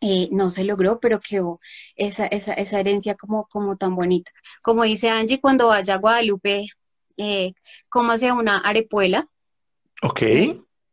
Eh, 0.04 0.30
no 0.32 0.50
se 0.50 0.64
logró, 0.64 1.00
pero 1.00 1.20
quedó 1.20 1.60
esa, 1.96 2.26
esa, 2.26 2.54
esa 2.54 2.80
herencia 2.80 3.14
como, 3.16 3.46
como 3.46 3.78
tan 3.78 3.96
bonita. 3.96 4.32
Como 4.64 4.84
dice 4.84 5.10
Angie, 5.10 5.40
cuando 5.40 5.68
vaya 5.68 5.94
a 5.94 5.98
Guadalupe, 5.98 6.66
eh, 7.18 7.54
como 7.88 8.12
hacia 8.14 8.34
una 8.34 8.58
arepuela. 8.58 9.28
Ok. 10.02 10.22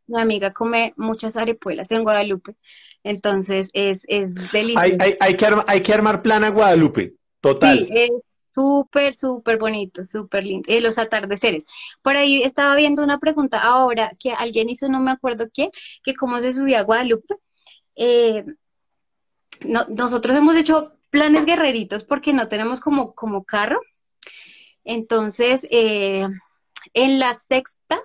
Mi 0.09 0.19
amiga 0.19 0.53
come 0.53 0.93
muchas 0.97 1.37
arepuelas 1.37 1.91
en 1.91 2.03
Guadalupe. 2.03 2.55
Entonces 3.03 3.69
es, 3.73 4.03
es 4.07 4.35
delicioso. 4.51 4.79
Hay, 4.79 4.97
hay, 4.99 5.15
hay, 5.19 5.33
que 5.35 5.45
armar, 5.45 5.65
hay 5.67 5.81
que 5.81 5.93
armar 5.93 6.21
plan 6.21 6.43
a 6.43 6.49
Guadalupe, 6.49 7.13
total. 7.41 7.77
Sí, 7.77 7.87
es 7.91 8.39
súper, 8.53 9.13
súper 9.13 9.57
bonito, 9.57 10.05
súper 10.05 10.43
lindo. 10.43 10.71
Eh, 10.71 10.81
los 10.81 10.97
atardeceres. 10.97 11.65
Por 12.01 12.17
ahí 12.17 12.43
estaba 12.43 12.75
viendo 12.75 13.03
una 13.03 13.19
pregunta 13.19 13.61
ahora 13.61 14.11
que 14.19 14.33
alguien 14.33 14.69
hizo, 14.69 14.89
no 14.89 14.99
me 14.99 15.11
acuerdo 15.11 15.49
quién, 15.53 15.71
que 16.03 16.15
cómo 16.15 16.39
se 16.39 16.53
subía 16.53 16.79
a 16.79 16.83
Guadalupe. 16.83 17.35
Eh, 17.95 18.45
no, 19.65 19.85
nosotros 19.89 20.35
hemos 20.35 20.55
hecho 20.55 20.93
planes 21.09 21.45
guerreritos 21.45 22.03
porque 22.03 22.33
no 22.33 22.47
tenemos 22.47 22.79
como, 22.79 23.13
como 23.13 23.43
carro. 23.43 23.79
Entonces, 24.83 25.67
eh, 25.69 26.27
en 26.93 27.19
la 27.19 27.33
sexta 27.33 28.01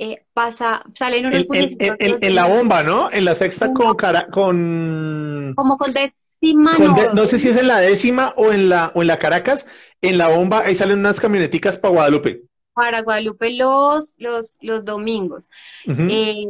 eh, 0.00 0.24
pasa, 0.32 0.84
salen 0.94 1.26
unos 1.26 1.44
En 1.50 2.34
la 2.36 2.46
bomba, 2.46 2.84
¿no? 2.84 3.10
En 3.10 3.24
la 3.24 3.34
sexta 3.34 3.72
con 3.72 3.96
cara, 3.96 4.28
con 4.28 5.54
como 5.56 5.76
con 5.76 5.92
décima. 5.92 6.78
no, 6.78 7.26
sé 7.26 7.38
si 7.38 7.48
es 7.48 7.56
en 7.56 7.66
la 7.66 7.80
décima 7.80 8.32
o 8.36 8.52
en 8.52 8.68
la 8.68 8.92
o 8.94 9.02
en 9.02 9.08
la 9.08 9.18
Caracas, 9.18 9.66
en 10.00 10.16
la 10.16 10.28
bomba 10.28 10.62
ahí 10.64 10.76
salen 10.76 11.00
unas 11.00 11.18
camioneticas 11.18 11.78
para 11.78 11.94
Guadalupe. 11.94 12.42
Para 12.74 13.02
Guadalupe 13.02 13.50
los 13.54 14.14
los 14.18 14.56
los 14.60 14.84
domingos. 14.84 15.50
Eh, 15.86 16.46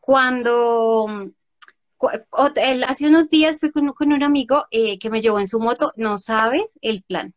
cuando 0.00 1.06
hace 2.86 3.06
unos 3.06 3.28
días 3.28 3.60
fui 3.60 3.70
con, 3.70 3.92
un 4.00 4.22
amigo 4.22 4.64
eh, 4.70 4.98
que 4.98 5.10
me 5.10 5.20
llevó 5.20 5.40
en 5.40 5.46
su 5.46 5.60
moto, 5.60 5.92
no 5.96 6.16
sabes 6.16 6.78
el 6.80 7.02
plan. 7.02 7.34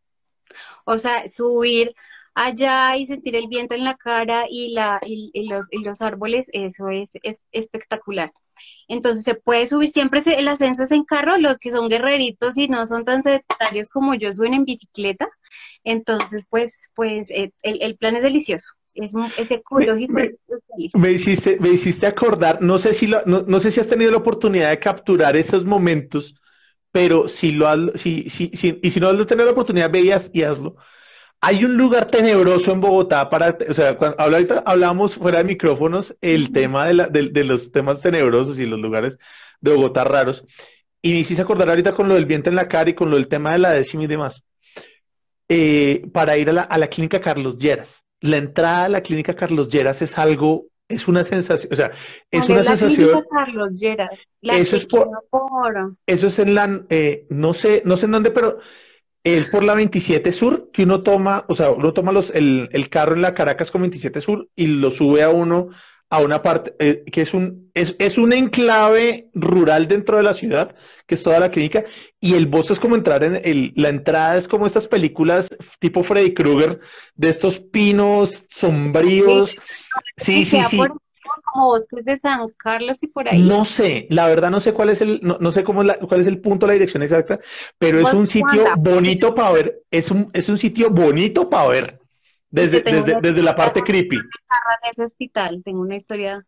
O 0.86 0.98
sea, 0.98 1.28
subir 1.28 1.94
allá 2.34 2.96
y 2.98 3.06
sentir 3.06 3.36
el 3.36 3.48
viento 3.48 3.76
en 3.76 3.84
la 3.84 3.96
cara 3.96 4.46
y, 4.50 4.74
la, 4.74 5.00
y, 5.06 5.50
los, 5.50 5.68
los, 5.72 6.02
árboles, 6.02 6.50
eso 6.54 6.90
es, 6.90 7.12
es, 7.24 7.44
espectacular. 7.52 8.32
Entonces 8.88 9.24
se 9.24 9.36
puede 9.36 9.68
subir, 9.68 9.90
siempre 9.90 10.22
el 10.26 10.48
ascenso 10.48 10.84
es 10.84 10.92
en 10.92 11.04
carro, 11.04 11.38
los 11.38 11.58
que 11.58 11.72
son 11.72 11.90
guerreritos 11.90 12.58
y 12.58 12.68
no 12.68 12.86
son 12.86 13.06
tan 13.06 13.24
sedentarios 13.24 13.90
como 13.90 14.16
yo 14.16 14.32
suben 14.34 14.54
en 14.54 14.66
bicicleta, 14.66 15.28
entonces 15.84 16.46
pues, 16.50 16.90
pues 16.96 17.30
eh, 17.32 17.52
el, 17.64 17.98
plan 17.98 18.16
es 18.16 18.24
delicioso. 18.24 18.68
Es, 18.94 19.14
es 19.38 19.52
ecológico. 19.52 20.14
Me, 20.96 21.12
hiciste, 21.12 21.58
me 21.62 21.70
hiciste 21.70 22.08
acordar, 22.08 22.62
no 22.62 22.78
sé, 22.78 22.94
si 22.94 23.08
lo, 23.08 23.24
no, 23.26 23.60
sé 23.62 23.72
si 23.72 23.80
has 23.80 23.88
tenido 23.88 24.12
la 24.12 24.18
oportunidad 24.18 24.70
de 24.70 24.80
capturar 24.80 25.38
esos 25.38 25.64
momentos, 25.64 26.36
pero 26.92 27.30
si 27.30 27.54
lo 27.54 27.70
has, 27.70 27.80
si, 27.96 28.30
si, 28.30 28.52
si, 28.54 28.80
y 28.84 28.92
si 28.92 29.00
no 29.00 29.08
has 29.08 29.28
tenido 29.28 29.46
la 29.46 29.54
oportunidad, 29.54 29.90
veías 29.90 30.30
y 30.34 30.44
hazlo 30.44 30.76
hay 31.44 31.66
un 31.66 31.76
lugar 31.76 32.06
tenebroso 32.06 32.72
en 32.72 32.80
Bogotá 32.80 33.28
para, 33.28 33.58
o 33.68 33.74
sea, 33.74 33.98
cuando 33.98 34.18
ahorita 34.20 34.62
hablamos 34.64 35.16
fuera 35.16 35.40
de 35.40 35.46
micrófonos 35.46 36.16
el 36.22 36.52
tema 36.52 36.88
de, 36.88 36.94
la, 36.94 37.08
de, 37.08 37.44
los 37.44 37.72
temas 37.72 38.00
tenebrosos 38.00 38.60
y 38.60 38.68
los 38.68 38.80
lugares 38.80 39.18
de 39.60 39.76
Bogotá 39.76 40.04
raros. 40.04 40.46
Y 41.02 41.14
me 41.14 41.20
hiciste 41.20 41.42
acordar 41.42 41.68
ahorita 41.68 41.96
con 41.96 42.08
lo 42.08 42.14
del 42.14 42.28
viento 42.28 42.52
en 42.52 42.56
la 42.56 42.68
cara 42.68 42.92
y 42.92 42.94
con 42.94 43.10
lo 43.10 43.16
del 43.16 43.28
tema 43.28 43.54
de 43.54 43.58
la 43.58 43.72
décima 43.72 44.04
y 44.04 44.08
demás. 44.08 44.44
Eh, 45.50 46.08
para 46.14 46.38
ir 46.38 46.48
a 46.52 46.54
la, 46.54 46.62
a 46.62 46.78
la 46.78 46.88
clínica 46.88 47.20
Carlos 47.20 47.58
Lleras. 47.58 48.04
La 48.20 48.38
entrada 48.38 48.86
a 48.86 48.90
la 48.90 49.02
clínica 49.02 49.36
Carlos 49.36 49.68
Lleras 49.68 50.04
es 50.04 50.20
algo, 50.20 50.68
es 50.88 51.08
una 51.08 51.24
sensación, 51.24 51.74
o 51.74 51.76
sea, 51.76 51.92
es 52.30 52.46
una 52.46 52.58
la 52.58 52.64
sensación. 52.76 53.08
Clínica 53.08 53.28
Carlos 53.32 53.80
Lleras. 53.80 54.12
eso 54.44 54.76
es 54.76 54.86
por, 54.86 55.10
eso 56.06 56.28
es 56.28 56.38
en 56.38 56.54
la, 56.54 56.84
eh, 56.90 57.26
no 57.30 57.56
sé, 57.56 57.82
no 57.84 57.98
sé 57.98 58.06
en 58.06 58.12
dónde, 58.12 58.30
pero 58.30 58.60
es 59.24 59.48
por 59.48 59.64
la 59.64 59.76
27 59.76 60.32
Sur 60.32 60.70
que 60.74 60.84
uno 60.84 61.04
toma, 61.04 61.46
o 61.48 61.56
sea, 61.56 61.72
uno 61.72 61.94
toma 61.94 62.12
los, 62.12 62.32
el, 62.32 62.70
el 62.72 62.90
carro 62.90 63.16
en 63.16 63.22
la 63.22 63.34
Caracas 63.34 63.72
con 63.72 63.82
27 63.82 64.22
Sur 64.22 64.50
y 64.56 64.68
lo 64.68 64.92
sube 64.92 65.24
a 65.24 65.30
uno 65.30 65.70
a 66.10 66.20
una 66.20 66.44
parte 66.44 66.76
eh, 66.80 67.06
que 67.10 67.22
es 67.22 67.34
un, 67.34 67.72
es, 67.74 67.96
es, 67.98 68.18
un 68.18 68.34
enclave 68.34 69.30
rural 69.34 69.88
dentro 69.88 70.18
de 70.18 70.24
la 70.24 70.34
ciudad, 70.34 70.76
que 71.08 71.16
es 71.16 71.24
toda 71.24 71.40
la 71.40 71.52
clínica, 71.52 71.86
y 72.20 72.34
el 72.34 72.48
bosque 72.48 72.74
es 72.74 72.82
como 72.82 72.98
entrar 72.98 73.24
en 73.24 73.40
el, 73.42 73.72
la 73.78 73.88
entrada 73.88 74.36
es 74.36 74.46
como 74.46 74.66
estas 74.66 74.90
películas 74.90 75.48
tipo 75.80 76.04
Freddy 76.04 76.34
Krueger, 76.34 76.82
de 77.16 77.30
estos 77.30 77.62
pinos 77.62 78.44
sombríos. 78.50 79.56
Sí, 80.18 80.44
sí, 80.44 80.62
sí 80.70 80.82
como 81.52 81.68
bosques 81.68 82.06
de 82.06 82.18
San 82.18 82.50
Carlos 82.58 83.02
y 83.04 83.08
por 83.08 83.28
ahí. 83.28 83.44
No 83.44 83.66
sé, 83.66 84.08
la 84.10 84.28
verdad 84.28 84.50
no 84.50 84.60
sé 84.60 84.74
cuál 84.74 84.90
es 84.90 85.02
el, 85.02 85.20
no, 85.22 85.52
sé 85.52 85.64
cómo 85.64 85.82
es 85.82 85.88
la, 85.88 86.00
cuál 86.00 86.22
es 86.22 86.28
el 86.28 86.40
punto, 86.40 86.68
la 86.68 86.74
dirección 86.74 87.04
exacta, 87.04 87.40
pero 87.78 88.00
es 88.00 88.14
un 88.14 88.28
sitio 88.28 88.64
bonito 88.78 89.36
para 89.36 89.52
ver, 89.52 89.82
es 89.92 90.12
un, 90.12 90.30
es 90.34 90.50
un 90.50 90.58
sitio 90.58 90.90
bonito 90.90 91.50
para 91.50 91.70
ver, 91.70 92.00
desde, 92.50 92.82
desde, 92.82 93.20
desde 93.22 93.44
la 93.44 93.56
parte 93.56 93.82
creepy. 93.82 94.18
En 94.18 94.90
ese 94.90 95.04
hospital, 95.04 95.62
tengo 95.64 95.82
una 95.82 95.96
historia, 95.96 96.46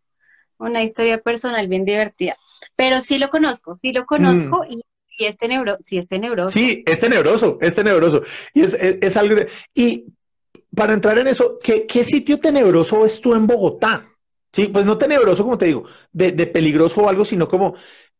una 0.57 0.83
historia 0.83 1.19
personal 1.19 1.67
bien 1.67 1.85
divertida, 1.85 2.35
pero 2.75 3.01
sí 3.01 3.17
lo 3.17 3.29
conozco, 3.29 3.75
sí 3.75 3.91
lo 3.91 4.05
conozco 4.05 4.63
mm. 4.63 4.71
y 4.71 4.81
y 5.15 5.25
es 5.25 5.37
tenebroso, 5.37 5.77
sí 5.79 5.97
es 5.97 6.07
tenebroso. 6.07 6.49
Sí, 6.49 6.83
es 6.87 6.99
tenebroso, 6.99 7.57
es 7.61 7.75
tenebroso. 7.75 8.23
Y 8.53 8.61
es, 8.61 8.73
es, 8.73 9.15
algo 9.15 9.35
de, 9.35 9.47
Y 9.75 10.05
para 10.75 10.93
entrar 10.93 11.19
en 11.19 11.27
eso, 11.27 11.59
¿qué, 11.63 11.85
¿qué, 11.85 12.03
sitio 12.03 12.39
tenebroso 12.39 13.01
ves 13.01 13.21
tú 13.21 13.35
en 13.35 13.45
Bogotá? 13.45 14.12
Sí, 14.53 14.67
pues 14.67 14.85
no 14.85 14.99
tenebroso, 14.99 15.43
como 15.43 15.57
te 15.57 15.65
digo, 15.65 15.85
de, 16.11 16.31
peligroso 16.47 17.01
o 17.01 17.09
algo, 17.09 17.25
sino 17.25 17.47
como, 17.47 17.73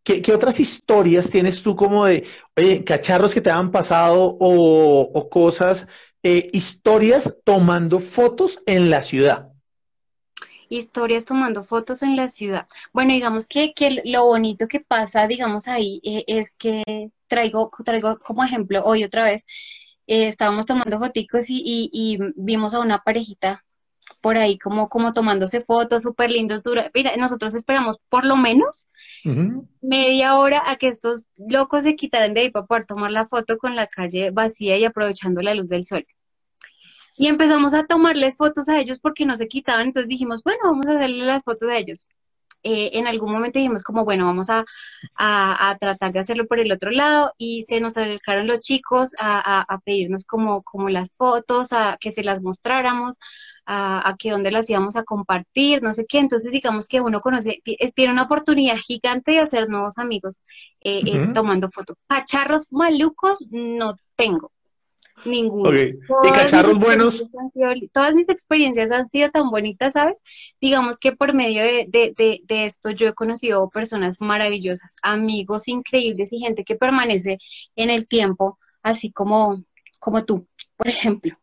¿qué, 0.04 0.24
otras 0.34 0.60
historias 0.60 1.30
tienes 1.30 1.62
tú 1.62 1.76
como 1.76 2.06
de, 2.06 2.28
oye, 2.58 2.84
cacharros 2.84 3.36
que 3.36 3.42
te 3.42 3.52
han 3.52 3.70
pasado 3.72 4.36
o, 4.40 5.30
cosas, 5.30 5.86
eh, 6.24 6.50
historias 6.52 7.36
tomando 7.44 8.00
fotos 8.00 8.60
en 8.66 8.90
la 8.90 9.04
ciudad? 9.04 9.50
Historias 10.70 11.24
tomando 11.24 11.64
fotos 11.64 12.02
en 12.02 12.16
la 12.16 12.30
ciudad. 12.30 12.66
Bueno, 12.94 13.14
digamos 13.14 13.46
que, 13.46 13.74
que 13.74 14.02
lo 14.04 14.26
bonito 14.26 14.68
que 14.68 14.80
pasa, 14.80 15.28
digamos, 15.28 15.68
ahí 15.68 16.02
eh, 16.04 16.24
es 16.26 16.56
que 16.56 17.12
traigo, 17.28 17.70
traigo 17.86 18.18
como 18.18 18.44
ejemplo 18.44 18.84
hoy 18.84 19.04
otra 19.04 19.24
vez, 19.24 19.46
eh, 20.08 20.28
estábamos 20.28 20.66
tomando 20.66 21.00
fotos 21.00 21.50
y, 21.50 21.90
y, 21.94 22.18
vimos 22.36 22.74
a 22.74 22.80
una 22.80 23.04
parejita 23.04 23.63
por 24.22 24.38
ahí 24.38 24.58
como, 24.58 24.90
como 24.90 25.12
tomándose 25.12 25.62
fotos 25.62 26.04
súper 26.04 26.32
lindos. 26.32 26.64
Dura. 26.64 26.90
Mira, 26.94 27.16
nosotros 27.18 27.54
esperamos 27.56 27.98
por 28.10 28.26
lo 28.26 28.38
menos 28.38 28.88
media 29.82 30.38
hora 30.38 30.64
a 30.66 30.76
que 30.76 30.88
estos 30.90 31.28
locos 31.38 31.84
se 31.84 31.96
quitaran 31.96 32.34
de 32.34 32.42
ahí 32.42 32.52
para 32.52 32.66
poder 32.66 32.86
tomar 32.86 33.12
la 33.12 33.26
foto 33.26 33.58
con 33.58 33.76
la 33.76 33.88
calle 33.88 34.32
vacía 34.32 34.78
y 34.78 34.86
aprovechando 34.86 35.42
la 35.42 35.54
luz 35.54 35.70
del 35.70 35.86
sol. 35.86 36.06
Y 37.16 37.28
empezamos 37.28 37.74
a 37.74 37.86
tomarles 37.86 38.36
fotos 38.38 38.68
a 38.70 38.80
ellos 38.80 39.00
porque 39.00 39.26
no 39.26 39.38
se 39.38 39.48
quitaban, 39.48 39.88
entonces 39.88 40.10
dijimos, 40.10 40.42
bueno, 40.44 40.60
vamos 40.64 40.88
a 40.88 40.98
hacerle 40.98 41.26
las 41.26 41.44
fotos 41.44 41.70
a 41.70 41.78
ellos. 41.78 42.06
Eh, 42.64 42.98
en 42.98 43.08
algún 43.08 43.32
momento 43.32 43.60
dijimos 43.60 43.84
como, 43.84 44.06
bueno, 44.06 44.26
vamos 44.26 44.50
a, 44.50 44.64
a, 45.16 45.78
tratar 45.80 46.14
de 46.14 46.20
hacerlo 46.20 46.48
por 46.48 46.60
el 46.62 46.72
otro 46.72 46.92
lado 46.92 47.34
y 47.38 47.64
se 47.64 47.82
nos 47.82 47.98
acercaron 47.98 48.48
los 48.48 48.62
chicos 48.62 49.12
a, 49.20 49.62
a, 49.62 49.80
pedirnos 49.80 50.24
como, 50.24 50.64
como 50.64 50.88
las 50.90 51.14
fotos, 51.16 51.74
a 51.74 51.98
que 52.00 52.14
se 52.14 52.24
las 52.24 52.42
mostráramos, 52.42 53.18
a, 53.66 54.16
que 54.20 54.32
dónde 54.32 54.52
las 54.52 54.70
íbamos 54.70 54.96
a 54.96 55.04
compartir, 55.04 55.82
no 55.82 55.94
sé 55.94 56.06
qué. 56.08 56.20
Entonces 56.20 56.52
digamos 56.52 56.88
que 56.88 57.02
uno 57.02 57.22
conoce, 57.22 57.62
tiene 57.96 58.14
una 58.14 58.24
oportunidad 58.24 58.78
gigante 58.78 59.32
de 59.32 59.40
hacer 59.40 59.70
nuevos 59.70 59.98
amigos 59.98 60.42
eh, 60.82 61.02
eh, 61.06 61.28
tomando 61.34 61.70
fotos. 61.70 61.98
Cacharros 62.08 62.72
malucos 62.72 63.40
no 63.52 63.96
tengo. 64.16 64.52
Ninguno. 65.26 65.80
¿Y 65.80 66.32
cacharros 66.32 66.78
buenos? 66.78 67.24
todas 67.94 68.16
mis 68.16 68.30
experiencias 68.30 68.92
han 68.92 69.10
sido 69.10 69.30
tan 69.30 69.50
bonitas, 69.50 69.94
¿sabes? 69.94 70.22
Digamos 70.60 70.98
que 70.98 71.14
por 71.14 71.34
medio 71.34 71.62
de, 71.62 72.42
esto 72.50 72.90
yo 72.92 73.08
he 73.08 73.14
conocido 73.14 73.70
personas 73.70 74.20
maravillosas, 74.20 74.96
amigos 75.04 75.68
increíbles 75.68 76.34
y 76.34 76.40
gente 76.40 76.64
que 76.64 76.76
permanece 76.76 77.38
en 77.76 77.90
el 77.90 78.08
tiempo, 78.08 78.58
así 78.82 79.12
como, 79.12 79.62
como 80.00 80.26
tú, 80.26 80.48
por 80.76 80.88
ejemplo. 80.88 81.38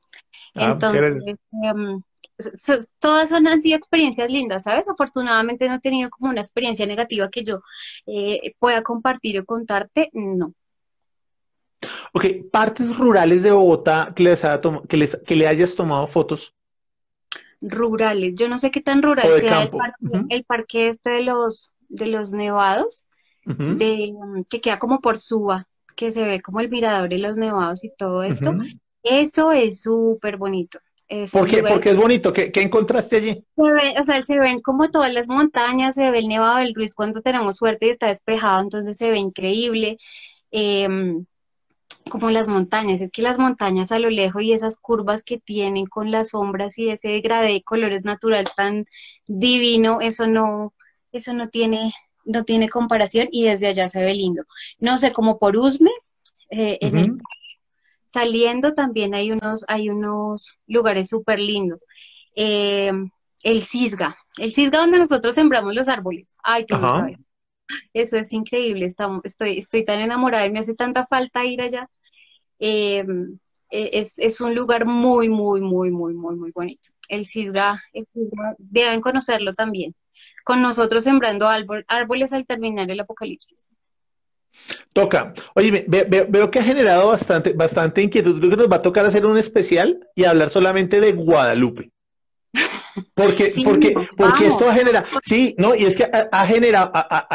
Ah, 0.55 0.73
Entonces, 0.73 1.23
todas 2.99 3.33
han, 3.33 3.63
sido 3.63 3.77
experiencias 3.77 4.31
lindas, 4.31 4.65
¿sabes? 4.65 4.89
Afortunadamente 4.89 5.69
no 5.69 5.75
he 5.77 5.81
tenido 5.81 6.11
como 6.11 6.31
una 6.31 6.41
experiencia 6.41 6.87
negativa 6.87 7.31
que 7.31 7.45
yo 7.45 7.61
eh, 8.07 8.55
pueda 8.59 8.83
compartir 8.83 9.39
o 9.39 9.45
contarte, 9.45 10.11
no. 10.13 10.55
Ok, 12.13 12.25
partes 12.51 12.97
rurales 12.97 13.43
de 13.43 13.51
Bogotá 13.51 14.13
que, 14.15 14.23
les 14.23 14.43
que, 14.89 14.97
les, 14.97 15.17
que 15.27 15.37
le 15.37 15.47
hayas 15.47 15.75
tomado 15.75 16.07
fotos. 16.07 16.55
Rurales, 17.63 18.35
yo 18.37 18.49
no 18.49 18.59
sé 18.59 18.71
qué 18.71 18.81
tan 18.81 19.03
rural 19.03 19.29
sea 19.41 19.63
el 19.63 19.71
parque, 19.71 20.25
el 20.29 20.45
parque, 20.45 20.89
este 20.89 21.11
de 21.11 21.25
los, 21.25 21.73
de 21.89 22.07
los 22.07 22.33
nevados, 22.33 23.05
de, 23.45 24.15
que 24.49 24.61
queda 24.61 24.79
como 24.79 25.01
por 25.01 25.19
Suba, 25.19 25.67
que 25.97 26.13
se 26.13 26.25
ve 26.25 26.41
como 26.41 26.61
el 26.61 26.71
mirador 26.71 27.09
de 27.09 27.19
los 27.19 27.37
nevados 27.37 27.85
y 27.85 27.93
todo 27.97 28.23
esto. 28.23 28.55
Eso 29.03 29.53
es 29.53 29.83
súper 29.83 30.37
bonito. 30.37 30.79
¿Por 31.33 31.51
qué? 31.51 31.63
Porque 31.63 31.91
es 31.91 31.97
bonito. 31.97 32.33
¿Qué, 32.33 32.53
encontraste 32.55 33.17
allí? 33.17 33.45
Se 33.57 33.73
ve, 33.73 33.95
o 33.99 34.05
sea, 34.05 34.23
se 34.23 34.39
ven 34.39 34.61
como 34.61 34.91
todas 34.91 35.13
las 35.13 35.29
montañas, 35.29 35.97
se 35.97 36.11
ve 36.11 36.21
el 36.21 36.29
Nevado 36.29 36.59
del 36.59 36.75
Ruiz 36.75 36.95
cuando 36.95 37.21
tenemos 37.21 37.57
suerte 37.57 37.87
y 37.87 37.91
está 37.91 38.07
despejado, 38.07 38.63
entonces 38.63 38.97
se 38.97 39.11
ve 39.11 39.19
increíble. 39.19 39.99
Eh, 40.53 40.89
como 42.09 42.31
las 42.31 42.49
montañas, 42.49 43.01
es 43.01 43.11
que 43.11 43.23
las 43.23 43.39
montañas 43.39 43.93
a 43.93 43.99
lo 43.99 44.11
lejos 44.11 44.43
y 44.43 44.53
esas 44.53 44.77
curvas 44.77 45.23
que 45.23 45.39
tienen 45.39 45.87
con 45.87 46.11
las 46.11 46.31
sombras 46.31 46.79
y 46.79 46.91
ese 46.91 47.09
degradé 47.09 47.53
de 47.53 47.63
colores 47.63 48.05
natural 48.05 48.47
tan 48.57 48.85
divino, 49.27 50.01
eso 50.01 50.27
no, 50.27 50.75
eso 51.13 51.33
no 51.33 51.49
tiene, 51.49 51.93
no 52.25 52.45
tiene 52.45 52.69
comparación 52.69 53.29
y 53.31 53.45
desde 53.45 53.69
allá 53.69 53.89
se 53.89 54.03
ve 54.03 54.15
lindo. 54.15 54.43
No 54.79 54.99
sé, 54.99 55.13
como 55.13 55.39
por 55.39 55.57
Usme, 55.57 55.91
eh, 56.51 56.79
saliendo 58.11 58.75
también 58.75 59.15
hay 59.15 59.31
unos, 59.31 59.65
hay 59.69 59.89
unos 59.89 60.59
lugares 60.67 61.09
súper 61.09 61.39
lindos. 61.39 61.85
Eh, 62.35 62.91
el 63.45 63.63
Cisga, 63.63 64.17
el 64.37 64.53
Cisga 64.53 64.79
donde 64.79 64.99
nosotros 64.99 65.37
sembramos 65.37 65.75
los 65.75 65.87
árboles. 65.87 66.37
Ay, 66.43 66.67
qué 66.67 66.75
eso 67.95 68.17
es 68.17 68.33
increíble, 68.33 68.87
estoy, 69.23 69.59
estoy 69.59 69.85
tan 69.85 70.01
enamorada 70.01 70.45
y 70.45 70.51
me 70.51 70.59
hace 70.59 70.75
tanta 70.75 71.07
falta 71.07 71.45
ir 71.45 71.63
allá. 71.63 71.89
Eh, 72.59 73.05
eh, 73.71 73.91
es, 73.93 74.19
es, 74.19 74.41
un 74.41 74.57
lugar 74.57 74.87
muy, 74.87 75.29
muy, 75.29 75.61
muy, 75.61 75.93
muy, 75.93 76.13
muy, 76.13 76.35
muy 76.35 76.51
bonito. 76.51 76.89
El 77.09 77.27
Cisga, 77.27 77.81
deben 78.59 79.01
conocerlo 79.01 79.55
también. 79.55 79.95
Con 80.45 80.63
nosotros 80.63 81.05
sembrando 81.05 81.47
árboles 81.87 82.33
al 82.33 82.45
terminar 82.45 82.91
el 82.91 82.99
apocalipsis. 82.99 83.77
Toca. 84.93 85.35
Oye, 85.55 85.85
veo 85.87 86.51
que 86.51 86.59
ha 86.59 86.63
generado 86.63 87.09
bastante, 87.09 87.53
bastante 87.53 88.03
inquietud. 88.03 88.39
Creo 88.39 88.51
que 88.51 88.57
nos 88.57 88.71
va 88.71 88.77
a 88.77 88.83
tocar 88.83 89.07
hacer 89.07 89.25
un 89.25 89.39
especial 89.39 90.01
y 90.15 90.25
hablar 90.25 90.51
solamente 90.51 91.01
de 91.01 91.13
Guadalupe. 91.13 91.91
Porque, 93.15 93.53
porque, 93.65 93.95
porque 94.17 94.47
esto 94.47 94.73
genera, 94.73 95.05
sí, 95.23 95.55
no, 95.59 95.75
y 95.77 95.85
es 95.85 95.97
que 95.97 96.11
ha, 96.11 96.47
generado, 96.47 96.93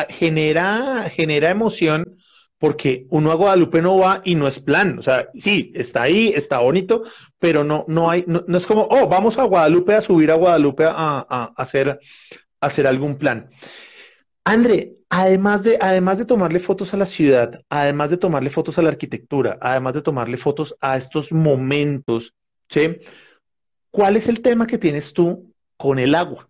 genera, 0.10 1.10
genera 1.10 1.50
emoción 1.50 2.18
porque 2.58 3.06
uno 3.10 3.32
a 3.32 3.36
Guadalupe 3.36 3.82
no 3.82 3.98
va 3.98 4.22
y 4.24 4.36
no 4.36 4.48
es 4.48 4.60
plan, 4.60 5.00
o 5.00 5.02
sea, 5.02 5.30
sí, 5.34 5.72
está 5.76 6.04
ahí, 6.04 6.34
está 6.36 6.60
bonito, 6.60 7.04
pero 7.40 7.64
no, 7.64 7.86
no 7.88 8.10
hay, 8.10 8.24
no, 8.28 8.44
es 8.58 8.66
como, 8.66 8.88
oh, 8.90 9.08
vamos 9.08 9.38
a 9.38 9.44
Guadalupe 9.44 9.94
a 9.94 10.02
subir 10.02 10.32
a 10.32 10.36
Guadalupe 10.36 10.86
a, 10.86 11.26
a, 11.30 11.54
hacer, 11.56 12.00
hacer 12.60 12.88
algún 12.88 13.18
plan. 13.18 13.50
André, 14.44 14.94
además 15.18 15.64
de, 15.64 15.78
además 15.80 16.18
de 16.18 16.26
tomarle 16.26 16.60
fotos 16.60 16.94
a 16.94 16.98
la 16.98 17.06
ciudad, 17.06 17.62
además 17.70 18.10
de 18.10 18.18
tomarle 18.18 18.50
fotos 18.50 18.78
a 18.78 18.82
la 18.82 18.90
arquitectura, 18.90 19.58
además 19.62 19.94
de 19.94 20.02
tomarle 20.02 20.36
fotos 20.36 20.76
a 20.82 20.98
estos 20.98 21.32
momentos, 21.32 22.34
¿sí? 22.70 22.98
¿Cuál 23.92 24.18
es 24.18 24.28
el 24.28 24.42
tema 24.42 24.68
que 24.68 24.78
tienes 24.78 25.14
tú 25.14 25.54
con 25.78 26.00
el 26.00 26.16
agua? 26.16 26.50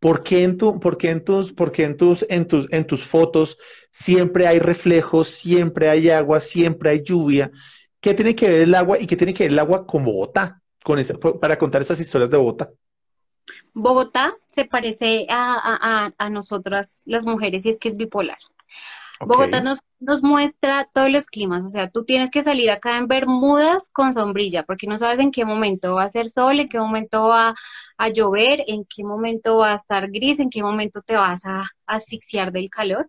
¿Por 0.00 0.24
qué 0.24 0.42
en, 0.42 0.58
por 0.58 0.98
en, 1.02 1.24
tus, 1.24 1.52
por 1.52 1.72
en, 1.80 1.96
tus, 1.96 2.26
en, 2.28 2.48
tus, 2.48 2.66
en 2.72 2.84
tus 2.84 3.04
fotos 3.04 3.56
siempre 3.92 4.48
hay 4.48 4.58
reflejos, 4.58 5.28
siempre 5.28 5.88
hay 5.88 6.10
agua, 6.10 6.40
siempre 6.40 6.90
hay 6.90 7.02
lluvia? 7.04 7.52
¿Qué 8.00 8.12
tiene 8.12 8.34
que 8.34 8.48
ver 8.48 8.62
el 8.62 8.74
agua 8.74 8.98
y 9.00 9.06
qué 9.06 9.16
tiene 9.16 9.32
que 9.32 9.44
ver 9.44 9.52
el 9.52 9.58
agua 9.60 9.86
con 9.86 10.04
Bogotá? 10.04 10.60
Con 10.82 11.00
para 11.40 11.56
contar 11.56 11.80
estas 11.80 12.00
historias 12.00 12.28
de 12.28 12.38
Bogotá. 12.38 12.70
Bogotá 13.72 14.34
se 14.46 14.64
parece 14.64 15.26
a, 15.28 16.06
a, 16.06 16.12
a 16.16 16.30
nosotras 16.30 17.02
las 17.06 17.26
mujeres 17.26 17.66
y 17.66 17.70
es 17.70 17.78
que 17.78 17.88
es 17.88 17.96
bipolar. 17.96 18.38
Bogotá 19.20 19.60
nos, 19.60 19.78
nos 20.00 20.22
muestra 20.22 20.88
todos 20.92 21.10
los 21.10 21.26
climas, 21.26 21.64
o 21.64 21.68
sea, 21.68 21.88
tú 21.88 22.04
tienes 22.04 22.30
que 22.30 22.42
salir 22.42 22.70
acá 22.70 22.98
en 22.98 23.06
Bermudas 23.06 23.88
con 23.92 24.12
sombrilla, 24.12 24.64
porque 24.64 24.86
no 24.86 24.98
sabes 24.98 25.18
en 25.20 25.30
qué 25.30 25.44
momento 25.44 25.94
va 25.94 26.04
a 26.04 26.10
ser 26.10 26.28
sol, 26.28 26.60
en 26.60 26.68
qué 26.68 26.78
momento 26.78 27.28
va 27.28 27.54
a 27.96 28.08
llover, 28.08 28.64
en 28.66 28.84
qué 28.84 29.04
momento 29.04 29.58
va 29.58 29.72
a 29.72 29.76
estar 29.76 30.10
gris, 30.10 30.40
en 30.40 30.50
qué 30.50 30.62
momento 30.62 31.00
te 31.00 31.16
vas 31.16 31.44
a 31.46 31.64
asfixiar 31.86 32.52
del 32.52 32.68
calor, 32.70 33.08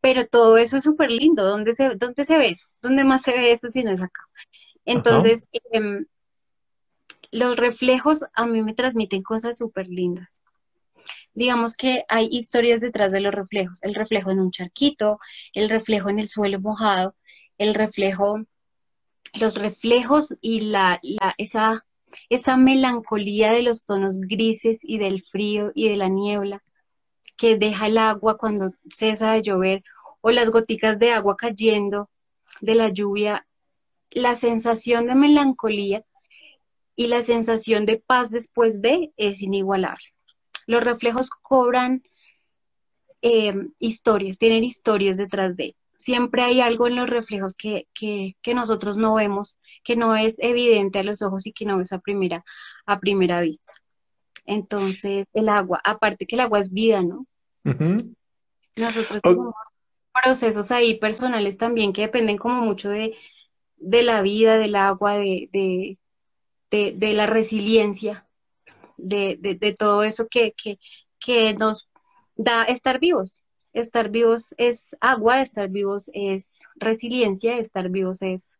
pero 0.00 0.26
todo 0.26 0.56
eso 0.56 0.76
es 0.76 0.84
súper 0.84 1.10
lindo, 1.10 1.44
¿dónde 1.44 1.74
se, 1.74 1.94
¿dónde 1.96 2.24
se 2.24 2.38
ve 2.38 2.50
eso? 2.50 2.66
¿Dónde 2.80 3.04
más 3.04 3.22
se 3.22 3.32
ve 3.32 3.52
eso 3.52 3.68
si 3.68 3.82
no 3.82 3.90
es 3.90 4.00
acá? 4.00 4.22
Entonces, 4.84 5.48
em, 5.72 6.06
los 7.30 7.56
reflejos 7.56 8.24
a 8.34 8.46
mí 8.46 8.62
me 8.62 8.74
transmiten 8.74 9.22
cosas 9.22 9.58
súper 9.58 9.88
lindas 9.88 10.40
digamos 11.34 11.74
que 11.74 12.04
hay 12.08 12.28
historias 12.30 12.80
detrás 12.80 13.12
de 13.12 13.20
los 13.20 13.34
reflejos, 13.34 13.78
el 13.82 13.94
reflejo 13.94 14.30
en 14.30 14.40
un 14.40 14.50
charquito, 14.50 15.18
el 15.54 15.70
reflejo 15.70 16.10
en 16.10 16.18
el 16.18 16.28
suelo 16.28 16.60
mojado, 16.60 17.14
el 17.58 17.74
reflejo, 17.74 18.40
los 19.34 19.54
reflejos 19.54 20.34
y 20.40 20.62
la, 20.62 21.00
esa, 21.38 21.86
esa 22.28 22.56
melancolía 22.56 23.52
de 23.52 23.62
los 23.62 23.84
tonos 23.84 24.18
grises 24.18 24.80
y 24.82 24.98
del 24.98 25.22
frío 25.22 25.70
y 25.74 25.88
de 25.88 25.96
la 25.96 26.08
niebla 26.08 26.62
que 27.36 27.56
deja 27.56 27.86
el 27.86 27.98
agua 27.98 28.36
cuando 28.36 28.72
cesa 28.90 29.32
de 29.32 29.42
llover 29.42 29.82
o 30.20 30.30
las 30.30 30.50
goticas 30.50 30.98
de 30.98 31.12
agua 31.12 31.36
cayendo 31.36 32.10
de 32.60 32.74
la 32.74 32.90
lluvia, 32.90 33.46
la 34.10 34.36
sensación 34.36 35.06
de 35.06 35.14
melancolía 35.14 36.04
y 37.00 37.06
la 37.06 37.22
sensación 37.22 37.86
de 37.86 37.96
paz 37.96 38.30
después 38.30 38.82
de 38.82 39.10
es 39.16 39.40
inigualable. 39.40 40.04
Los 40.66 40.84
reflejos 40.84 41.30
cobran 41.30 42.02
eh, 43.22 43.54
historias, 43.78 44.36
tienen 44.36 44.64
historias 44.64 45.16
detrás 45.16 45.56
de. 45.56 45.76
Siempre 45.96 46.42
hay 46.42 46.60
algo 46.60 46.88
en 46.88 46.96
los 46.96 47.08
reflejos 47.08 47.56
que, 47.56 47.88
que, 47.94 48.36
que, 48.42 48.52
nosotros 48.52 48.98
no 48.98 49.14
vemos, 49.14 49.58
que 49.82 49.96
no 49.96 50.14
es 50.14 50.38
evidente 50.40 50.98
a 50.98 51.02
los 51.02 51.22
ojos 51.22 51.46
y 51.46 51.54
que 51.54 51.64
no 51.64 51.78
ves 51.78 51.90
a 51.94 52.00
primera, 52.00 52.44
a 52.84 53.00
primera 53.00 53.40
vista. 53.40 53.72
Entonces, 54.44 55.24
el 55.32 55.48
agua, 55.48 55.80
aparte 55.82 56.26
que 56.26 56.36
el 56.36 56.40
agua 56.40 56.60
es 56.60 56.70
vida, 56.70 57.02
¿no? 57.02 57.24
Nosotros 58.76 59.22
tenemos 59.22 59.54
procesos 60.12 60.70
ahí 60.70 60.98
personales 60.98 61.56
también 61.56 61.94
que 61.94 62.02
dependen 62.02 62.36
como 62.36 62.62
mucho 62.62 62.90
de, 62.90 63.16
de 63.78 64.02
la 64.02 64.20
vida, 64.20 64.58
del 64.58 64.76
agua, 64.76 65.16
de, 65.16 65.48
de, 65.50 65.96
de, 66.70 66.92
de 66.96 67.12
la 67.14 67.26
resiliencia 67.26 68.26
de, 68.96 69.38
de, 69.40 69.74
todo 69.74 70.04
eso 70.04 70.28
que, 70.28 70.52
que, 70.52 70.78
que 71.18 71.54
nos 71.54 71.88
da 72.36 72.64
estar 72.64 73.00
vivos. 73.00 73.42
Estar 73.72 74.10
vivos 74.10 74.54
es 74.58 74.96
agua, 75.00 75.42
estar 75.42 75.68
vivos 75.68 76.10
es 76.12 76.60
resiliencia, 76.76 77.58
estar 77.58 77.88
vivos 77.88 78.22
es 78.22 78.56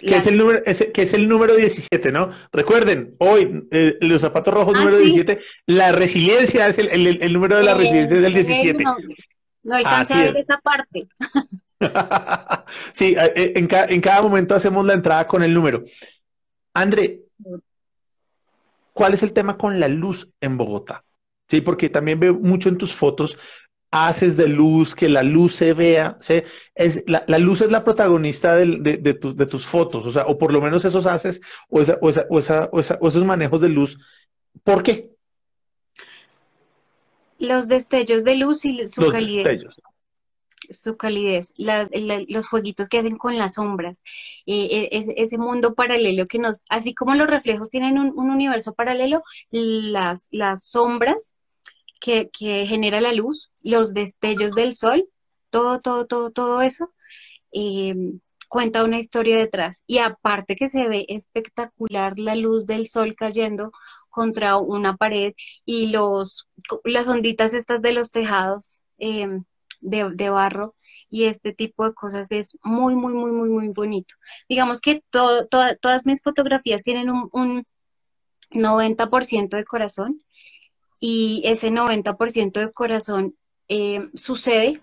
que 0.00 0.16
es, 0.16 0.26
el 0.26 0.36
número, 0.36 0.62
que 0.62 1.02
es 1.02 1.12
el 1.14 1.28
número 1.28 1.56
17, 1.56 2.12
¿no? 2.12 2.30
Recuerden, 2.52 3.14
hoy, 3.18 3.66
eh, 3.70 3.96
los 4.00 4.20
zapatos 4.20 4.52
rojos 4.52 4.74
ah, 4.76 4.78
número 4.78 4.98
17, 4.98 5.40
la 5.66 5.92
resiliencia 5.92 6.66
es 6.68 6.78
el, 6.78 6.88
el, 6.88 7.32
número 7.32 7.56
de 7.56 7.62
la 7.62 7.74
resiliencia 7.74 8.18
es 8.18 8.24
el 8.24 8.34
17. 8.34 8.82
No, 8.82 8.96
no 9.62 9.76
alcancé 9.76 10.14
a 10.14 10.16
ver 10.18 10.36
esa 10.36 10.58
parte. 10.58 11.08
sí, 12.92 13.14
eh, 13.18 13.32
eh, 13.34 13.52
en, 13.56 13.68
en 13.70 14.00
cada 14.00 14.22
momento 14.22 14.54
hacemos 14.54 14.84
la 14.84 14.94
entrada 14.94 15.26
con 15.26 15.42
el 15.42 15.54
número. 15.54 15.82
André, 16.74 17.20
¿cuál 18.92 19.14
es 19.14 19.22
el 19.22 19.32
tema 19.32 19.56
con 19.56 19.80
la 19.80 19.88
luz 19.88 20.28
en 20.40 20.56
Bogotá? 20.56 21.04
Sí, 21.48 21.60
porque 21.60 21.88
también 21.88 22.20
veo 22.20 22.34
mucho 22.34 22.68
en 22.68 22.78
tus 22.78 22.94
fotos 22.94 23.36
haces 23.90 24.36
de 24.36 24.46
luz, 24.46 24.94
que 24.94 25.08
la 25.08 25.22
luz 25.22 25.54
se 25.54 25.72
vea. 25.72 26.16
¿sí? 26.20 26.42
Es, 26.74 27.02
la, 27.06 27.38
luz 27.38 27.60
es 27.60 27.70
la 27.70 27.84
protagonista 27.84 28.56
de, 28.56 28.76
de, 28.76 29.46
tus 29.46 29.66
fotos, 29.66 30.06
o 30.06 30.10
sea, 30.10 30.26
o 30.26 30.38
por 30.38 30.52
lo 30.52 30.60
menos 30.60 30.84
esos 30.84 31.06
haces 31.06 31.40
o, 31.68 31.80
esa, 31.80 31.98
o, 32.00 32.08
esa, 32.08 32.26
o, 32.30 32.38
esa, 32.38 32.68
o, 32.72 33.08
esos 33.08 33.24
manejos 33.24 33.60
de 33.60 33.68
luz. 33.68 33.98
¿Por 34.62 34.82
qué? 34.82 35.10
Los 37.38 37.68
destellos 37.68 38.24
de 38.24 38.36
luz 38.36 38.64
y 38.64 38.86
su 38.88 39.08
calidez. 39.10 39.64
Su 40.70 40.96
calidez, 40.96 41.52
los 41.56 42.46
jueguitos 42.46 42.88
que 42.88 42.98
hacen 42.98 43.16
con 43.16 43.36
las 43.36 43.54
sombras, 43.54 44.02
eh, 44.46 44.88
eh 44.92 45.04
ese 45.16 45.38
mundo 45.38 45.74
paralelo 45.74 46.26
que 46.26 46.38
nos, 46.38 46.62
así 46.68 46.94
como 46.94 47.14
los 47.14 47.28
reflejos 47.28 47.70
tienen 47.70 47.98
un, 47.98 48.16
un 48.18 48.30
universo 48.30 48.74
paralelo, 48.74 49.22
las, 49.50 50.28
las 50.30 50.64
sombras 50.64 51.34
que, 52.00 52.30
genera 52.66 53.00
la 53.00 53.12
luz, 53.12 53.50
los 53.62 53.94
destellos 53.94 54.52
del 54.54 54.74
sol, 54.74 55.08
todo, 55.50 55.80
todo, 55.80 56.06
todo, 56.06 56.30
todo 56.30 56.62
eso, 56.62 56.92
eh, 57.52 57.94
cuenta 58.48 58.84
una 58.84 58.98
historia 58.98 59.36
detrás. 59.38 59.82
Y 59.86 59.98
aparte 59.98 60.56
que 60.56 60.68
se 60.68 60.88
ve 60.88 61.04
espectacular 61.08 62.18
la 62.18 62.34
luz 62.34 62.66
del 62.66 62.88
sol 62.88 63.14
cayendo 63.16 63.72
contra 64.08 64.56
una 64.56 64.96
pared 64.96 65.34
y 65.64 65.88
los, 65.88 66.48
las 66.84 67.08
onditas 67.08 67.54
estas 67.54 67.82
de 67.82 67.92
los 67.92 68.10
tejados 68.10 68.82
eh, 68.98 69.28
de, 69.80 70.30
barro 70.30 70.74
y 71.08 71.24
este 71.24 71.52
tipo 71.52 71.84
de 71.84 71.94
cosas 71.94 72.30
es 72.32 72.58
muy, 72.62 72.94
muy, 72.94 73.12
muy, 73.12 73.30
muy, 73.30 73.48
muy 73.48 73.68
bonito. 73.68 74.14
Digamos 74.48 74.80
que 74.80 75.02
todas 75.10 76.06
mis 76.06 76.22
fotografías 76.22 76.82
tienen 76.82 77.10
un, 77.10 77.28
un 77.32 77.64
90% 78.50 79.56
de 79.56 79.64
corazón 79.64 80.22
y 80.98 81.42
ese 81.44 81.70
90% 81.70 82.60
de 82.60 82.72
corazón 82.72 83.34
eh, 83.68 84.08
sucede 84.14 84.80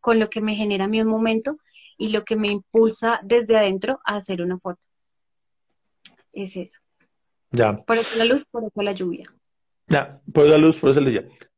con 0.00 0.18
lo 0.18 0.30
que 0.30 0.40
me 0.40 0.54
genera 0.54 0.86
a 0.86 0.88
mí 0.88 1.00
un 1.00 1.08
momento 1.08 1.58
y 1.98 2.08
lo 2.08 2.24
que 2.24 2.36
me 2.36 2.48
impulsa 2.48 3.20
desde 3.22 3.56
adentro 3.56 4.00
a 4.04 4.16
hacer 4.16 4.42
una 4.42 4.58
foto. 4.58 4.86
Es 6.32 6.56
eso. 6.56 6.80
Ya. 7.50 7.76
Por 7.76 7.98
eso 7.98 8.16
la 8.16 8.24
luz, 8.24 8.44
por 8.50 8.64
eso 8.64 8.82
la 8.82 8.92
lluvia. 8.92 9.24
Ya, 9.88 10.20
por 10.32 10.44
eso 10.44 10.52
la 10.52 10.58
luz, 10.58 10.78
por 10.78 10.90
eso 10.90 11.00
la 11.00 11.10
lluvia 11.10 11.49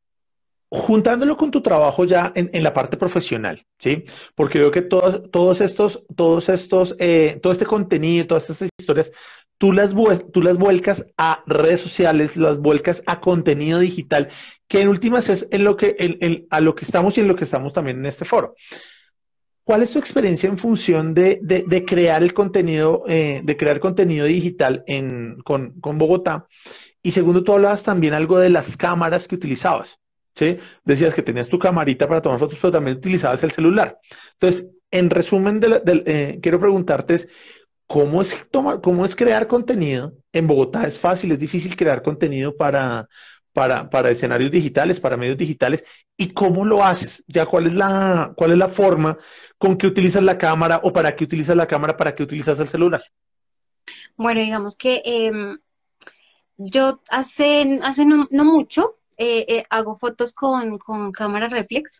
juntándolo 0.73 1.37
con 1.37 1.51
tu 1.51 1.61
trabajo 1.61 2.03
ya 2.03 2.31
en, 2.33 2.49
en, 2.51 2.63
la 2.63 2.73
parte 2.73 2.97
profesional, 2.97 3.63
¿sí? 3.77 4.05
Porque 4.33 4.57
veo 4.57 4.71
que 4.71 4.81
todos, 4.81 5.29
todos 5.29 5.61
estos, 5.61 6.03
todos 6.15 6.49
estos, 6.49 6.95
eh, 6.97 7.39
todo 7.43 7.53
este 7.53 7.67
contenido, 7.67 8.25
todas 8.25 8.49
estas 8.49 8.69
historias, 8.79 9.11
tú 9.59 9.71
las, 9.71 9.93
tú 10.31 10.41
las 10.41 10.57
vuelcas 10.57 11.05
a 11.15 11.43
redes 11.45 11.79
sociales, 11.79 12.35
las 12.37 12.57
vuelcas 12.57 13.03
a 13.05 13.21
contenido 13.21 13.77
digital, 13.77 14.29
que 14.67 14.81
en 14.81 14.87
últimas 14.87 15.29
es 15.29 15.47
en 15.51 15.63
lo 15.63 15.77
que, 15.77 16.47
a 16.49 16.59
lo 16.59 16.73
que 16.73 16.85
estamos 16.85 17.17
y 17.17 17.21
en 17.21 17.27
lo 17.27 17.35
que 17.35 17.43
estamos 17.43 17.71
también 17.71 17.99
en 17.99 18.07
este 18.07 18.25
foro. 18.25 18.55
¿Cuál 19.63 19.83
es 19.83 19.91
tu 19.91 19.99
experiencia 19.99 20.49
en 20.49 20.57
función 20.57 21.13
de, 21.13 21.39
de, 21.43 21.65
de 21.67 21.85
crear 21.85 22.23
el 22.23 22.33
contenido, 22.33 23.03
eh, 23.07 23.41
de 23.43 23.57
crear 23.57 23.79
contenido 23.79 24.25
digital 24.25 24.83
en, 24.87 25.37
con, 25.45 25.79
con 25.79 25.99
Bogotá? 25.99 26.47
Y 27.03 27.11
segundo, 27.11 27.43
tú 27.43 27.53
hablabas 27.53 27.83
también 27.83 28.15
algo 28.15 28.39
de 28.39 28.49
las 28.49 28.75
cámaras 28.75 29.27
que 29.27 29.35
utilizabas. 29.35 29.99
¿Sí? 30.35 30.57
Decías 30.83 31.13
que 31.13 31.21
tenías 31.21 31.49
tu 31.49 31.59
camarita 31.59 32.07
para 32.07 32.21
tomar 32.21 32.39
fotos, 32.39 32.59
pero 32.61 32.71
también 32.71 32.97
utilizabas 32.97 33.43
el 33.43 33.51
celular. 33.51 33.99
Entonces, 34.33 34.67
en 34.91 35.09
resumen, 35.09 35.59
eh, 36.05 36.39
quiero 36.41 36.59
preguntarte 36.59 37.27
¿cómo 37.87 38.21
es, 38.21 38.35
tomar, 38.51 38.81
¿cómo 38.81 39.05
es 39.05 39.15
crear 39.15 39.47
contenido? 39.47 40.13
En 40.31 40.47
Bogotá 40.47 40.87
es 40.87 40.99
fácil, 40.99 41.31
es 41.31 41.39
difícil 41.39 41.75
crear 41.75 42.01
contenido 42.01 42.55
para, 42.55 43.07
para, 43.51 43.89
para 43.89 44.09
escenarios 44.09 44.51
digitales, 44.51 44.99
para 44.99 45.17
medios 45.17 45.37
digitales, 45.37 45.83
y 46.17 46.29
cómo 46.31 46.65
lo 46.65 46.83
haces, 46.83 47.23
ya 47.27 47.45
cuál 47.45 47.67
es 47.67 47.73
la, 47.73 48.33
cuál 48.35 48.51
es 48.51 48.57
la 48.57 48.69
forma 48.69 49.17
con 49.57 49.77
que 49.77 49.87
utilizas 49.87 50.23
la 50.23 50.37
cámara 50.37 50.79
o 50.83 50.91
para 50.91 51.15
qué 51.15 51.23
utilizas 51.23 51.55
la 51.55 51.67
cámara, 51.67 51.97
para 51.97 52.15
qué 52.15 52.23
utilizas 52.23 52.59
el 52.59 52.69
celular. 52.69 53.03
Bueno, 54.15 54.41
digamos 54.41 54.75
que 54.75 55.01
em, 55.05 55.59
yo 56.57 57.01
hace, 57.09 57.79
hace 57.83 58.05
no 58.05 58.27
mucho 58.29 58.97
eh, 59.17 59.45
eh, 59.47 59.63
hago 59.69 59.95
fotos 59.95 60.33
con, 60.33 60.77
con 60.79 61.11
cámara 61.11 61.47
reflex, 61.47 61.99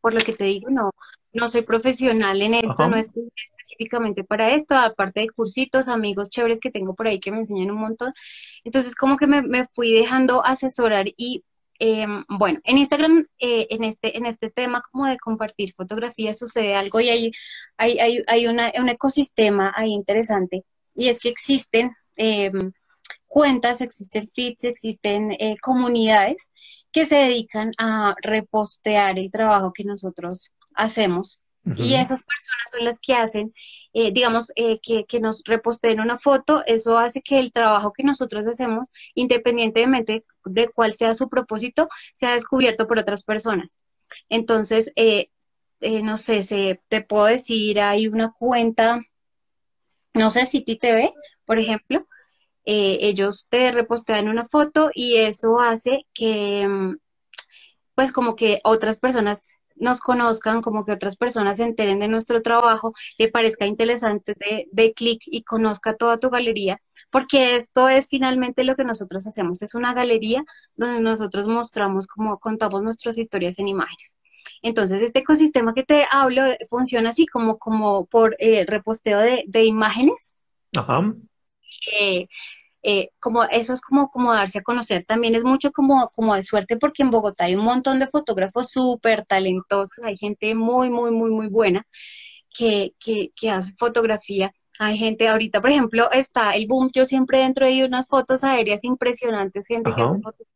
por 0.00 0.14
lo 0.14 0.20
que 0.20 0.32
te 0.32 0.44
digo, 0.44 0.70
no, 0.70 0.90
no 1.32 1.48
soy 1.48 1.62
profesional 1.62 2.40
en 2.40 2.54
esto, 2.54 2.88
no 2.88 2.96
estoy 2.96 3.28
específicamente 3.34 4.24
para 4.24 4.54
esto, 4.54 4.76
aparte 4.76 5.20
de 5.20 5.30
cursitos, 5.30 5.88
amigos 5.88 6.30
chéveres 6.30 6.60
que 6.60 6.70
tengo 6.70 6.94
por 6.94 7.08
ahí 7.08 7.20
que 7.20 7.32
me 7.32 7.38
enseñan 7.38 7.70
un 7.70 7.78
montón. 7.78 8.12
Entonces, 8.62 8.94
como 8.94 9.16
que 9.16 9.26
me, 9.26 9.66
fui 9.66 9.92
dejando 9.92 10.44
asesorar 10.44 11.06
y 11.16 11.42
em, 11.80 12.24
bueno, 12.28 12.60
en 12.64 12.78
Instagram, 12.78 13.24
eh, 13.40 13.66
en, 13.70 13.84
este, 13.84 14.16
en 14.16 14.26
este 14.26 14.50
tema 14.50 14.82
como 14.92 15.06
de 15.06 15.18
compartir 15.18 15.74
fotografías 15.74 16.38
sucede 16.38 16.74
algo 16.76 17.00
y 17.00 17.08
hay, 17.08 17.30
hay, 17.76 17.98
hay, 17.98 18.22
hay 18.26 18.46
una, 18.46 18.72
un 18.78 18.88
ecosistema 18.88 19.72
ahí 19.74 19.90
interesante 19.90 20.64
y 20.94 21.08
es 21.08 21.18
que 21.18 21.30
existen 21.30 21.96
em, 22.16 22.72
cuentas, 23.26 23.80
existen 23.80 24.28
feeds, 24.28 24.64
existen 24.64 25.36
comunidades 25.60 26.52
que 26.94 27.06
se 27.06 27.16
dedican 27.16 27.72
a 27.76 28.14
repostear 28.22 29.18
el 29.18 29.32
trabajo 29.32 29.72
que 29.72 29.82
nosotros 29.82 30.52
hacemos. 30.74 31.40
Y 31.76 31.94
esas 31.94 32.22
personas 32.24 32.70
son 32.70 32.84
las 32.84 33.00
que 33.00 33.14
hacen, 33.14 33.54
eh, 33.94 34.12
digamos, 34.12 34.52
eh, 34.54 34.78
que, 34.80 35.06
que, 35.06 35.18
nos 35.18 35.42
reposteen 35.46 35.98
una 35.98 36.18
foto, 36.18 36.62
eso 36.66 36.98
hace 36.98 37.22
que 37.22 37.38
el 37.38 37.52
trabajo 37.52 37.92
que 37.94 38.02
nosotros 38.02 38.46
hacemos, 38.46 38.90
independientemente 39.14 40.24
de 40.44 40.68
cuál 40.68 40.92
sea 40.92 41.14
su 41.14 41.30
propósito, 41.30 41.88
sea 42.12 42.34
descubierto 42.34 42.86
por 42.86 42.98
otras 42.98 43.24
personas. 43.24 43.78
Entonces, 44.28 44.92
eh, 44.94 45.30
no 45.80 46.18
sé, 46.18 46.44
se, 46.44 46.82
te 46.88 47.02
puedo 47.02 47.24
decir, 47.24 47.80
hay 47.80 48.08
una 48.08 48.30
cuenta, 48.30 49.00
no 50.12 50.30
sé, 50.30 50.44
City 50.44 50.76
TV, 50.76 51.14
por 51.46 51.58
ejemplo, 51.58 52.06
eh, 52.64 52.98
ellos 53.00 53.46
te 53.48 53.70
repostean 53.72 54.28
una 54.28 54.46
foto 54.48 54.90
y 54.94 55.16
eso 55.16 55.60
hace 55.60 56.06
que, 56.14 56.66
mm, 56.66 56.96
pues 57.94 58.12
como 58.12 58.36
que 58.36 58.60
otras 58.64 58.98
personas 58.98 59.54
nos 59.76 60.00
conozcan, 60.00 60.62
como 60.62 60.84
que 60.84 60.92
otras 60.92 61.16
personas 61.16 61.56
se 61.58 61.64
enteren 61.64 61.98
de 61.98 62.08
nuestro 62.08 62.42
trabajo, 62.42 62.94
le 63.18 63.28
parezca 63.28 63.66
interesante 63.66 64.34
de, 64.70 64.92
clic 64.94 65.22
y 65.26 65.42
conozca 65.42 65.96
toda 65.96 66.18
tu 66.18 66.30
galería, 66.30 66.80
porque 67.10 67.56
esto 67.56 67.88
es 67.88 68.08
finalmente 68.08 68.64
lo 68.64 68.76
que 68.76 68.84
nosotros 68.84 69.26
hacemos, 69.26 69.62
es 69.62 69.74
una 69.74 69.94
galería 69.94 70.44
donde 70.76 71.00
nosotros 71.00 71.46
mostramos 71.48 72.06
como 72.06 72.38
contamos 72.38 72.82
nuestras 72.82 73.18
historias 73.18 73.58
en 73.58 73.68
imágenes. 73.68 74.16
Entonces, 74.62 75.02
este 75.02 75.20
ecosistema 75.20 75.74
que 75.74 75.84
te 75.84 76.04
hablo 76.10 76.42
funciona 76.68 77.10
así 77.10 77.26
como, 77.26 77.58
como 77.58 78.06
por 78.06 78.36
eh, 78.38 78.64
reposteo 78.66 79.18
de, 79.18 79.44
de 79.46 79.64
imágenes. 79.64 80.34
Ajá. 80.76 81.14
Eh, 81.92 82.26
eh, 82.86 83.08
como 83.18 83.44
eso 83.44 83.72
es 83.72 83.80
como, 83.80 84.10
como 84.10 84.32
darse 84.34 84.58
a 84.58 84.62
conocer, 84.62 85.04
también 85.06 85.34
es 85.34 85.42
mucho 85.42 85.72
como, 85.72 86.10
como 86.14 86.34
de 86.34 86.42
suerte 86.42 86.76
porque 86.76 87.02
en 87.02 87.10
Bogotá 87.10 87.46
hay 87.46 87.56
un 87.56 87.64
montón 87.64 87.98
de 87.98 88.08
fotógrafos 88.08 88.70
súper 88.70 89.24
talentosos, 89.24 90.04
hay 90.04 90.18
gente 90.18 90.54
muy, 90.54 90.90
muy, 90.90 91.10
muy, 91.10 91.30
muy 91.30 91.48
buena 91.48 91.86
que, 92.54 92.94
que, 92.98 93.30
que 93.34 93.50
hace 93.50 93.72
fotografía. 93.78 94.52
Hay 94.78 94.98
gente 94.98 95.28
ahorita, 95.28 95.60
por 95.60 95.70
ejemplo, 95.70 96.10
está 96.10 96.52
el 96.56 96.66
boom, 96.66 96.90
yo 96.92 97.06
siempre 97.06 97.38
dentro 97.38 97.66
de 97.66 97.84
unas 97.84 98.08
fotos 98.08 98.44
aéreas 98.44 98.84
impresionantes, 98.84 99.66
gente 99.66 99.90
que 99.94 100.02
hace 100.02 100.20
fotos 100.20 100.46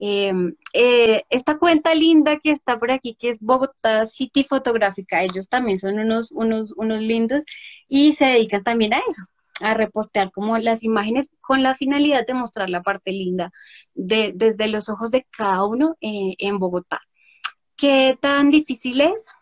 em, 0.00 0.54
eh, 0.72 1.22
esta 1.28 1.58
cuenta 1.58 1.94
linda 1.94 2.38
que 2.38 2.50
está 2.50 2.78
por 2.78 2.90
aquí, 2.90 3.14
que 3.14 3.28
es 3.28 3.40
Bogotá 3.40 4.06
City 4.06 4.44
Fotográfica, 4.44 5.22
ellos 5.22 5.48
también 5.48 5.78
son 5.78 5.98
unos, 5.98 6.32
unos, 6.32 6.72
unos 6.76 7.02
lindos 7.02 7.44
y 7.88 8.14
se 8.14 8.24
dedican 8.26 8.64
también 8.64 8.94
a 8.94 8.98
eso, 8.98 9.22
a 9.60 9.74
repostear 9.74 10.30
como 10.30 10.58
las 10.58 10.82
imágenes 10.82 11.30
con 11.40 11.62
la 11.62 11.74
finalidad 11.74 12.26
de 12.26 12.34
mostrar 12.34 12.70
la 12.70 12.82
parte 12.82 13.12
linda 13.12 13.52
de, 13.94 14.32
desde 14.34 14.68
los 14.68 14.88
ojos 14.88 15.10
de 15.10 15.26
cada 15.30 15.64
uno 15.64 15.96
eh, 16.00 16.34
en 16.38 16.58
Bogotá. 16.58 17.00
¿Qué 17.76 18.18
tan 18.20 18.50
difícil 18.50 19.00
es? 19.00 19.32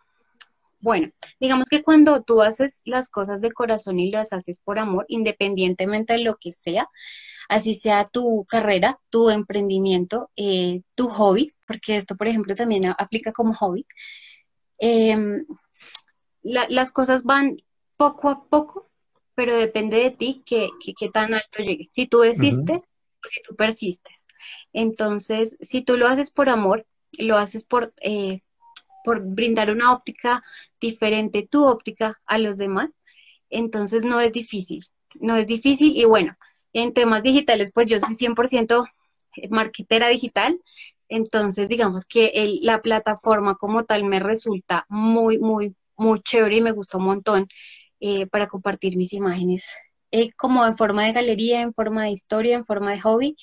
Bueno, 0.81 1.11
digamos 1.41 1.69
que 1.69 1.83
cuando 1.83 2.23
tú 2.23 2.41
haces 2.41 2.83
las 2.85 3.09
cosas 3.09 3.41
de 3.41 3.51
corazón 3.53 3.99
y 3.99 4.11
las 4.11 4.33
haces 4.33 4.61
por 4.61 4.79
amor, 4.79 5.07
independientemente 5.09 6.13
de 6.13 6.21
lo 6.21 6.37
que 6.37 6.53
sea, 6.53 6.89
así 7.49 7.75
sea 7.75 8.07
tu 8.07 8.45
carrera, 8.49 9.01
tu 9.11 9.31
emprendimiento, 9.31 10.31
eh, 10.37 10.83
tu 10.95 11.09
hobby, 11.09 11.53
porque 11.67 11.97
esto, 11.97 12.17
por 12.17 12.29
ejemplo, 12.29 12.55
también 12.55 12.83
aplica 12.97 13.33
como 13.33 13.55
hobby, 13.55 13.87
em, 14.79 15.45
las 16.43 16.93
cosas 16.93 17.25
van 17.25 17.57
poco 17.97 18.29
a 18.29 18.45
poco, 18.49 18.88
pero 19.39 19.57
depende 19.57 19.99
de 19.99 20.11
ti 20.11 20.43
que, 20.45 20.69
tan 21.13 21.33
alto 21.33 21.63
llegues. 21.63 21.91
Si 21.93 22.09
tú 22.09 22.19
desistes 22.19 22.89
o 23.25 23.29
si 23.29 23.41
tú 23.43 23.55
persistes. 23.55 24.27
Entonces, 24.73 25.57
si 25.61 25.81
tú 25.81 25.97
lo 25.97 26.09
haces 26.09 26.33
por 26.33 26.49
amor, 26.49 26.85
lo 27.13 27.39
haces 27.39 27.63
por, 27.63 27.95
eh, 28.01 28.41
por 29.05 29.21
brindar 29.21 29.71
una 29.71 29.93
óptica 29.93 30.43
diferente, 30.81 31.47
tu 31.49 31.65
óptica 31.65 32.21
a 32.27 32.39
los 32.39 32.59
demás, 32.59 32.99
entonces 33.49 34.03
no 34.03 34.19
es 34.19 34.33
difícil, 34.33 34.85
no 35.21 35.37
es 35.37 35.47
difícil 35.47 35.97
y 35.97 36.05
bueno, 36.05 36.37
en 36.73 36.93
temas 36.93 37.23
digitales, 37.23 37.71
pues 37.73 37.87
yo 37.87 38.01
soy 38.01 38.17
100% 38.17 38.87
marketera 39.51 40.09
digital, 40.09 40.61
entonces 41.09 41.69
digamos 41.69 42.07
que 42.07 42.59
la 42.63 42.83
plataforma 42.83 43.55
como 43.55 43.85
tal 43.85 44.03
me 44.03 44.19
resulta 44.19 44.85
muy, 44.89 45.39
muy, 45.39 45.77
muy 45.97 46.19
chévere 46.23 46.57
y 46.57 46.61
me 46.61 46.73
gusta 46.73 46.99
un 46.99 47.05
montón 47.05 47.49
eh, 48.01 48.27
para 48.27 48.49
compartir 48.49 48.97
mis 48.97 49.13
imágenes, 49.13 49.77
eh, 50.11 50.31
como 50.37 50.65
en 50.67 50.77
forma 50.77 51.05
de 51.05 51.13
galería, 51.13 51.61
en 51.61 51.75
forma 51.75 52.05
de 52.05 52.11
historia, 52.11 52.57
en 52.57 52.65
forma 52.65 52.93
de 52.93 53.01
hobby 53.01 53.37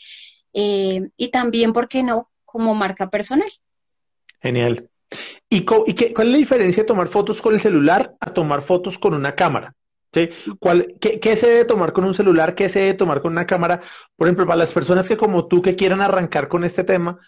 eh, 0.54 1.02
y 1.18 1.30
también, 1.30 1.74
¿por 1.74 1.88
qué 1.88 2.04
no?, 2.04 2.30
como 2.46 2.74
marca 2.74 3.10
personal. 3.10 3.50
Genial. 4.42 4.90
¿Y, 5.50 5.66
y 5.86 5.94
qué, 5.94 6.14
cuál 6.14 6.28
es 6.28 6.32
la 6.32 6.38
diferencia 6.38 6.84
de 6.84 6.88
tomar 6.88 7.08
fotos 7.08 7.42
con 7.42 7.54
el 7.54 7.60
celular 7.60 8.16
a 8.20 8.34
tomar 8.34 8.62
fotos 8.62 8.98
con 8.98 9.14
una 9.14 9.36
cámara? 9.36 9.76
¿Cuál, 10.60 10.96
qué, 11.00 11.36
se 11.36 11.48
debe 11.48 11.66
tomar 11.66 11.92
con 11.94 12.06
un 12.06 12.14
celular? 12.14 12.56
¿Qué 12.56 12.70
se 12.70 12.80
debe 12.80 12.94
tomar 12.94 13.22
con 13.22 13.34
una 13.34 13.46
cámara? 13.46 13.82
Por 14.16 14.28
ejemplo, 14.28 14.46
para 14.46 14.58
las 14.58 14.72
personas 14.72 15.08
que 15.08 15.18
como 15.18 15.48
tú 15.48 15.62
que 15.62 15.76
quieran 15.76 16.02
arrancar 16.02 16.48
con 16.48 16.64
este 16.64 16.84
tema, 16.84 17.20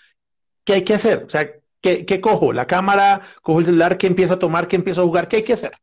¿qué 0.63 0.73
hay 0.73 0.84
que 0.84 0.93
hacer? 0.93 1.25
O 1.25 1.30
sea, 1.30 1.51
¿qué, 1.82 2.05
qué 2.05 2.21
cojo? 2.21 2.53
¿La 2.53 2.67
cámara? 2.67 3.21
¿Cojo 3.41 3.59
el 3.59 3.65
celular? 3.65 3.97
¿Qué 3.97 4.07
empiezo 4.07 4.36
a 4.36 4.39
tomar? 4.39 4.67
¿Qué 4.67 4.78
empiezo 4.78 5.01
a 5.01 5.05
jugar? 5.05 5.28
¿Qué 5.28 5.38
hay 5.38 5.43
que 5.43 5.53
hacer? 5.53 5.73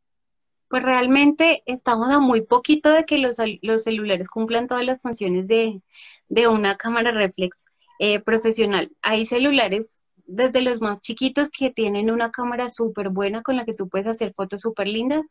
Pues 0.68 0.82
realmente 0.82 1.62
estamos 1.66 2.10
a 2.10 2.18
muy 2.18 2.42
poquito 2.42 2.90
de 2.90 3.04
que 3.04 3.18
los, 3.18 3.36
los 3.62 3.84
celulares 3.84 4.28
cumplan 4.28 4.66
todas 4.66 4.84
las 4.84 5.00
funciones 5.00 5.46
de, 5.48 5.82
de 6.28 6.48
una 6.48 6.76
cámara 6.76 7.10
reflex 7.12 7.64
eh, 8.00 8.20
profesional. 8.20 8.90
Hay 9.02 9.26
celulares 9.26 10.00
desde 10.26 10.62
los 10.62 10.80
más 10.80 11.00
chiquitos 11.00 11.50
que 11.50 11.70
tienen 11.70 12.10
una 12.10 12.30
cámara 12.30 12.70
súper 12.70 13.10
buena 13.10 13.42
con 13.42 13.56
la 13.56 13.64
que 13.64 13.74
tú 13.74 13.88
puedes 13.88 14.06
hacer 14.06 14.32
fotos 14.34 14.62
súper 14.62 14.88
lindas. 14.88 15.22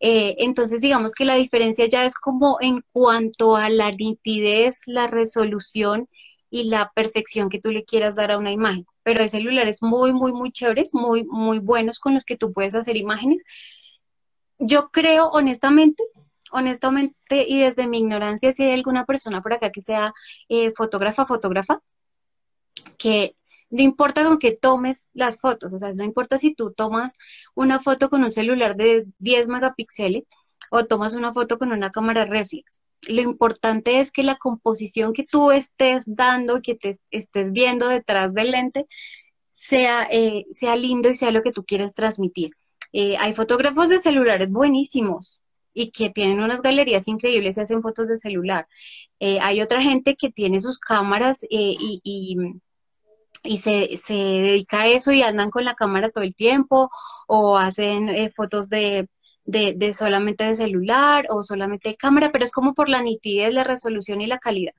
Eh, 0.00 0.36
entonces, 0.38 0.80
digamos 0.80 1.14
que 1.14 1.24
la 1.24 1.34
diferencia 1.36 1.86
ya 1.86 2.04
es 2.04 2.14
como 2.14 2.58
en 2.60 2.82
cuanto 2.92 3.56
a 3.56 3.68
la 3.70 3.90
nitidez, 3.90 4.82
la 4.86 5.06
resolución 5.08 6.08
y 6.50 6.64
la 6.70 6.92
perfección 6.94 7.48
que 7.50 7.60
tú 7.60 7.70
le 7.72 7.84
quieras 7.84 8.14
dar 8.14 8.30
a 8.30 8.38
una 8.38 8.52
imagen. 8.52 8.86
Pero 9.02 9.22
hay 9.22 9.28
celulares 9.28 9.82
muy, 9.82 10.12
muy, 10.12 10.32
muy 10.32 10.52
chéveres, 10.52 10.90
muy, 10.94 11.24
muy 11.24 11.58
buenos 11.58 11.98
con 11.98 12.14
los 12.14 12.24
que 12.24 12.36
tú 12.36 12.52
puedes 12.52 12.74
hacer 12.74 12.96
imágenes. 12.96 13.42
Yo 14.58 14.90
creo, 14.90 15.28
honestamente, 15.28 16.02
honestamente 16.50 17.46
y 17.46 17.60
desde 17.60 17.86
mi 17.86 17.98
ignorancia, 17.98 18.52
si 18.52 18.64
hay 18.64 18.72
alguna 18.72 19.04
persona 19.04 19.42
por 19.42 19.52
acá 19.52 19.70
que 19.70 19.82
sea 19.82 20.12
eh, 20.48 20.72
fotógrafa, 20.72 21.26
fotógrafa, 21.26 21.80
que 22.98 23.36
no 23.70 23.82
importa 23.82 24.24
con 24.24 24.38
que 24.38 24.56
tomes 24.56 25.10
las 25.12 25.40
fotos, 25.40 25.72
o 25.72 25.78
sea, 25.78 25.92
no 25.92 26.04
importa 26.04 26.38
si 26.38 26.54
tú 26.54 26.72
tomas 26.72 27.12
una 27.54 27.80
foto 27.80 28.08
con 28.10 28.24
un 28.24 28.30
celular 28.30 28.76
de 28.76 29.06
10 29.18 29.48
megapíxeles 29.48 30.24
o 30.70 30.86
tomas 30.86 31.14
una 31.14 31.32
foto 31.32 31.58
con 31.58 31.72
una 31.72 31.90
cámara 31.90 32.24
reflex. 32.24 32.80
Lo 33.02 33.22
importante 33.22 34.00
es 34.00 34.10
que 34.10 34.22
la 34.22 34.36
composición 34.36 35.12
que 35.12 35.24
tú 35.24 35.50
estés 35.52 36.04
dando, 36.06 36.62
que 36.62 36.74
te 36.74 36.98
estés 37.10 37.52
viendo 37.52 37.88
detrás 37.88 38.34
del 38.34 38.50
lente, 38.52 38.86
sea, 39.50 40.08
eh, 40.10 40.46
sea 40.50 40.76
lindo 40.76 41.10
y 41.10 41.16
sea 41.16 41.30
lo 41.30 41.42
que 41.42 41.52
tú 41.52 41.64
quieres 41.64 41.94
transmitir. 41.94 42.52
Eh, 42.92 43.16
hay 43.18 43.34
fotógrafos 43.34 43.88
de 43.88 43.98
celulares 43.98 44.50
buenísimos, 44.50 45.40
y 45.78 45.90
que 45.92 46.10
tienen 46.10 46.40
unas 46.40 46.62
galerías 46.62 47.08
increíbles 47.08 47.56
y 47.56 47.60
hacen 47.60 47.82
fotos 47.82 48.08
de 48.08 48.18
celular. 48.18 48.66
Eh, 49.20 49.38
hay 49.40 49.60
otra 49.62 49.82
gente 49.82 50.16
que 50.16 50.30
tiene 50.30 50.60
sus 50.60 50.78
cámaras 50.78 51.42
eh, 51.44 51.48
y, 51.50 52.00
y, 53.42 53.56
se, 53.58 53.96
se, 53.96 54.14
dedica 54.14 54.82
a 54.82 54.86
eso 54.88 55.12
y 55.12 55.22
andan 55.22 55.50
con 55.50 55.64
la 55.64 55.74
cámara 55.74 56.10
todo 56.10 56.24
el 56.24 56.34
tiempo 56.34 56.90
o 57.28 57.56
hacen 57.58 58.08
eh, 58.08 58.30
fotos 58.30 58.68
de, 58.68 59.08
de, 59.44 59.74
de 59.76 59.92
solamente 59.94 60.44
de 60.44 60.56
celular 60.56 61.26
o 61.30 61.42
solamente 61.44 61.90
de 61.90 61.96
cámara, 61.96 62.32
pero 62.32 62.44
es 62.44 62.52
como 62.52 62.74
por 62.74 62.88
la 62.88 63.02
nitidez, 63.02 63.54
la 63.54 63.64
resolución 63.64 64.20
y 64.20 64.26
la 64.26 64.38
calidad 64.38 64.74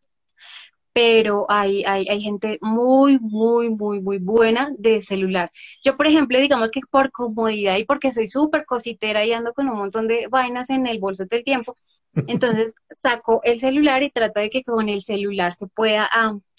pero 0.94 1.46
hay, 1.50 1.84
hay, 1.86 2.08
hay, 2.10 2.22
gente 2.22 2.58
muy, 2.62 3.20
muy, 3.20 3.70
muy, 3.70 4.02
muy 4.02 4.18
buena 4.18 4.72
de 4.78 5.02
celular. 5.02 5.52
Yo, 5.84 5.96
por 5.96 6.08
ejemplo, 6.08 6.40
digamos 6.40 6.72
que 6.72 6.82
por 6.90 7.12
comodidad 7.12 7.78
y 7.78 7.86
porque 7.86 8.12
soy 8.12 8.28
súper 8.28 8.66
cositera 8.66 9.26
y 9.26 9.34
ando 9.34 9.54
con 9.54 9.70
un 9.70 9.78
montón 9.78 10.08
de 10.08 10.28
vainas 10.28 10.70
en 10.70 10.88
el 10.88 11.00
bolso 11.00 11.26
del 11.26 11.44
tiempo, 11.44 11.78
entonces 12.28 12.76
saco 13.00 13.42
el 13.44 13.60
celular 13.60 14.04
y 14.04 14.10
trato 14.10 14.40
de 14.40 14.50
que 14.50 14.64
con 14.64 14.90
el 14.90 15.02
celular 15.04 15.56
se 15.56 15.68
pueda 15.68 16.10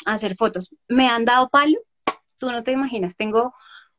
hacer 0.07 0.37
fotos. 0.37 0.71
Me 0.89 1.09
han 1.09 1.25
dado 1.25 1.49
palo, 1.49 1.77
tú 2.39 2.51
no 2.51 2.63
te 2.63 2.73
imaginas, 2.73 3.17
tengo 3.17 3.55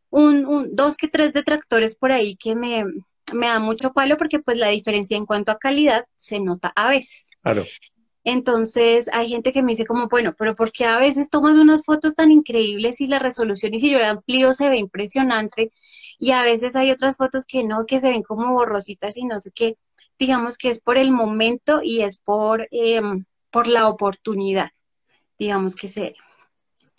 un, 0.09 0.45
un, 0.45 0.75
dos 0.75 0.97
que 0.97 1.07
tres 1.07 1.33
detractores 1.33 1.95
por 1.95 2.11
ahí 2.11 2.35
que 2.35 2.55
me, 2.55 2.85
me 3.33 3.47
dan 3.47 3.61
mucho 3.61 3.93
palo 3.93 4.17
porque 4.17 4.39
pues 4.39 4.57
la 4.57 4.67
diferencia 4.67 5.17
en 5.17 5.25
cuanto 5.25 5.51
a 5.51 5.59
calidad 5.59 6.05
se 6.15 6.39
nota 6.39 6.71
a 6.75 6.89
veces. 6.89 7.31
Claro. 7.41 7.63
Entonces 8.23 9.09
hay 9.11 9.29
gente 9.29 9.51
que 9.51 9.63
me 9.63 9.71
dice 9.71 9.85
como, 9.85 10.07
bueno, 10.07 10.35
pero 10.37 10.55
¿por 10.55 10.71
qué 10.71 10.85
a 10.85 10.97
veces 10.97 11.29
tomas 11.29 11.57
unas 11.57 11.83
fotos 11.83 12.13
tan 12.15 12.31
increíbles 12.31 13.01
y 13.01 13.07
la 13.07 13.19
resolución 13.19 13.73
y 13.73 13.79
si 13.79 13.89
yo 13.91 13.97
la 13.97 14.09
amplío 14.09 14.53
se 14.53 14.69
ve 14.69 14.77
impresionante? 14.77 15.71
Y 16.19 16.31
a 16.31 16.43
veces 16.43 16.75
hay 16.75 16.91
otras 16.91 17.17
fotos 17.17 17.45
que 17.45 17.63
no, 17.63 17.85
que 17.85 17.99
se 17.99 18.09
ven 18.09 18.21
como 18.21 18.53
borrositas 18.53 19.17
y 19.17 19.25
no 19.25 19.39
sé 19.39 19.51
qué. 19.51 19.77
Digamos 20.19 20.57
que 20.57 20.69
es 20.69 20.79
por 20.79 20.97
el 20.97 21.11
momento 21.11 21.81
y 21.81 22.01
es 22.03 22.19
por, 22.19 22.67
em, 22.69 23.25
por 23.49 23.65
la 23.65 23.87
oportunidad. 23.87 24.69
Digamos 25.39 25.75
que 25.75 25.87
se... 25.87 26.15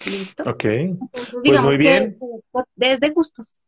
¿Listo? 0.04 0.42
Ok. 0.42 0.64
pues 1.12 1.60
muy 1.62 1.76
bien. 1.76 2.18
desde 2.74 3.10
gustos. 3.10 3.60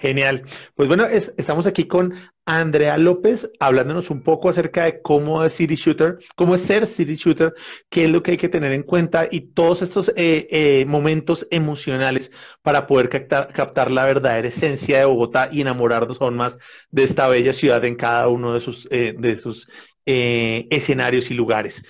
Genial. 0.00 0.44
Pues 0.74 0.88
bueno, 0.88 1.04
estamos 1.06 1.66
aquí 1.66 1.86
con 1.86 2.14
Andrea 2.46 2.96
López 2.96 3.50
hablándonos 3.60 4.08
un 4.08 4.22
poco 4.22 4.48
acerca 4.48 4.84
de 4.84 5.02
cómo 5.02 5.44
es 5.44 5.52
City 5.52 5.74
Shooter, 5.74 6.18
cómo 6.36 6.54
es 6.54 6.62
ser 6.62 6.86
City 6.86 7.16
Shooter, 7.16 7.52
qué 7.90 8.04
es 8.04 8.10
lo 8.10 8.22
que 8.22 8.30
hay 8.30 8.36
que 8.38 8.48
tener 8.48 8.72
en 8.72 8.82
cuenta 8.82 9.28
y 9.30 9.52
todos 9.52 9.82
estos 9.82 10.08
eh, 10.16 10.46
eh, 10.50 10.86
momentos 10.86 11.46
emocionales 11.50 12.32
para 12.62 12.86
poder 12.86 13.10
captar, 13.10 13.90
la 13.90 14.06
verdadera 14.06 14.48
esencia 14.48 15.00
de 15.00 15.04
Bogotá 15.04 15.50
y 15.52 15.60
enamorarnos 15.60 16.18
aún 16.22 16.34
más 16.34 16.58
de 16.90 17.02
esta 17.02 17.28
bella 17.28 17.52
ciudad 17.52 17.84
en 17.84 17.96
cada 17.96 18.26
uno 18.28 18.54
de 18.54 18.60
sus, 18.60 18.88
eh, 18.90 19.14
de 19.18 19.36
sus 19.36 19.68
escenarios 20.06 21.30
y 21.30 21.34
lugares. 21.34 21.84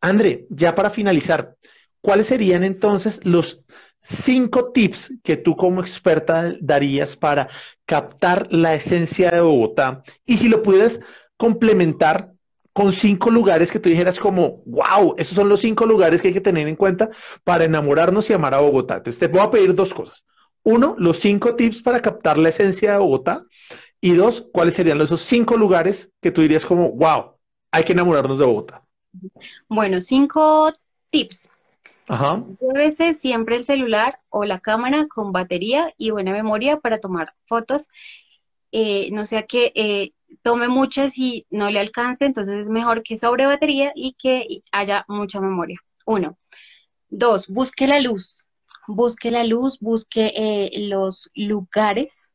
Andre, 0.00 0.46
ya 0.48 0.74
para 0.74 0.88
finalizar, 0.88 1.56
¿cuáles 2.00 2.26
serían 2.26 2.64
entonces 2.64 3.20
los 3.22 3.62
cinco 4.02 4.72
tips 4.72 5.12
que 5.22 5.36
tú 5.36 5.56
como 5.56 5.80
experta 5.80 6.54
darías 6.60 7.16
para 7.16 7.48
captar 7.86 8.48
la 8.50 8.74
esencia 8.74 9.30
de 9.30 9.40
Bogotá 9.40 10.02
y 10.26 10.36
si 10.36 10.48
lo 10.48 10.62
pudieras 10.62 11.00
complementar 11.36 12.32
con 12.72 12.92
cinco 12.92 13.30
lugares 13.30 13.70
que 13.70 13.78
tú 13.78 13.88
dijeras 13.88 14.18
como, 14.18 14.62
wow, 14.64 15.14
esos 15.18 15.34
son 15.34 15.48
los 15.48 15.60
cinco 15.60 15.84
lugares 15.86 16.22
que 16.22 16.28
hay 16.28 16.34
que 16.34 16.40
tener 16.40 16.68
en 16.68 16.76
cuenta 16.76 17.10
para 17.44 17.64
enamorarnos 17.64 18.28
y 18.30 18.32
amar 18.32 18.54
a 18.54 18.60
Bogotá. 18.60 18.96
Entonces 18.96 19.20
te 19.20 19.28
voy 19.28 19.40
a 19.40 19.50
pedir 19.50 19.74
dos 19.74 19.92
cosas. 19.92 20.24
Uno, 20.62 20.94
los 20.98 21.18
cinco 21.18 21.54
tips 21.54 21.82
para 21.82 22.00
captar 22.00 22.38
la 22.38 22.48
esencia 22.48 22.92
de 22.92 22.98
Bogotá. 22.98 23.44
Y 24.00 24.14
dos, 24.14 24.48
¿cuáles 24.52 24.74
serían 24.74 25.00
esos 25.00 25.22
cinco 25.22 25.56
lugares 25.56 26.10
que 26.20 26.30
tú 26.30 26.40
dirías 26.40 26.64
como, 26.66 26.90
wow, 26.92 27.36
hay 27.70 27.84
que 27.84 27.92
enamorarnos 27.92 28.38
de 28.38 28.46
Bogotá? 28.46 28.82
Bueno, 29.68 30.00
cinco 30.00 30.72
tips. 31.10 31.50
Ajá. 32.08 32.44
Llévese 32.60 33.14
siempre 33.14 33.56
el 33.56 33.64
celular 33.64 34.20
o 34.28 34.44
la 34.44 34.60
cámara 34.60 35.06
con 35.08 35.32
batería 35.32 35.92
y 35.96 36.10
buena 36.10 36.32
memoria 36.32 36.80
para 36.80 36.98
tomar 36.98 37.34
fotos. 37.46 37.88
Eh, 38.72 39.10
no 39.12 39.26
sea 39.26 39.42
que 39.44 39.72
eh, 39.74 40.12
tome 40.42 40.68
muchas 40.68 41.16
y 41.18 41.46
no 41.50 41.70
le 41.70 41.78
alcance, 41.78 42.24
entonces 42.24 42.54
es 42.54 42.68
mejor 42.70 43.02
que 43.02 43.18
sobre 43.18 43.46
batería 43.46 43.92
y 43.94 44.14
que 44.14 44.62
haya 44.72 45.04
mucha 45.08 45.40
memoria. 45.40 45.78
Uno. 46.06 46.36
Dos, 47.08 47.48
busque 47.48 47.86
la 47.86 48.00
luz. 48.00 48.46
Busque 48.88 49.30
la 49.30 49.44
luz, 49.44 49.78
busque 49.78 50.32
eh, 50.34 50.88
los 50.88 51.30
lugares 51.34 52.34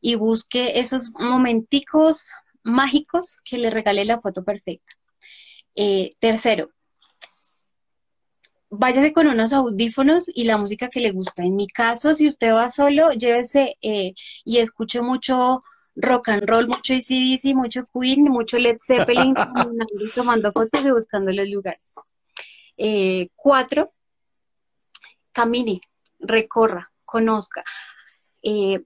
y 0.00 0.14
busque 0.14 0.78
esos 0.80 1.10
momenticos 1.12 2.32
mágicos 2.62 3.40
que 3.44 3.58
le 3.58 3.68
regale 3.68 4.04
la 4.04 4.20
foto 4.20 4.42
perfecta. 4.42 4.94
tercero, 6.18 6.70
váyase 8.72 9.12
con 9.12 9.26
unos 9.26 9.52
audífonos 9.52 10.30
y 10.34 10.44
la 10.44 10.56
música 10.56 10.88
que 10.88 11.00
le 11.00 11.12
gusta. 11.12 11.44
En 11.44 11.56
mi 11.56 11.66
caso, 11.66 12.14
si 12.14 12.26
usted 12.26 12.54
va 12.54 12.70
solo, 12.70 13.10
llévese 13.12 13.76
eh, 13.82 14.14
y 14.44 14.58
escuche 14.58 15.02
mucho 15.02 15.60
rock 15.94 16.30
and 16.30 16.48
roll, 16.48 16.68
mucho 16.68 16.94
ACDC, 16.94 17.54
mucho 17.54 17.84
Queen, 17.92 18.24
mucho 18.24 18.58
Led 18.58 18.78
Zeppelin, 18.80 19.34
tomando 20.14 20.52
fotos 20.52 20.86
y 20.86 20.90
buscando 20.90 21.30
los 21.32 21.48
lugares. 21.50 21.94
Eh, 22.78 23.28
cuatro, 23.36 23.92
camine, 25.32 25.78
recorra, 26.18 26.90
conozca. 27.04 27.62
Eh, 28.42 28.80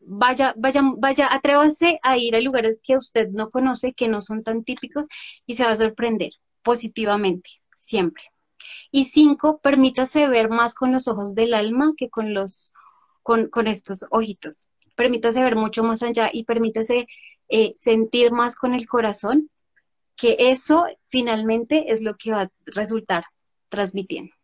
vaya, 0.00 0.52
vaya, 0.56 0.82
vaya, 0.96 1.32
atrévase 1.32 2.00
a 2.02 2.18
ir 2.18 2.34
a 2.34 2.40
lugares 2.40 2.80
que 2.82 2.96
usted 2.96 3.28
no 3.28 3.50
conoce, 3.50 3.94
que 3.94 4.08
no 4.08 4.20
son 4.20 4.42
tan 4.42 4.62
típicos 4.64 5.06
y 5.46 5.54
se 5.54 5.62
va 5.62 5.70
a 5.70 5.76
sorprender 5.76 6.32
positivamente, 6.62 7.50
siempre. 7.76 8.24
Y 8.90 9.06
cinco, 9.06 9.58
permítase 9.58 10.28
ver 10.28 10.48
más 10.48 10.74
con 10.74 10.92
los 10.92 11.08
ojos 11.08 11.34
del 11.34 11.54
alma 11.54 11.92
que 11.96 12.08
con 12.10 12.34
los, 12.34 12.72
con, 13.22 13.48
con 13.48 13.66
estos 13.66 14.04
ojitos. 14.10 14.68
Permítase 14.96 15.42
ver 15.42 15.56
mucho 15.56 15.84
más 15.84 16.02
allá 16.02 16.30
y 16.32 16.44
permítase 16.44 17.06
eh, 17.48 17.72
sentir 17.76 18.32
más 18.32 18.56
con 18.56 18.74
el 18.74 18.86
corazón, 18.86 19.50
que 20.16 20.36
eso 20.38 20.86
finalmente 21.06 21.92
es 21.92 22.02
lo 22.02 22.16
que 22.16 22.32
va 22.32 22.42
a 22.42 22.50
resultar 22.66 23.24
transmitiendo. 23.68 24.34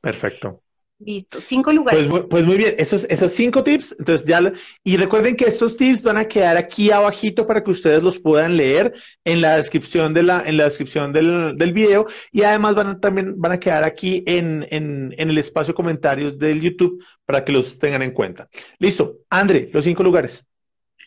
Perfecto. 0.00 0.62
Listo, 1.00 1.40
cinco 1.40 1.72
lugares. 1.72 2.08
Pues, 2.08 2.26
pues, 2.30 2.46
muy 2.46 2.56
bien, 2.56 2.76
esos, 2.78 3.04
esos 3.10 3.32
cinco 3.32 3.64
tips, 3.64 3.96
entonces 3.98 4.26
ya, 4.26 4.52
y 4.84 4.96
recuerden 4.96 5.36
que 5.36 5.44
estos 5.44 5.76
tips 5.76 6.02
van 6.02 6.16
a 6.16 6.28
quedar 6.28 6.56
aquí 6.56 6.90
abajito 6.92 7.46
para 7.46 7.62
que 7.62 7.72
ustedes 7.72 8.02
los 8.02 8.18
puedan 8.20 8.56
leer 8.56 8.94
en 9.24 9.40
la 9.40 9.56
descripción 9.56 10.14
de 10.14 10.22
la, 10.22 10.44
en 10.46 10.56
la 10.56 10.64
descripción 10.64 11.12
del, 11.12 11.58
del 11.58 11.72
video, 11.72 12.06
y 12.30 12.42
además 12.42 12.76
van 12.76 12.86
a, 12.86 13.00
también 13.00 13.38
van 13.38 13.52
a 13.52 13.60
quedar 13.60 13.82
aquí 13.84 14.22
en, 14.24 14.66
en, 14.70 15.12
en 15.18 15.30
el 15.30 15.36
espacio 15.36 15.74
comentarios 15.74 16.38
del 16.38 16.60
YouTube 16.60 17.04
para 17.26 17.44
que 17.44 17.52
los 17.52 17.78
tengan 17.78 18.02
en 18.02 18.12
cuenta. 18.12 18.48
Listo, 18.78 19.18
André, 19.28 19.70
los 19.72 19.84
cinco 19.84 20.04
lugares. 20.04 20.44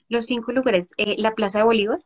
Los 0.09 0.25
cinco 0.25 0.51
lugares, 0.51 0.91
eh, 0.97 1.15
la 1.17 1.33
Plaza 1.33 1.59
de 1.59 1.63
Bolívar, 1.63 1.99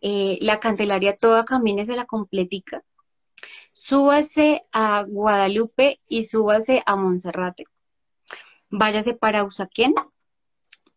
eh, 0.00 0.38
la 0.40 0.58
Candelaria 0.58 1.16
toda 1.16 1.44
camínese 1.44 1.94
la 1.96 2.06
completica, 2.06 2.82
súbase 3.76 4.62
a 4.72 5.02
Guadalupe 5.02 6.00
y 6.08 6.24
súbase 6.24 6.82
a 6.86 6.96
Monserrate. 6.96 7.64
Váyase 8.70 9.12
para 9.12 9.44
Usaquén, 9.44 9.94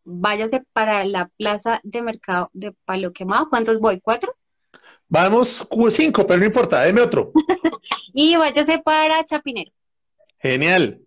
váyase 0.05 0.63
para 0.71 1.03
la 1.03 1.27
plaza 1.27 1.81
de 1.83 2.01
mercado 2.01 2.49
de 2.53 2.71
Palo 2.85 3.11
Quemado. 3.11 3.49
¿Cuántos 3.49 3.79
voy? 3.79 3.99
¿Cuatro? 3.99 4.33
Vamos 5.09 5.67
cinco, 5.89 6.25
pero 6.25 6.39
no 6.39 6.45
importa, 6.45 6.81
deme 6.83 7.01
otro. 7.01 7.33
y 8.13 8.37
váyase 8.37 8.79
para 8.79 9.25
Chapinero. 9.25 9.71
Genial. 10.39 11.01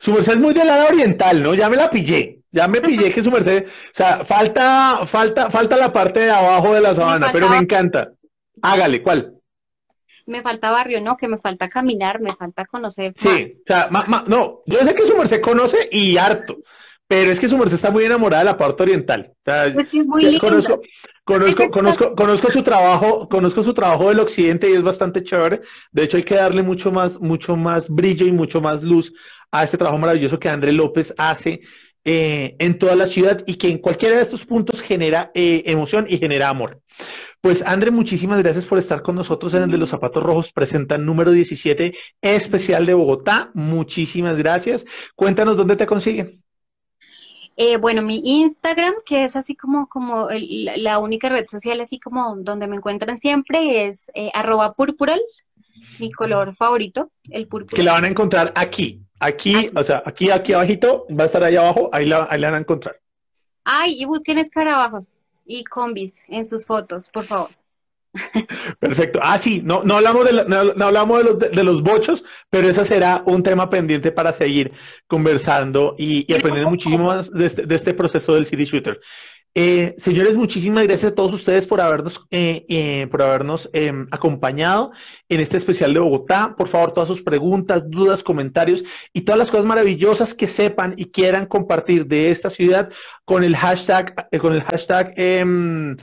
Su 0.00 0.12
merced 0.12 0.32
es 0.32 0.40
muy 0.40 0.54
del 0.54 0.66
lado 0.66 0.88
oriental, 0.88 1.40
¿no? 1.40 1.54
Ya 1.54 1.70
me 1.70 1.76
la 1.76 1.88
pillé. 1.88 2.40
Ya 2.50 2.66
me 2.66 2.80
pillé 2.80 3.12
que 3.12 3.22
su 3.22 3.30
merced, 3.30 3.66
o 3.66 3.70
sea, 3.92 4.24
falta, 4.24 5.06
falta, 5.06 5.50
falta 5.50 5.76
la 5.76 5.92
parte 5.92 6.20
de 6.20 6.30
abajo 6.30 6.72
de 6.72 6.80
la 6.80 6.94
sabana, 6.94 7.30
pero 7.32 7.48
me 7.48 7.56
encanta. 7.56 8.12
Hágale, 8.62 9.02
¿cuál? 9.02 9.33
Me 10.26 10.42
falta 10.42 10.70
barrio, 10.70 11.00
no, 11.00 11.16
que 11.16 11.28
me 11.28 11.38
falta 11.38 11.68
caminar, 11.68 12.20
me 12.20 12.34
falta 12.34 12.64
conocer. 12.64 13.14
Sí, 13.16 13.28
o 13.28 13.62
sea, 13.66 13.90
no, 14.26 14.62
yo 14.66 14.78
sé 14.78 14.94
que 14.94 15.06
su 15.06 15.16
merced 15.16 15.40
conoce 15.40 15.88
y 15.90 16.16
harto, 16.16 16.58
pero 17.06 17.30
es 17.30 17.38
que 17.38 17.48
su 17.48 17.58
merced 17.58 17.76
está 17.76 17.90
muy 17.90 18.04
enamorada 18.04 18.44
de 18.44 18.50
la 18.50 18.56
parte 18.56 18.82
oriental. 18.82 19.32
pues 19.42 19.92
es 19.92 20.06
muy 20.06 20.38
conozco, 20.38 20.80
conozco, 21.24 21.70
conozco, 21.70 22.14
conozco 22.14 22.50
su 22.50 22.62
trabajo, 22.62 23.28
conozco 23.28 23.62
su 23.62 23.74
trabajo 23.74 24.08
del 24.08 24.20
occidente 24.20 24.70
y 24.70 24.74
es 24.74 24.82
bastante 24.82 25.22
chévere. 25.22 25.60
De 25.92 26.04
hecho, 26.04 26.16
hay 26.16 26.24
que 26.24 26.34
darle 26.36 26.62
mucho 26.62 26.90
más, 26.90 27.20
mucho 27.20 27.56
más 27.56 27.88
brillo 27.88 28.26
y 28.26 28.32
mucho 28.32 28.60
más 28.60 28.82
luz 28.82 29.12
a 29.50 29.62
este 29.62 29.78
trabajo 29.78 29.98
maravilloso 29.98 30.38
que 30.38 30.48
André 30.48 30.72
López 30.72 31.14
hace 31.16 31.60
eh, 32.06 32.56
en 32.58 32.78
toda 32.78 32.96
la 32.96 33.06
ciudad 33.06 33.42
y 33.46 33.54
que 33.54 33.68
en 33.68 33.78
cualquiera 33.78 34.16
de 34.16 34.22
estos 34.22 34.44
puntos 34.44 34.82
genera 34.82 35.30
eh, 35.34 35.62
emoción 35.66 36.06
y 36.08 36.18
genera 36.18 36.48
amor. 36.50 36.80
Pues 37.44 37.62
André, 37.62 37.90
muchísimas 37.90 38.42
gracias 38.42 38.64
por 38.64 38.78
estar 38.78 39.02
con 39.02 39.16
nosotros 39.16 39.52
en 39.52 39.64
el 39.64 39.70
de 39.70 39.76
los 39.76 39.90
zapatos 39.90 40.22
rojos. 40.22 40.50
Presentan 40.50 41.04
número 41.04 41.30
17 41.30 41.92
especial 42.22 42.86
de 42.86 42.94
Bogotá. 42.94 43.50
Muchísimas 43.52 44.38
gracias. 44.38 44.86
Cuéntanos 45.14 45.54
dónde 45.54 45.76
te 45.76 45.84
consiguen. 45.84 46.42
Eh, 47.58 47.76
bueno, 47.76 48.00
mi 48.00 48.22
Instagram, 48.24 48.94
que 49.04 49.24
es 49.24 49.36
así 49.36 49.54
como, 49.56 49.90
como 49.90 50.28
la 50.30 50.98
única 50.98 51.28
red 51.28 51.44
social, 51.44 51.82
así 51.82 52.00
como 52.00 52.34
donde 52.36 52.66
me 52.66 52.76
encuentran 52.76 53.18
siempre, 53.18 53.88
es 53.88 54.06
arroba 54.32 54.72
purpural, 54.72 55.20
mi 55.98 56.10
color 56.12 56.54
favorito, 56.54 57.10
el 57.28 57.46
púrpura. 57.46 57.76
Que 57.76 57.82
la 57.82 57.92
van 57.92 58.04
a 58.04 58.08
encontrar 58.08 58.54
aquí, 58.56 59.02
Aquí, 59.20 59.70
o 59.76 59.84
sea, 59.84 60.02
aquí, 60.06 60.30
aquí 60.30 60.54
abajito, 60.54 61.06
va 61.10 61.24
a 61.24 61.26
estar 61.26 61.44
ahí 61.44 61.56
abajo, 61.56 61.90
ahí 61.92 62.06
la, 62.06 62.26
ahí 62.30 62.40
la 62.40 62.48
van 62.48 62.56
a 62.56 62.60
encontrar. 62.60 62.98
Ay, 63.64 64.00
y 64.00 64.06
busquen 64.06 64.38
escarabajos 64.38 65.20
y 65.44 65.64
combis 65.64 66.22
en 66.28 66.44
sus 66.44 66.66
fotos, 66.66 67.08
por 67.08 67.24
favor. 67.24 67.50
Perfecto. 68.78 69.18
Ah, 69.22 69.38
sí, 69.38 69.60
no, 69.64 69.82
no 69.82 69.96
hablamos, 69.96 70.24
de, 70.24 70.44
no, 70.46 70.84
hablamos 70.84 71.18
de, 71.18 71.24
los, 71.24 71.38
de, 71.38 71.64
los 71.64 71.82
bochos, 71.82 72.24
pero 72.48 72.68
ese 72.68 72.84
será 72.84 73.22
un 73.26 73.42
tema 73.42 73.68
pendiente 73.68 74.12
para 74.12 74.32
seguir 74.32 74.72
conversando 75.06 75.94
y, 75.98 76.30
y 76.30 76.36
aprendiendo 76.36 76.70
muchísimo 76.70 77.04
más 77.06 77.30
de 77.30 77.46
este, 77.46 77.66
de 77.66 77.74
este 77.74 77.92
proceso 77.94 78.34
del 78.34 78.46
City 78.46 78.64
Shooter. 78.64 79.00
Eh, 79.56 79.94
señores, 79.98 80.36
muchísimas 80.36 80.84
gracias 80.84 81.12
a 81.12 81.14
todos 81.14 81.32
ustedes 81.32 81.64
por 81.64 81.80
habernos, 81.80 82.20
eh, 82.32 82.66
eh, 82.68 83.06
por 83.08 83.22
habernos 83.22 83.70
em, 83.72 84.08
acompañado 84.10 84.90
en 85.28 85.38
este 85.38 85.56
especial 85.56 85.94
de 85.94 86.00
Bogotá. 86.00 86.56
Por 86.56 86.66
favor, 86.66 86.92
todas 86.92 87.08
sus 87.08 87.22
preguntas, 87.22 87.88
dudas, 87.88 88.24
comentarios 88.24 88.82
y 89.12 89.20
todas 89.20 89.38
las 89.38 89.52
cosas 89.52 89.66
maravillosas 89.66 90.34
que 90.34 90.48
sepan 90.48 90.94
y 90.96 91.06
quieran 91.06 91.46
compartir 91.46 92.06
de 92.06 92.32
esta 92.32 92.50
ciudad 92.50 92.90
con 93.24 93.44
el 93.44 93.54
hashtag, 93.54 94.28
con 94.40 94.54
el 94.54 94.62
hashtag 94.64 95.12
em, 95.16 95.96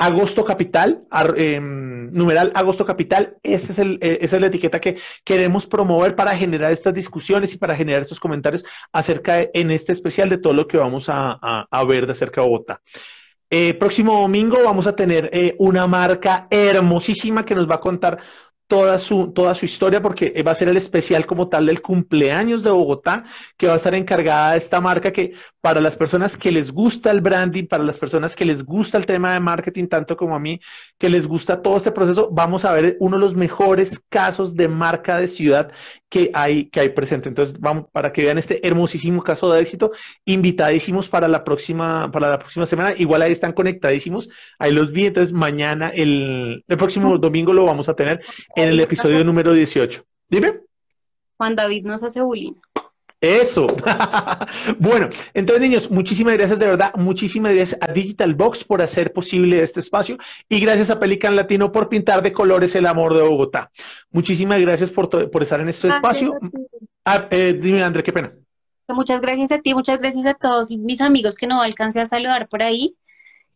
Agosto 0.00 0.46
Capital, 0.46 1.04
em, 1.36 2.10
numeral 2.10 2.50
Agosto 2.54 2.86
Capital, 2.86 3.36
esa 3.42 3.70
es, 3.70 3.78
el, 3.78 3.98
eh, 4.00 4.16
esa 4.22 4.36
es 4.36 4.40
la 4.40 4.48
etiqueta 4.48 4.80
que 4.80 4.96
queremos 5.24 5.66
promover 5.66 6.16
para 6.16 6.34
generar 6.34 6.72
estas 6.72 6.94
discusiones 6.94 7.52
y 7.52 7.58
para 7.58 7.76
generar 7.76 8.00
estos 8.00 8.18
comentarios 8.18 8.64
acerca 8.92 9.34
de, 9.34 9.50
en 9.52 9.70
este 9.70 9.92
especial 9.92 10.30
de 10.30 10.38
todo 10.38 10.54
lo 10.54 10.66
que 10.66 10.78
vamos 10.78 11.10
a, 11.10 11.38
a, 11.70 11.84
ver 11.84 12.06
de 12.06 12.12
acerca 12.12 12.40
de 12.40 12.46
Bogotá. 12.46 12.80
Eh, 13.50 13.74
próximo 13.74 14.22
domingo 14.22 14.56
vamos 14.64 14.86
a 14.86 14.96
tener 14.96 15.28
eh, 15.34 15.54
una 15.58 15.86
marca 15.86 16.46
hermosísima 16.48 17.44
que 17.44 17.54
nos 17.54 17.68
va 17.68 17.74
a 17.74 17.80
contar 17.80 18.20
toda 18.70 19.00
su, 19.00 19.32
toda 19.32 19.52
su 19.56 19.64
historia 19.64 20.00
porque 20.00 20.42
va 20.46 20.52
a 20.52 20.54
ser 20.54 20.68
el 20.68 20.76
especial 20.76 21.26
como 21.26 21.48
tal 21.48 21.66
del 21.66 21.82
cumpleaños 21.82 22.62
de 22.62 22.70
Bogotá, 22.70 23.24
que 23.56 23.66
va 23.66 23.72
a 23.72 23.76
estar 23.76 23.96
encargada 23.96 24.52
de 24.52 24.58
esta 24.58 24.80
marca 24.80 25.12
que 25.12 25.32
para 25.60 25.80
las 25.80 25.96
personas 25.96 26.36
que 26.36 26.52
les 26.52 26.70
gusta 26.70 27.10
el 27.10 27.20
branding, 27.20 27.66
para 27.66 27.82
las 27.82 27.98
personas 27.98 28.36
que 28.36 28.44
les 28.44 28.64
gusta 28.64 28.96
el 28.96 29.06
tema 29.06 29.32
de 29.32 29.40
marketing, 29.40 29.88
tanto 29.88 30.16
como 30.16 30.36
a 30.36 30.38
mí, 30.38 30.60
que 30.98 31.10
les 31.10 31.26
gusta 31.26 31.60
todo 31.60 31.76
este 31.78 31.90
proceso, 31.90 32.30
vamos 32.30 32.64
a 32.64 32.72
ver 32.72 32.96
uno 33.00 33.16
de 33.16 33.20
los 33.20 33.34
mejores 33.34 34.00
casos 34.08 34.54
de 34.54 34.68
marca 34.68 35.18
de 35.18 35.26
ciudad 35.26 35.72
que 36.10 36.30
hay, 36.34 36.66
que 36.66 36.80
hay 36.80 36.88
presente. 36.90 37.28
Entonces, 37.28 37.58
vamos, 37.58 37.86
para 37.92 38.12
que 38.12 38.22
vean 38.22 38.36
este 38.36 38.66
hermosísimo 38.66 39.22
caso 39.22 39.50
de 39.50 39.60
éxito, 39.60 39.92
invitadísimos 40.26 41.08
para 41.08 41.28
la 41.28 41.44
próxima, 41.44 42.10
para 42.10 42.28
la 42.28 42.38
próxima 42.38 42.66
semana. 42.66 42.92
Igual 42.98 43.22
ahí 43.22 43.32
están 43.32 43.52
conectadísimos. 43.52 44.28
Ahí 44.58 44.72
los 44.72 44.90
vi. 44.90 45.06
Entonces, 45.06 45.32
mañana, 45.32 45.88
el, 45.88 46.64
el 46.66 46.76
próximo 46.76 47.16
domingo 47.16 47.52
lo 47.52 47.64
vamos 47.64 47.88
a 47.88 47.94
tener 47.94 48.20
en 48.56 48.68
el 48.68 48.80
episodio 48.80 49.24
número 49.24 49.54
18. 49.54 50.04
Dime. 50.28 50.60
Juan 51.38 51.56
David 51.56 51.86
nos 51.86 52.02
hace 52.02 52.20
bullying. 52.20 52.54
Eso. 53.20 53.66
bueno, 54.78 55.10
entonces 55.34 55.60
niños, 55.60 55.90
muchísimas 55.90 56.38
gracias 56.38 56.58
de 56.58 56.66
verdad, 56.66 56.94
muchísimas 56.94 57.54
gracias 57.54 57.78
a 57.82 57.92
Digital 57.92 58.34
Box 58.34 58.64
por 58.64 58.80
hacer 58.80 59.12
posible 59.12 59.62
este 59.62 59.80
espacio 59.80 60.16
y 60.48 60.58
gracias 60.58 60.88
a 60.88 60.98
Pelican 60.98 61.36
Latino 61.36 61.70
por 61.70 61.90
pintar 61.90 62.22
de 62.22 62.32
colores 62.32 62.74
el 62.74 62.86
amor 62.86 63.14
de 63.14 63.22
Bogotá. 63.22 63.70
Muchísimas 64.10 64.58
gracias 64.60 64.90
por, 64.90 65.30
por 65.30 65.42
estar 65.42 65.60
en 65.60 65.68
este 65.68 65.88
espacio. 65.88 66.32
Ah, 67.04 67.28
eh, 67.30 67.58
dime, 67.60 67.82
André, 67.82 68.02
qué 68.02 68.12
pena. 68.12 68.32
Muchas 68.88 69.20
gracias 69.20 69.52
a 69.52 69.58
ti, 69.58 69.74
muchas 69.74 70.00
gracias 70.00 70.24
a 70.24 70.34
todos 70.34 70.70
mis 70.70 71.02
amigos 71.02 71.36
que 71.36 71.46
no 71.46 71.60
alcancé 71.60 72.00
a 72.00 72.06
saludar 72.06 72.48
por 72.48 72.62
ahí. 72.62 72.96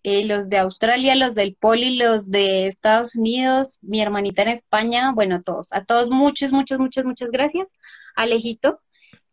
Eh, 0.03 0.27
los 0.27 0.51
de 0.51 0.59
Australia, 0.59 1.15
los 1.15 1.35
del 1.35 1.55
Poli, 1.55 1.97
los 1.97 2.31
de 2.31 2.67
Estados 2.67 3.17
Unidos, 3.17 3.79
mi 3.81 4.03
hermanita 4.03 4.43
en 4.43 4.49
España, 4.49 5.12
bueno, 5.15 5.41
todos, 5.41 5.73
a 5.73 5.83
todos 5.83 6.11
muchas, 6.11 6.53
muchas, 6.53 6.79
muchas, 6.79 7.07
muchas 7.07 7.31
gracias. 7.31 7.73
Alejito 8.15 8.81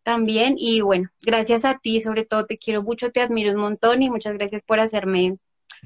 también, 0.03 0.55
y 0.57 0.81
bueno, 0.81 1.09
gracias 1.21 1.65
a 1.65 1.77
ti, 1.79 2.01
sobre 2.01 2.25
todo 2.25 2.45
te 2.45 2.57
quiero 2.57 2.83
mucho, 2.83 3.11
te 3.11 3.21
admiro 3.21 3.51
un 3.51 3.61
montón 3.61 4.01
y 4.01 4.09
muchas 4.09 4.33
gracias 4.33 4.63
por 4.63 4.79
hacerme, 4.79 5.37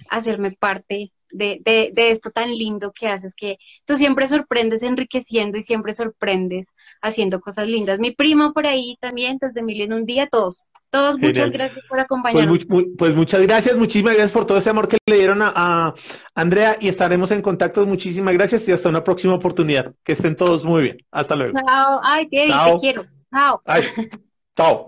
hacerme 0.10 0.52
parte 0.52 1.12
de, 1.32 1.60
de, 1.64 1.92
de 1.94 2.12
esto 2.12 2.32
tan 2.32 2.52
lindo 2.52 2.94
que 2.94 3.08
haces, 3.08 3.34
que 3.36 3.58
tú 3.86 3.98
siempre 3.98 4.28
sorprendes 4.28 4.84
enriqueciendo 4.84 5.58
y 5.58 5.64
siempre 5.64 5.94
sorprendes 5.94 6.74
haciendo 7.02 7.42
cosas 7.42 7.68
lindas. 7.68 8.00
Mi 8.00 8.12
prima 8.12 8.54
por 8.54 8.68
ahí 8.68 8.98
también, 9.02 9.38
desde 9.42 9.64
Mil 9.64 9.82
en 9.82 9.94
un 9.94 10.06
día, 10.06 10.28
todos, 10.28 10.64
Todos, 10.92 11.18
muchas 11.20 11.52
gracias 11.52 11.84
por 11.90 12.00
acompañarnos. 12.00 12.66
Pues, 12.70 12.86
pues, 12.98 13.16
muchas 13.16 13.42
gracias, 13.42 13.76
muchísimas 13.76 14.14
gracias 14.14 14.32
por 14.32 14.46
todo 14.46 14.60
ese 14.60 14.70
amor 14.70 14.88
que 14.88 14.98
le 15.06 15.18
dieron 15.18 15.42
a, 15.42 15.94
Andrea 16.34 16.78
y 16.80 16.88
estaremos 16.88 17.32
en 17.32 17.42
contacto. 17.42 17.86
Muchísimas 17.86 18.34
gracias 18.34 18.68
y 18.70 18.72
hasta 18.72 18.88
una 18.88 19.04
próxima 19.04 19.36
oportunidad. 19.36 19.94
Que 20.06 20.14
estén 20.14 20.36
todos 20.36 20.64
muy 20.64 20.84
bien. 20.84 20.98
Hasta 21.12 21.36
luego. 21.36 21.60
Chao. 21.60 22.00
Ay, 22.02 22.30
qué 22.30 22.48
te 22.48 22.78
quiero. 22.80 23.15
Chao. 23.36 23.62
chao. 24.58 24.88